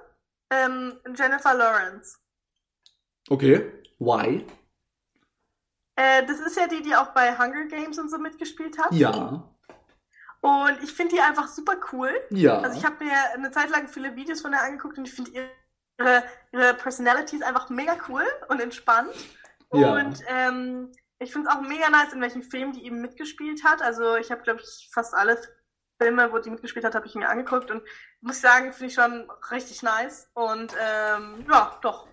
ähm, 0.51 1.01
Jennifer 1.17 1.55
Lawrence. 1.55 2.19
Okay, 3.31 3.83
why? 3.99 4.47
Äh, 5.97 6.27
das 6.27 6.41
ist 6.41 6.57
ja 6.57 6.67
die, 6.67 6.83
die 6.83 6.95
auch 6.95 7.09
bei 7.09 7.37
Hunger 7.39 7.65
Games 7.67 7.99
und 7.99 8.11
so 8.11 8.19
mitgespielt 8.19 8.77
hat. 8.79 8.93
Ja, 8.93 9.43
Und 10.41 10.83
ich 10.83 10.93
finde 10.93 11.15
die 11.15 11.21
einfach 11.21 11.49
super 11.49 11.77
cool. 11.93 12.11
ja. 12.31 12.59
Also 12.59 12.79
ich 12.79 12.85
habe 12.85 13.03
mir 13.05 13.13
eine 13.33 13.51
Zeit 13.51 13.71
lang 13.71 13.89
viele 13.89 14.15
Videos 14.17 14.43
von 14.43 14.53
ihr 14.53 14.61
angeguckt 14.61 14.99
und 14.99 15.07
ich 15.07 15.15
finde 15.15 15.31
ihre, 15.99 16.23
ihre 16.53 16.75
Personality 16.75 17.37
ist 17.37 17.43
einfach 17.45 17.71
mega 17.71 17.97
cool 18.09 18.25
und 18.49 18.61
entspannt. 18.61 19.15
Ja. 19.73 19.95
Und 19.95 20.21
ähm, 20.29 20.93
ich 21.21 21.33
finde 21.33 21.49
es 21.49 21.55
auch 21.57 21.61
mega 21.63 21.89
nice, 21.89 22.13
in 22.13 22.21
welchen 22.21 22.43
Filmen 22.43 22.73
die 22.73 22.85
eben 22.85 23.01
mitgespielt 23.01 23.65
hat. 23.65 23.81
Also 23.81 24.17
ich 24.17 24.31
habe, 24.31 24.43
glaube 24.43 24.61
ich, 24.61 24.91
fast 24.93 25.15
alle 25.15 25.41
Filme, 25.99 26.33
wo 26.33 26.39
die 26.39 26.51
mitgespielt 26.51 26.85
hat, 26.85 26.95
habe 26.95 27.07
ich 27.07 27.15
mir 27.15 27.29
angeguckt 27.29 27.71
und 27.71 27.83
muss 28.21 28.41
sagen, 28.41 28.73
finde 28.73 28.87
ich 28.87 28.95
schon 28.95 29.31
richtig 29.51 29.83
nice. 29.83 30.29
Und 30.35 30.75
ähm, 30.81 31.45
ja, 31.51 31.79
doch. 31.83 32.09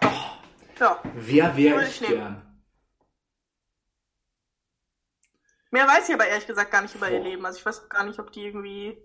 Doch. 0.00 0.38
Ja. 0.78 1.00
Wer 1.14 1.56
wäre 1.56 1.84
ich 1.84 2.00
nehmen. 2.00 2.14
gern? 2.14 2.46
Mehr 5.70 5.86
weiß 5.86 6.08
ich 6.08 6.14
aber 6.14 6.26
ehrlich 6.26 6.46
gesagt 6.46 6.70
gar 6.70 6.82
nicht 6.82 6.94
über 6.94 7.10
ihr 7.10 7.18
Boah. 7.18 7.24
Leben. 7.24 7.44
Also 7.44 7.58
ich 7.58 7.66
weiß 7.66 7.84
auch 7.84 7.88
gar 7.88 8.04
nicht, 8.04 8.18
ob 8.18 8.32
die 8.32 8.46
irgendwie. 8.46 8.96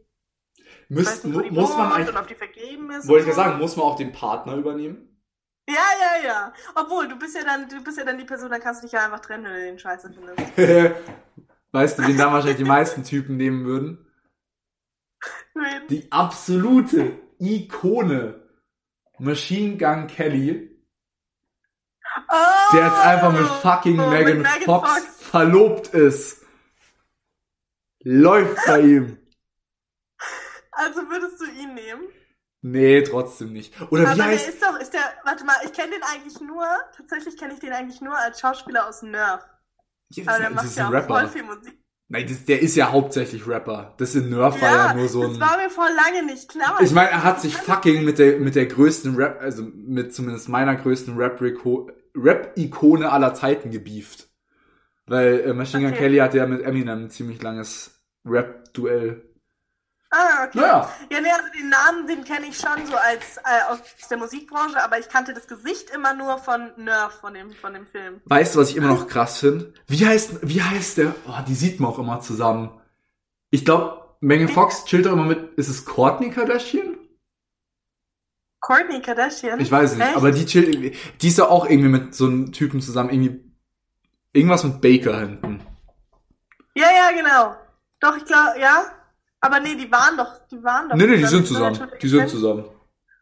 Müsst, 0.90 1.26
nicht, 1.26 1.46
die 1.46 1.52
muss 1.52 1.76
man 1.76 1.92
eigentlich, 1.92 2.10
und 2.10 2.18
ob 2.18 2.28
die 2.28 2.36
vergeben 2.36 2.92
ist. 2.92 3.08
wollte 3.08 3.24
ich 3.24 3.30
ja 3.30 3.36
sagen, 3.36 3.60
muss 3.60 3.76
man 3.76 3.86
auch 3.86 3.96
den 3.96 4.12
Partner 4.12 4.56
übernehmen? 4.56 5.12
Ja, 5.68 5.76
ja, 5.76 6.24
ja. 6.28 6.54
Obwohl, 6.76 7.08
du 7.08 7.18
bist 7.18 7.36
ja 7.36 7.44
dann, 7.44 7.68
du 7.68 7.84
bist 7.84 7.98
ja 7.98 8.04
dann 8.04 8.18
die 8.18 8.26
Person, 8.26 8.50
dann 8.50 8.62
kannst 8.62 8.82
du 8.82 8.86
dich 8.86 8.94
ja 8.94 9.06
einfach 9.06 9.20
trennen, 9.20 9.46
wenn 9.46 9.54
du 9.54 9.60
den 9.60 9.80
Scheiße 9.80 10.14
findest. 10.14 10.58
weißt 11.72 12.00
du, 12.00 12.08
wen 12.08 12.18
da 12.18 12.32
wahrscheinlich 12.32 12.58
die 12.58 12.64
meisten 12.64 13.04
Typen 13.04 13.38
nehmen 13.38 13.66
würden? 13.66 14.06
Wen? 15.54 15.88
Die 15.90 16.12
absolute 16.12 17.20
Ikone 17.40 18.42
Machine 19.20 19.78
Gun 19.78 20.08
Kelly, 20.08 20.72
Oh, 22.28 22.74
der 22.74 22.86
jetzt 22.88 23.00
einfach 23.00 23.32
mit 23.32 23.48
fucking 23.48 24.00
oh, 24.00 24.10
Megan, 24.10 24.38
mit 24.40 24.48
Megan 24.48 24.62
Fox, 24.64 24.90
Fox. 24.90 25.28
verlobt 25.28 25.88
ist. 25.90 26.46
Läuft 28.04 28.58
bei 28.66 28.82
ihm. 28.82 29.18
Also 30.72 31.02
würdest 31.10 31.40
du 31.40 31.46
ihn 31.46 31.74
nehmen? 31.74 32.04
Nee, 32.62 33.02
trotzdem 33.04 33.54
nicht. 33.54 33.80
Oder 33.92 34.04
Aber 34.04 34.14
wie 34.14 34.18
der 34.18 34.26
heißt... 34.26 34.50
ist 34.50 34.62
doch, 34.62 34.78
ist 34.80 34.94
der, 34.94 35.02
warte 35.24 35.46
mal, 35.46 35.56
ich 35.64 35.74
kenne 35.74 35.92
den 35.92 36.04
eigentlich 36.04 36.40
nur, 36.42 36.66
tatsächlich 36.96 37.38
kenne 37.38 37.54
ich 37.54 37.60
den 37.60 37.74
eigentlich 37.74 38.02
nur 38.02 38.18
als 38.18 38.40
Schauspieler 38.40 38.88
aus 38.88 39.02
Nerf. 39.04 39.44
Ja, 40.16 40.24
Aber 40.28 40.40
das, 40.40 40.40
der 40.40 40.50
ist- 40.50 40.56
das 40.56 40.56
macht 40.56 40.66
ist 40.66 40.78
ja 40.78 40.88
ein 40.90 40.96
auch 40.96 41.08
voll 41.08 41.18
Rapper. 41.18 41.28
viel 41.30 41.44
Musik. 41.44 41.78
Nein, 42.14 42.26
das, 42.28 42.44
der 42.46 42.62
ist 42.62 42.76
ja 42.76 42.92
hauptsächlich 42.92 43.48
Rapper. 43.48 43.94
Das 43.98 44.16
in 44.16 44.30
Nerf 44.30 44.62
war 44.62 44.70
ja 44.70 44.94
nur 44.94 45.08
so 45.08 45.24
das 45.24 45.36
ein... 45.36 45.40
war 45.40 45.58
mir 45.58 45.70
vor 45.70 45.88
lange 45.88 46.26
nicht 46.26 46.50
klar. 46.50 46.78
Ich 46.82 46.92
meine, 46.92 47.10
er 47.10 47.24
hat 47.24 47.40
sich 47.40 47.56
fucking 47.56 48.04
mit 48.04 48.20
der, 48.20 48.38
mit 48.40 48.56
der 48.56 48.66
größten 48.66 49.16
Rap, 49.16 49.40
also 49.42 49.64
mit 49.74 50.14
zumindest 50.14 50.50
meiner 50.50 50.76
größten 50.76 51.16
Rap-Ikone 51.18 53.06
Rap 53.06 53.14
aller 53.14 53.34
Zeiten 53.34 53.72
gebieft. 53.72 54.28
Weil 55.06 55.40
äh, 55.40 55.54
Machine 55.54 55.84
Gun 55.84 55.92
Okay. 55.94 56.00
Kelly 56.02 56.18
hatte 56.18 56.38
ja 56.38 56.46
mit 56.48 56.62
Eminem 56.64 57.06
ein 57.06 57.10
ziemlich 57.10 57.42
langes 57.42 58.02
Rap-Duell. 58.26 59.31
Ah, 60.14 60.44
okay. 60.46 60.60
Naja. 60.60 60.90
Ja, 61.10 61.22
nee, 61.22 61.32
also 61.32 61.48
den 61.58 61.70
Namen, 61.70 62.06
den 62.06 62.26
kenne 62.26 62.46
ich 62.48 62.58
schon 62.58 62.86
so 62.86 62.96
als 62.96 63.38
äh, 63.38 63.72
aus 63.72 63.80
der 64.10 64.18
Musikbranche, 64.18 64.84
aber 64.84 65.00
ich 65.00 65.08
kannte 65.08 65.34
das 65.34 65.48
Gesicht 65.48 65.90
immer 65.90 66.14
nur 66.14 66.38
von 66.38 66.72
Nerf, 66.76 67.14
von 67.22 67.34
dem, 67.34 67.54
von 67.54 67.74
dem 67.74 67.88
Film. 67.88 68.20
Weißt 68.26 68.54
du, 68.54 68.60
was 68.60 68.72
ich 68.72 68.76
immer 68.76 68.90
noch 68.90 69.08
krass 69.08 69.40
finde? 69.40 69.74
Wie 69.88 70.06
heißt, 70.06 70.40
wie 70.42 70.62
heißt 70.62 70.98
der? 70.98 71.16
Oh, 71.28 71.40
die 71.48 71.56
sieht 71.56 71.80
man 71.80 71.92
auch 71.92 72.00
immer 72.00 72.20
zusammen. 72.20 72.82
Ich 73.52 73.64
glaube, 73.64 74.16
Megan 74.20 74.50
Fox 74.50 74.84
chillt 74.84 75.06
doch 75.06 75.14
immer 75.14 75.24
mit, 75.24 75.54
ist 75.56 75.70
es 75.70 75.86
Courtney 75.86 76.30
Kardashian? 76.30 76.98
Courtney 78.60 79.02
Kardashian? 79.02 79.62
Ich 79.62 79.72
weiß 79.72 79.96
nicht, 79.96 80.06
Echt? 80.06 80.18
aber 80.18 80.32
die 80.34 80.46
chillt 80.46 80.68
irgendwie, 80.68 80.96
die 81.22 81.28
ist 81.30 81.38
ja 81.38 81.48
auch 81.48 81.66
irgendwie 81.66 81.90
mit 81.90 82.14
so 82.14 82.26
einem 82.26 82.52
Typen 82.52 82.82
zusammen, 82.82 83.12
irgendwie, 83.12 83.50
irgendwas 84.34 84.66
mit 84.66 84.82
Baker 84.82 85.18
hinten. 85.22 85.66
Ja, 86.76 86.88
ja, 86.92 87.12
genau. 87.16 87.56
Doch, 88.02 88.18
ich 88.18 88.26
glaube, 88.26 88.60
ja. 88.60 88.92
Aber 89.42 89.60
nee, 89.60 89.76
die 89.76 89.92
waren 89.92 90.18
doch, 90.18 90.48
die 90.50 90.64
waren 90.64 90.90
doch. 90.90 90.96
Nee, 90.96 91.08
nee, 91.08 91.18
die 91.18 91.26
sind 91.26 91.48
zusammen. 91.48 91.88
Die 92.02 92.08
sind 92.08 92.30
zusammen. 92.30 92.66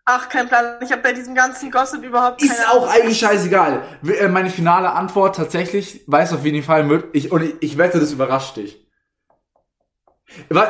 Ach, 0.05 0.27
kein 0.27 0.47
Plan. 0.47 0.81
Ich 0.81 0.91
habe 0.91 1.01
bei 1.03 1.13
diesem 1.13 1.35
ganzen 1.35 1.69
Gossip 1.71 2.03
überhaupt 2.03 2.41
keine 2.41 2.51
Ist 2.51 2.67
auch 2.67 2.81
Ahnung. 2.81 2.89
eigentlich 2.89 3.19
scheißegal. 3.19 3.83
Äh, 4.05 4.27
Meine 4.27 4.49
finale 4.49 4.91
Antwort 4.91 5.35
tatsächlich, 5.35 6.03
weiß 6.07 6.33
auf 6.33 6.43
wen 6.43 6.55
die 6.55 6.61
fallen 6.63 6.89
wird. 6.89 7.05
Ich, 7.13 7.31
und 7.31 7.43
ich, 7.43 7.55
ich 7.61 7.77
wette, 7.77 7.99
das 7.99 8.11
überrascht 8.11 8.57
dich. 8.57 8.85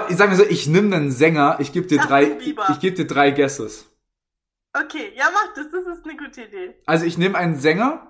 Ich 0.09 0.17
sag 0.17 0.29
mir 0.29 0.35
so, 0.35 0.43
ich 0.43 0.67
nehme 0.67 0.95
einen 0.95 1.11
Sänger, 1.11 1.57
ich 1.59 1.71
gebe 1.73 1.87
dir 1.87 1.95
Justin 1.97 2.09
drei, 2.09 2.37
ich 2.71 2.79
gebe 2.79 2.95
dir 2.95 3.07
drei 3.07 3.31
Guesses. 3.31 3.85
Okay, 4.73 5.13
ja, 5.15 5.25
mach 5.33 5.53
das. 5.55 5.71
Das 5.71 5.97
ist 5.97 6.05
eine 6.05 6.17
gute 6.17 6.43
Idee. 6.43 6.75
Also 6.85 7.05
ich 7.05 7.17
nehme 7.17 7.37
einen 7.37 7.55
Sänger, 7.55 8.07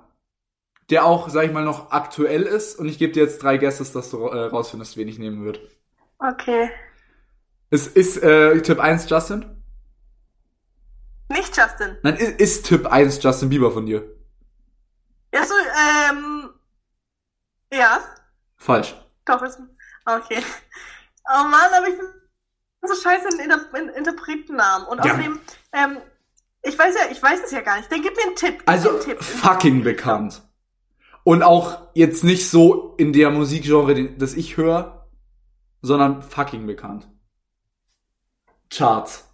der 0.89 1.05
auch, 1.05 1.29
sag 1.29 1.45
ich 1.45 1.51
mal, 1.51 1.63
noch 1.63 1.91
aktuell 1.91 2.43
ist 2.43 2.77
und 2.77 2.87
ich 2.87 2.97
gebe 2.97 3.13
dir 3.13 3.23
jetzt 3.23 3.41
drei 3.41 3.57
Guesses, 3.57 3.91
dass 3.91 4.09
du 4.09 4.25
äh, 4.27 4.45
rausfindest, 4.45 4.97
wen 4.97 5.07
ich 5.07 5.19
nehmen 5.19 5.43
würde. 5.43 5.59
Okay. 6.19 6.69
Es 7.69 7.87
ist 7.87 8.17
äh, 8.23 8.61
Tipp 8.61 8.79
1 8.79 9.09
Justin? 9.09 9.45
Nicht 11.29 11.55
Justin. 11.55 11.97
Nein, 12.01 12.15
ist, 12.15 12.39
ist 12.39 12.65
Tipp 12.65 12.87
1 12.87 13.21
Justin 13.21 13.49
Bieber 13.49 13.71
von 13.71 13.85
dir? 13.85 14.03
Ja, 15.33 15.45
so, 15.45 15.53
ähm. 16.09 16.49
Ja, 17.71 17.99
Falsch. 18.57 18.95
doch, 19.25 19.41
ist. 19.43 19.59
Okay. 20.05 20.41
Oh 21.31 21.43
Mann, 21.43 21.69
aber 21.77 21.87
ich 21.87 21.95
bin 21.97 22.07
so 22.81 22.95
scheiße 22.95 23.27
in, 23.35 23.39
Inter 23.41 23.59
in 23.79 23.89
Interpretennamen. 23.89 24.87
Und 24.87 24.97
Ja. 25.05 25.13
außerdem, 25.13 25.39
ähm, 25.73 25.97
ich 26.63 26.77
weiß 26.79 26.95
ja, 26.95 27.11
ich 27.11 27.21
weiß 27.21 27.41
es 27.45 27.51
ja 27.51 27.61
gar 27.61 27.77
nicht. 27.77 27.91
Dann 27.91 28.01
gib 28.01 28.15
mir 28.15 28.23
einen 28.23 28.35
Tipp. 28.35 28.57
Gib 28.59 28.67
Also 28.69 28.89
einen 28.89 29.01
Tipp. 29.01 29.21
fucking 29.23 29.83
bekannt. 29.83 30.41
Und 31.23 31.43
auch 31.43 31.89
jetzt 31.93 32.23
nicht 32.23 32.49
so 32.49 32.95
in 32.97 33.13
der 33.13 33.29
Musikgenre, 33.29 34.09
das 34.15 34.33
ich 34.33 34.57
höre, 34.57 35.07
sondern 35.83 36.23
fucking 36.23 36.65
bekannt. 36.65 37.07
Charts. 38.69 39.27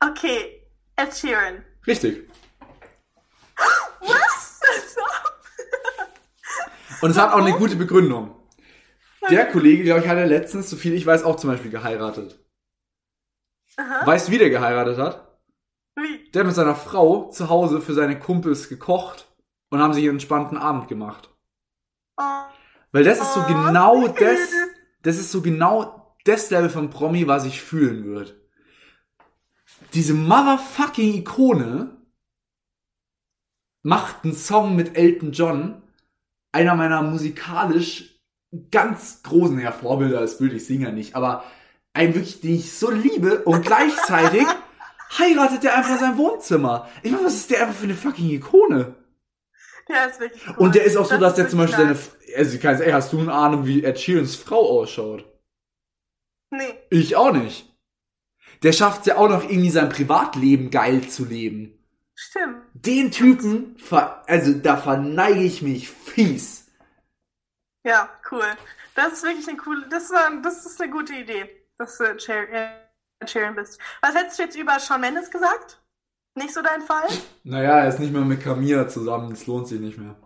Okay, 0.00 0.62
Ed 0.96 1.14
Sheeran. 1.14 1.64
Richtig. 1.86 2.28
Was? 4.00 4.60
Und 7.00 7.10
es 7.10 7.18
hat 7.18 7.32
auch 7.32 7.44
eine 7.44 7.52
gute 7.52 7.76
Begründung. 7.76 8.34
Der 9.30 9.50
Kollege, 9.50 9.84
glaube 9.84 10.00
ich, 10.00 10.08
hat 10.08 10.18
ja 10.18 10.24
letztens, 10.24 10.68
so 10.68 10.76
viel 10.76 10.94
ich 10.94 11.06
weiß, 11.06 11.24
auch 11.24 11.36
zum 11.36 11.50
Beispiel 11.50 11.70
geheiratet. 11.70 12.38
Aha. 13.76 14.06
Weißt 14.06 14.28
du, 14.28 14.32
wie 14.32 14.38
der 14.38 14.50
geheiratet 14.50 14.98
hat? 14.98 15.38
Wie? 15.96 16.30
Der 16.30 16.40
hat 16.40 16.46
mit 16.46 16.54
seiner 16.54 16.76
Frau 16.76 17.30
zu 17.30 17.48
Hause 17.48 17.80
für 17.80 17.94
seine 17.94 18.18
Kumpels 18.18 18.68
gekocht 18.68 19.28
und 19.70 19.80
haben 19.80 19.94
sich 19.94 20.04
einen 20.04 20.14
entspannten 20.14 20.58
Abend 20.58 20.88
gemacht. 20.88 21.30
Oh. 22.16 22.22
Weil 22.92 23.04
das 23.04 23.20
ist 23.20 23.34
so 23.34 23.40
Oh, 23.40 23.46
genau 23.46 24.08
das, 24.08 24.38
das 25.02 25.16
ist 25.16 25.32
so 25.32 25.42
genau 25.42 26.16
das 26.24 26.50
Level 26.50 26.70
von 26.70 26.90
Promi, 26.90 27.26
was 27.26 27.44
ich 27.44 27.60
fühlen 27.60 28.04
würde. 28.04 28.40
Diese 29.94 30.14
motherfucking 30.14 31.14
Ikone 31.14 31.96
macht 33.82 34.24
einen 34.24 34.34
Song 34.34 34.74
mit 34.74 34.96
Elton 34.96 35.32
John, 35.32 35.82
einer 36.52 36.74
meiner 36.74 37.02
musikalisch 37.02 38.20
ganz 38.70 39.22
großen 39.22 39.60
ja, 39.60 39.72
Vorbilder, 39.72 40.20
das 40.20 40.40
würde 40.40 40.56
ich 40.56 40.66
Singer 40.66 40.92
nicht, 40.92 41.14
aber 41.14 41.44
einen 41.92 42.14
wirklich, 42.14 42.40
den 42.40 42.56
ich 42.56 42.72
so 42.72 42.90
liebe 42.90 43.42
und 43.44 43.64
gleichzeitig 43.64 44.46
heiratet 45.18 45.62
der 45.62 45.76
einfach 45.76 45.98
sein 45.98 46.16
Wohnzimmer. 46.16 46.88
Ich 47.02 47.12
meine, 47.12 47.26
was 47.26 47.34
ist 47.34 47.50
der 47.50 47.62
einfach 47.62 47.74
für 47.74 47.84
eine 47.84 47.94
fucking 47.94 48.30
Ikone? 48.30 48.94
Der 49.88 50.10
ist 50.10 50.18
wirklich 50.18 50.42
cool. 50.48 50.54
Und 50.56 50.74
der 50.74 50.84
ist 50.84 50.96
auch 50.96 51.04
so, 51.04 51.18
Das 51.18 51.20
dass 51.20 51.34
der 51.34 51.48
zum 51.48 51.58
Beispiel 51.60 51.78
seine, 51.78 51.98
also 52.36 52.58
ganz 52.58 52.80
ehrlich, 52.80 52.94
hast 52.94 53.12
du 53.12 53.20
eine 53.20 53.32
Ahnung, 53.32 53.66
wie 53.66 53.84
Ed 53.84 54.00
Sheerans 54.00 54.34
Frau 54.34 54.80
ausschaut? 54.80 55.24
Nee. 56.50 56.74
Ich 56.90 57.16
auch 57.16 57.32
nicht. 57.32 57.73
Der 58.62 58.72
schafft 58.72 59.06
ja 59.06 59.16
auch 59.16 59.28
noch 59.28 59.44
irgendwie 59.44 59.70
sein 59.70 59.88
Privatleben 59.88 60.70
geil 60.70 61.08
zu 61.08 61.24
leben. 61.24 61.78
Stimmt. 62.14 62.62
Den 62.74 63.10
Typen, 63.10 63.76
ver 63.78 64.22
also 64.26 64.52
da 64.54 64.76
verneige 64.76 65.42
ich 65.42 65.62
mich 65.62 65.90
fies. 65.90 66.66
Ja, 67.84 68.08
cool. 68.30 68.44
Das 68.94 69.14
ist 69.14 69.22
wirklich 69.24 69.48
eine 69.48 69.56
coole, 69.56 69.88
das 69.88 70.10
war, 70.10 70.30
das 70.42 70.64
ist 70.64 70.80
eine 70.80 70.90
gute 70.90 71.14
Idee, 71.14 71.50
dass 71.78 71.98
du 71.98 72.18
Cher- 72.18 72.48
äh, 72.52 73.52
bist. 73.54 73.80
Was 74.00 74.14
hättest 74.14 74.38
du 74.38 74.42
jetzt 74.44 74.56
über 74.56 74.78
Shawn 74.78 75.00
Mendes 75.00 75.30
gesagt? 75.30 75.82
Nicht 76.36 76.52
so 76.54 76.62
dein 76.62 76.82
Fall? 76.82 77.08
Naja, 77.44 77.78
er 77.80 77.88
ist 77.88 78.00
nicht 78.00 78.12
mehr 78.12 78.22
mit 78.22 78.42
Camilla 78.42 78.88
zusammen, 78.88 79.30
das 79.30 79.46
lohnt 79.46 79.68
sich 79.68 79.80
nicht 79.80 79.98
mehr. 79.98 80.16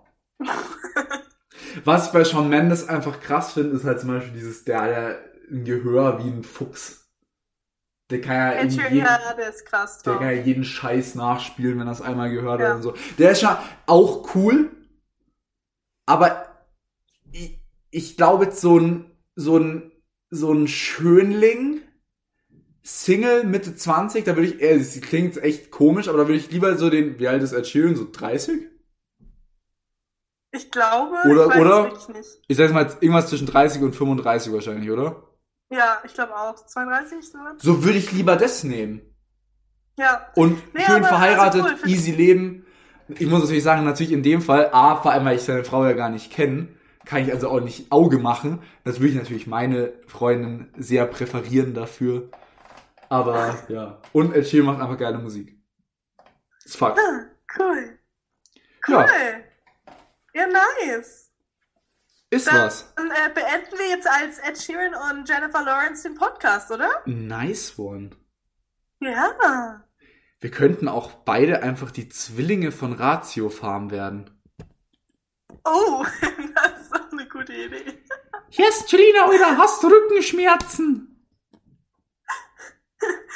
Was 1.85 2.07
ich 2.07 2.13
bei 2.13 2.25
Shawn 2.25 2.49
Mendes 2.49 2.89
einfach 2.89 3.21
krass 3.21 3.53
finde, 3.53 3.77
ist 3.77 3.85
halt 3.85 4.01
zum 4.01 4.11
Beispiel 4.11 4.33
dieses, 4.33 4.65
der 4.65 4.81
hat 4.81 4.91
ja 4.91 5.19
ein 5.51 5.65
Gehör 5.65 6.19
wie 6.23 6.29
ein 6.29 6.45
Fuchs. 6.45 6.98
Der 8.11 8.21
kann 8.23 8.35
ja 8.37 8.63
jeden, 8.63 8.97
ja, 8.97 9.19
der 9.37 9.51
ist 9.51 9.67
krass 9.67 9.99
der 10.03 10.15
kann 10.15 10.23
ja 10.25 10.31
jeden 10.43 10.65
Scheiß 10.65 11.15
nachspielen, 11.15 11.79
wenn 11.79 11.87
er 11.87 11.93
es 11.93 12.01
einmal 12.01 12.31
gehört 12.31 12.61
Ja. 12.61 12.69
hat 12.71 12.77
und 12.77 12.83
so. 12.83 12.95
Der 13.19 13.33
ist 13.33 13.43
ja 13.43 13.63
auch 13.87 14.35
cool, 14.35 14.71
aber 16.07 16.47
ich, 17.33 17.61
ich 17.91 18.17
glaube 18.17 18.45
jetzt 18.47 18.61
so 18.63 18.79
ein, 18.79 19.11
so 19.37 19.59
ein, 19.59 19.93
so 20.31 20.53
ein 20.53 20.69
Schönling, 20.69 21.83
Single 22.83 23.45
Mitte 23.45 23.77
20, 23.77 24.25
da 24.25 24.35
würde 24.37 24.49
ich, 24.49 24.63
äh, 24.63 24.79
das 24.79 24.99
klingt 25.03 25.35
jetzt 25.35 25.45
echt 25.45 25.71
komisch, 25.71 26.09
aber 26.09 26.17
da 26.17 26.27
würde 26.29 26.39
ich 26.39 26.51
lieber 26.51 26.79
so 26.79 26.89
den, 26.89 27.19
wie 27.19 27.29
alt 27.29 27.43
ist 27.43 27.53
Ed 27.53 27.67
Sheeran, 27.67 27.95
so 27.97 28.07
30? 28.11 28.63
Ich 30.53 30.71
glaube, 30.71 31.15
Oder- 31.29 31.45
ich 31.45 31.51
weiß 31.51 31.61
oder- 31.61 32.17
nicht. 32.17 32.29
Ich 32.49 32.57
sag 32.57 32.73
mal 32.73 32.85
jetzt 32.85 33.03
irgendwas 33.03 33.29
zwischen 33.29 33.47
30 33.47 33.83
und 33.83 33.95
35 33.95 34.51
wahrscheinlich, 34.51 34.91
oder? 34.91 35.28
Ja, 35.71 35.99
ich 36.05 36.15
glaube 36.15 36.35
auch. 36.37 36.55
32, 36.65 37.31
so? 37.31 37.39
So 37.59 37.85
würde 37.85 37.99
ich 37.99 38.13
lieber 38.13 38.37
das 38.37 38.65
nehmen. 38.65 39.03
Ja. 39.97 40.31
Und 40.35 40.75
Nee, 40.75 40.83
schön 40.83 40.97
aber 40.97 41.09
verheiratet, 41.09 41.63
also 41.63 41.75
cool, 41.83 41.91
easy 41.91 42.13
leben. 42.13 42.65
Ich 43.09 43.27
muss 43.27 43.41
natürlich 43.41 43.65
sagen, 43.65 43.85
natürlich 43.85 44.13
in 44.13 44.23
dem 44.23 44.43
Fall, 44.43 44.71
A, 44.73 44.97
vor 44.97 45.13
allem, 45.13 45.25
weil 45.25 45.37
ich 45.37 45.43
seine 45.43 45.65
Frau 45.65 45.85
ja 45.85 45.93
gar 45.93 46.11
nicht 46.11 46.31
kenne, 46.31 46.69
kann 47.05 47.23
ich 47.23 47.33
also 47.33 47.49
auch 47.49 47.61
nicht 47.61 47.91
Auge 47.91 48.19
machen. 48.19 48.63
Das 48.85 49.01
würde 49.01 49.09
ich 49.11 49.17
natürlich 49.17 49.47
meine 49.47 49.93
Freundin 50.07 50.71
sehr 50.77 51.07
präferieren 51.07 51.75
dafür. 51.75 52.31
Aber 53.09 53.59
ja. 53.69 54.01
Und 54.13 54.35
Ed 54.35 54.47
Sheeran 54.47 54.67
macht 54.67 54.81
einfach 54.81 54.99
geile 54.99 55.19
Musik. 55.19 55.59
Ist 56.65 56.77
Fakt. 56.77 56.99
Ah, 56.99 57.27
cool. 57.59 57.99
Cool. 58.87 58.95
Ja. 58.95 59.07
Ja, 60.35 60.47
nice. 60.47 61.28
Ist 62.31 62.47
Dann 62.47 62.67
was. 62.67 62.93
äh, 62.97 63.31
beenden 63.33 63.79
wir 63.79 63.89
jetzt 63.89 64.07
als 64.07 64.39
Ed 64.39 64.61
Sheeran 64.61 64.95
und 65.19 65.29
Jennifer 65.29 65.63
Lawrence 65.65 66.03
den 66.03 66.15
Podcast, 66.15 66.71
oder? 66.71 66.91
Nice 67.07 67.79
one. 67.79 68.11
Ja. 69.01 69.85
Wir 70.41 70.51
könnten 70.51 70.89
auch 70.89 71.11
beide 71.25 71.63
einfach 71.63 71.91
die 71.91 72.09
Zwillinge 72.09 72.71
von 72.71 72.93
Ratio 72.93 73.49
Farm 73.49 73.91
werden. 73.91 74.31
Oh, 75.65 76.05
das 76.21 76.83
ist 76.83 76.95
auch 76.95 77.11
eine 77.13 77.27
gute 77.29 77.53
Idee. 77.55 77.99
Hier 78.51 78.69
ist 78.69 78.91
Julina 78.93 79.31
wieder, 79.33 79.57
hast 79.57 79.83
du 79.83 79.89
Rückenschmerzen? 79.89 81.05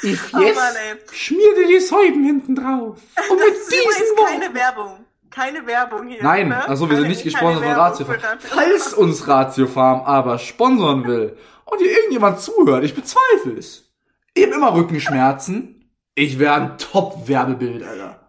Ich 0.01 0.33
Oh 0.33 0.37
Mann, 0.39 0.75
ey. 0.75 0.97
schmier 1.13 1.55
dir 1.55 1.67
die 1.67 1.79
Säuben 1.79 2.25
hinten 2.25 2.55
drauf. 2.55 2.99
Und 3.29 3.39
Das 3.39 3.47
ist 3.57 3.73
übrigens 3.73 4.21
keine 4.27 4.53
Werbung. 4.53 5.02
Keine 5.33 5.65
Werbung 5.65 6.07
hier. 6.07 6.21
Nein, 6.21 6.49
ne? 6.49 6.67
also 6.67 6.89
wir 6.89 6.97
sind 6.97 7.05
Keine- 7.05 7.15
nicht 7.15 7.23
keine 7.35 7.55
gesponsert 7.55 7.63
von 7.65 7.73
Ratio 7.73 8.05
Farm. 8.05 8.39
Falls 8.39 8.93
uns 8.93 9.27
Ratio 9.27 9.67
Farm 9.67 10.01
aber 10.01 10.37
sponsern 10.37 11.05
will 11.07 11.37
und 11.65 11.79
hier 11.79 11.91
irgendjemand 11.91 12.39
zuhört, 12.39 12.83
ich 12.83 12.93
bezweifle 12.93 13.57
es. 13.57 13.91
Eben 14.35 14.53
immer 14.53 14.73
Rückenschmerzen. 14.75 15.89
Ich 16.15 16.37
wäre 16.37 16.53
ein 16.53 16.77
Top-Werbebild, 16.77 17.83
Alter. 17.83 18.19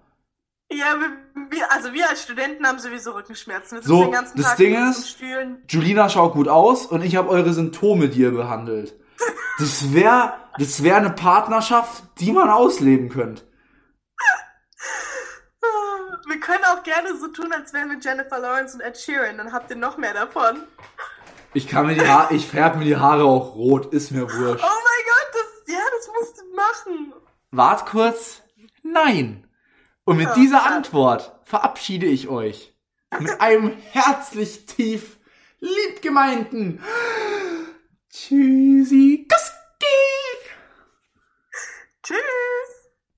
Ja, 0.72 0.96
wir, 1.50 1.70
also 1.72 1.92
wir 1.92 2.08
als 2.08 2.22
Studenten 2.22 2.66
haben 2.66 2.78
sowieso 2.78 3.12
Rückenschmerzen. 3.12 3.78
Wir 3.78 3.82
So, 3.82 4.04
den 4.04 4.12
ganzen 4.12 4.36
das 4.38 4.46
Tag 4.46 4.56
Ding 4.56 4.74
in 4.74 4.88
ist-. 4.90 5.18
Julina 5.68 6.08
schaut 6.08 6.32
gut 6.32 6.48
aus 6.48 6.86
und 6.86 7.02
ich 7.04 7.16
habe 7.16 7.28
eure 7.28 7.52
Symptome, 7.52 8.08
die 8.08 8.20
ihr 8.22 8.30
behandelt. 8.32 8.94
Das 9.58 9.92
wäre 9.92 10.32
das 10.58 10.82
wär 10.82 10.96
eine 10.96 11.10
Partnerschaft, 11.10 12.02
die 12.18 12.32
man 12.32 12.48
ausleben 12.50 13.08
könnte. 13.08 13.42
Wir 16.34 16.40
können 16.40 16.64
auch 16.64 16.82
gerne 16.82 17.16
so 17.16 17.28
tun, 17.28 17.52
als 17.52 17.72
wären 17.72 17.90
wir 17.90 17.98
Jennifer 18.00 18.40
Lawrence 18.40 18.74
und 18.74 18.80
Ed 18.80 18.98
Sheeran. 18.98 19.38
Dann 19.38 19.52
habt 19.52 19.70
ihr 19.70 19.76
noch 19.76 19.98
mehr 19.98 20.14
davon. 20.14 20.64
Ich 21.52 21.68
kann 21.68 21.86
mir 21.86 21.94
die 21.94 22.04
Haare, 22.08 22.34
ich 22.34 22.44
färbe 22.48 22.78
mir 22.78 22.86
die 22.86 22.96
Haare 22.96 23.22
auch 23.22 23.54
rot, 23.54 23.92
ist 23.94 24.10
mir 24.10 24.24
Oh 24.24 24.28
wurscht. 24.28 24.64
mein 24.64 25.04
Gott, 25.06 25.32
das, 25.32 25.72
ja, 25.72 25.80
das 25.96 26.08
musst 26.18 26.40
du 26.40 26.56
machen. 26.56 27.12
Wart 27.52 27.86
kurz. 27.86 28.42
Nein. 28.82 29.46
Und 30.02 30.16
mit 30.16 30.26
Ja, 30.26 30.34
dieser 30.34 30.58
schade. 30.58 30.74
Antwort 30.74 31.38
verabschiede 31.44 32.06
ich 32.06 32.26
euch 32.26 32.74
mit 33.20 33.40
einem 33.40 33.70
herzlich 33.92 34.66
tief 34.66 35.18
liebgemeinten 35.60 36.82
Tschüssi 38.10 39.23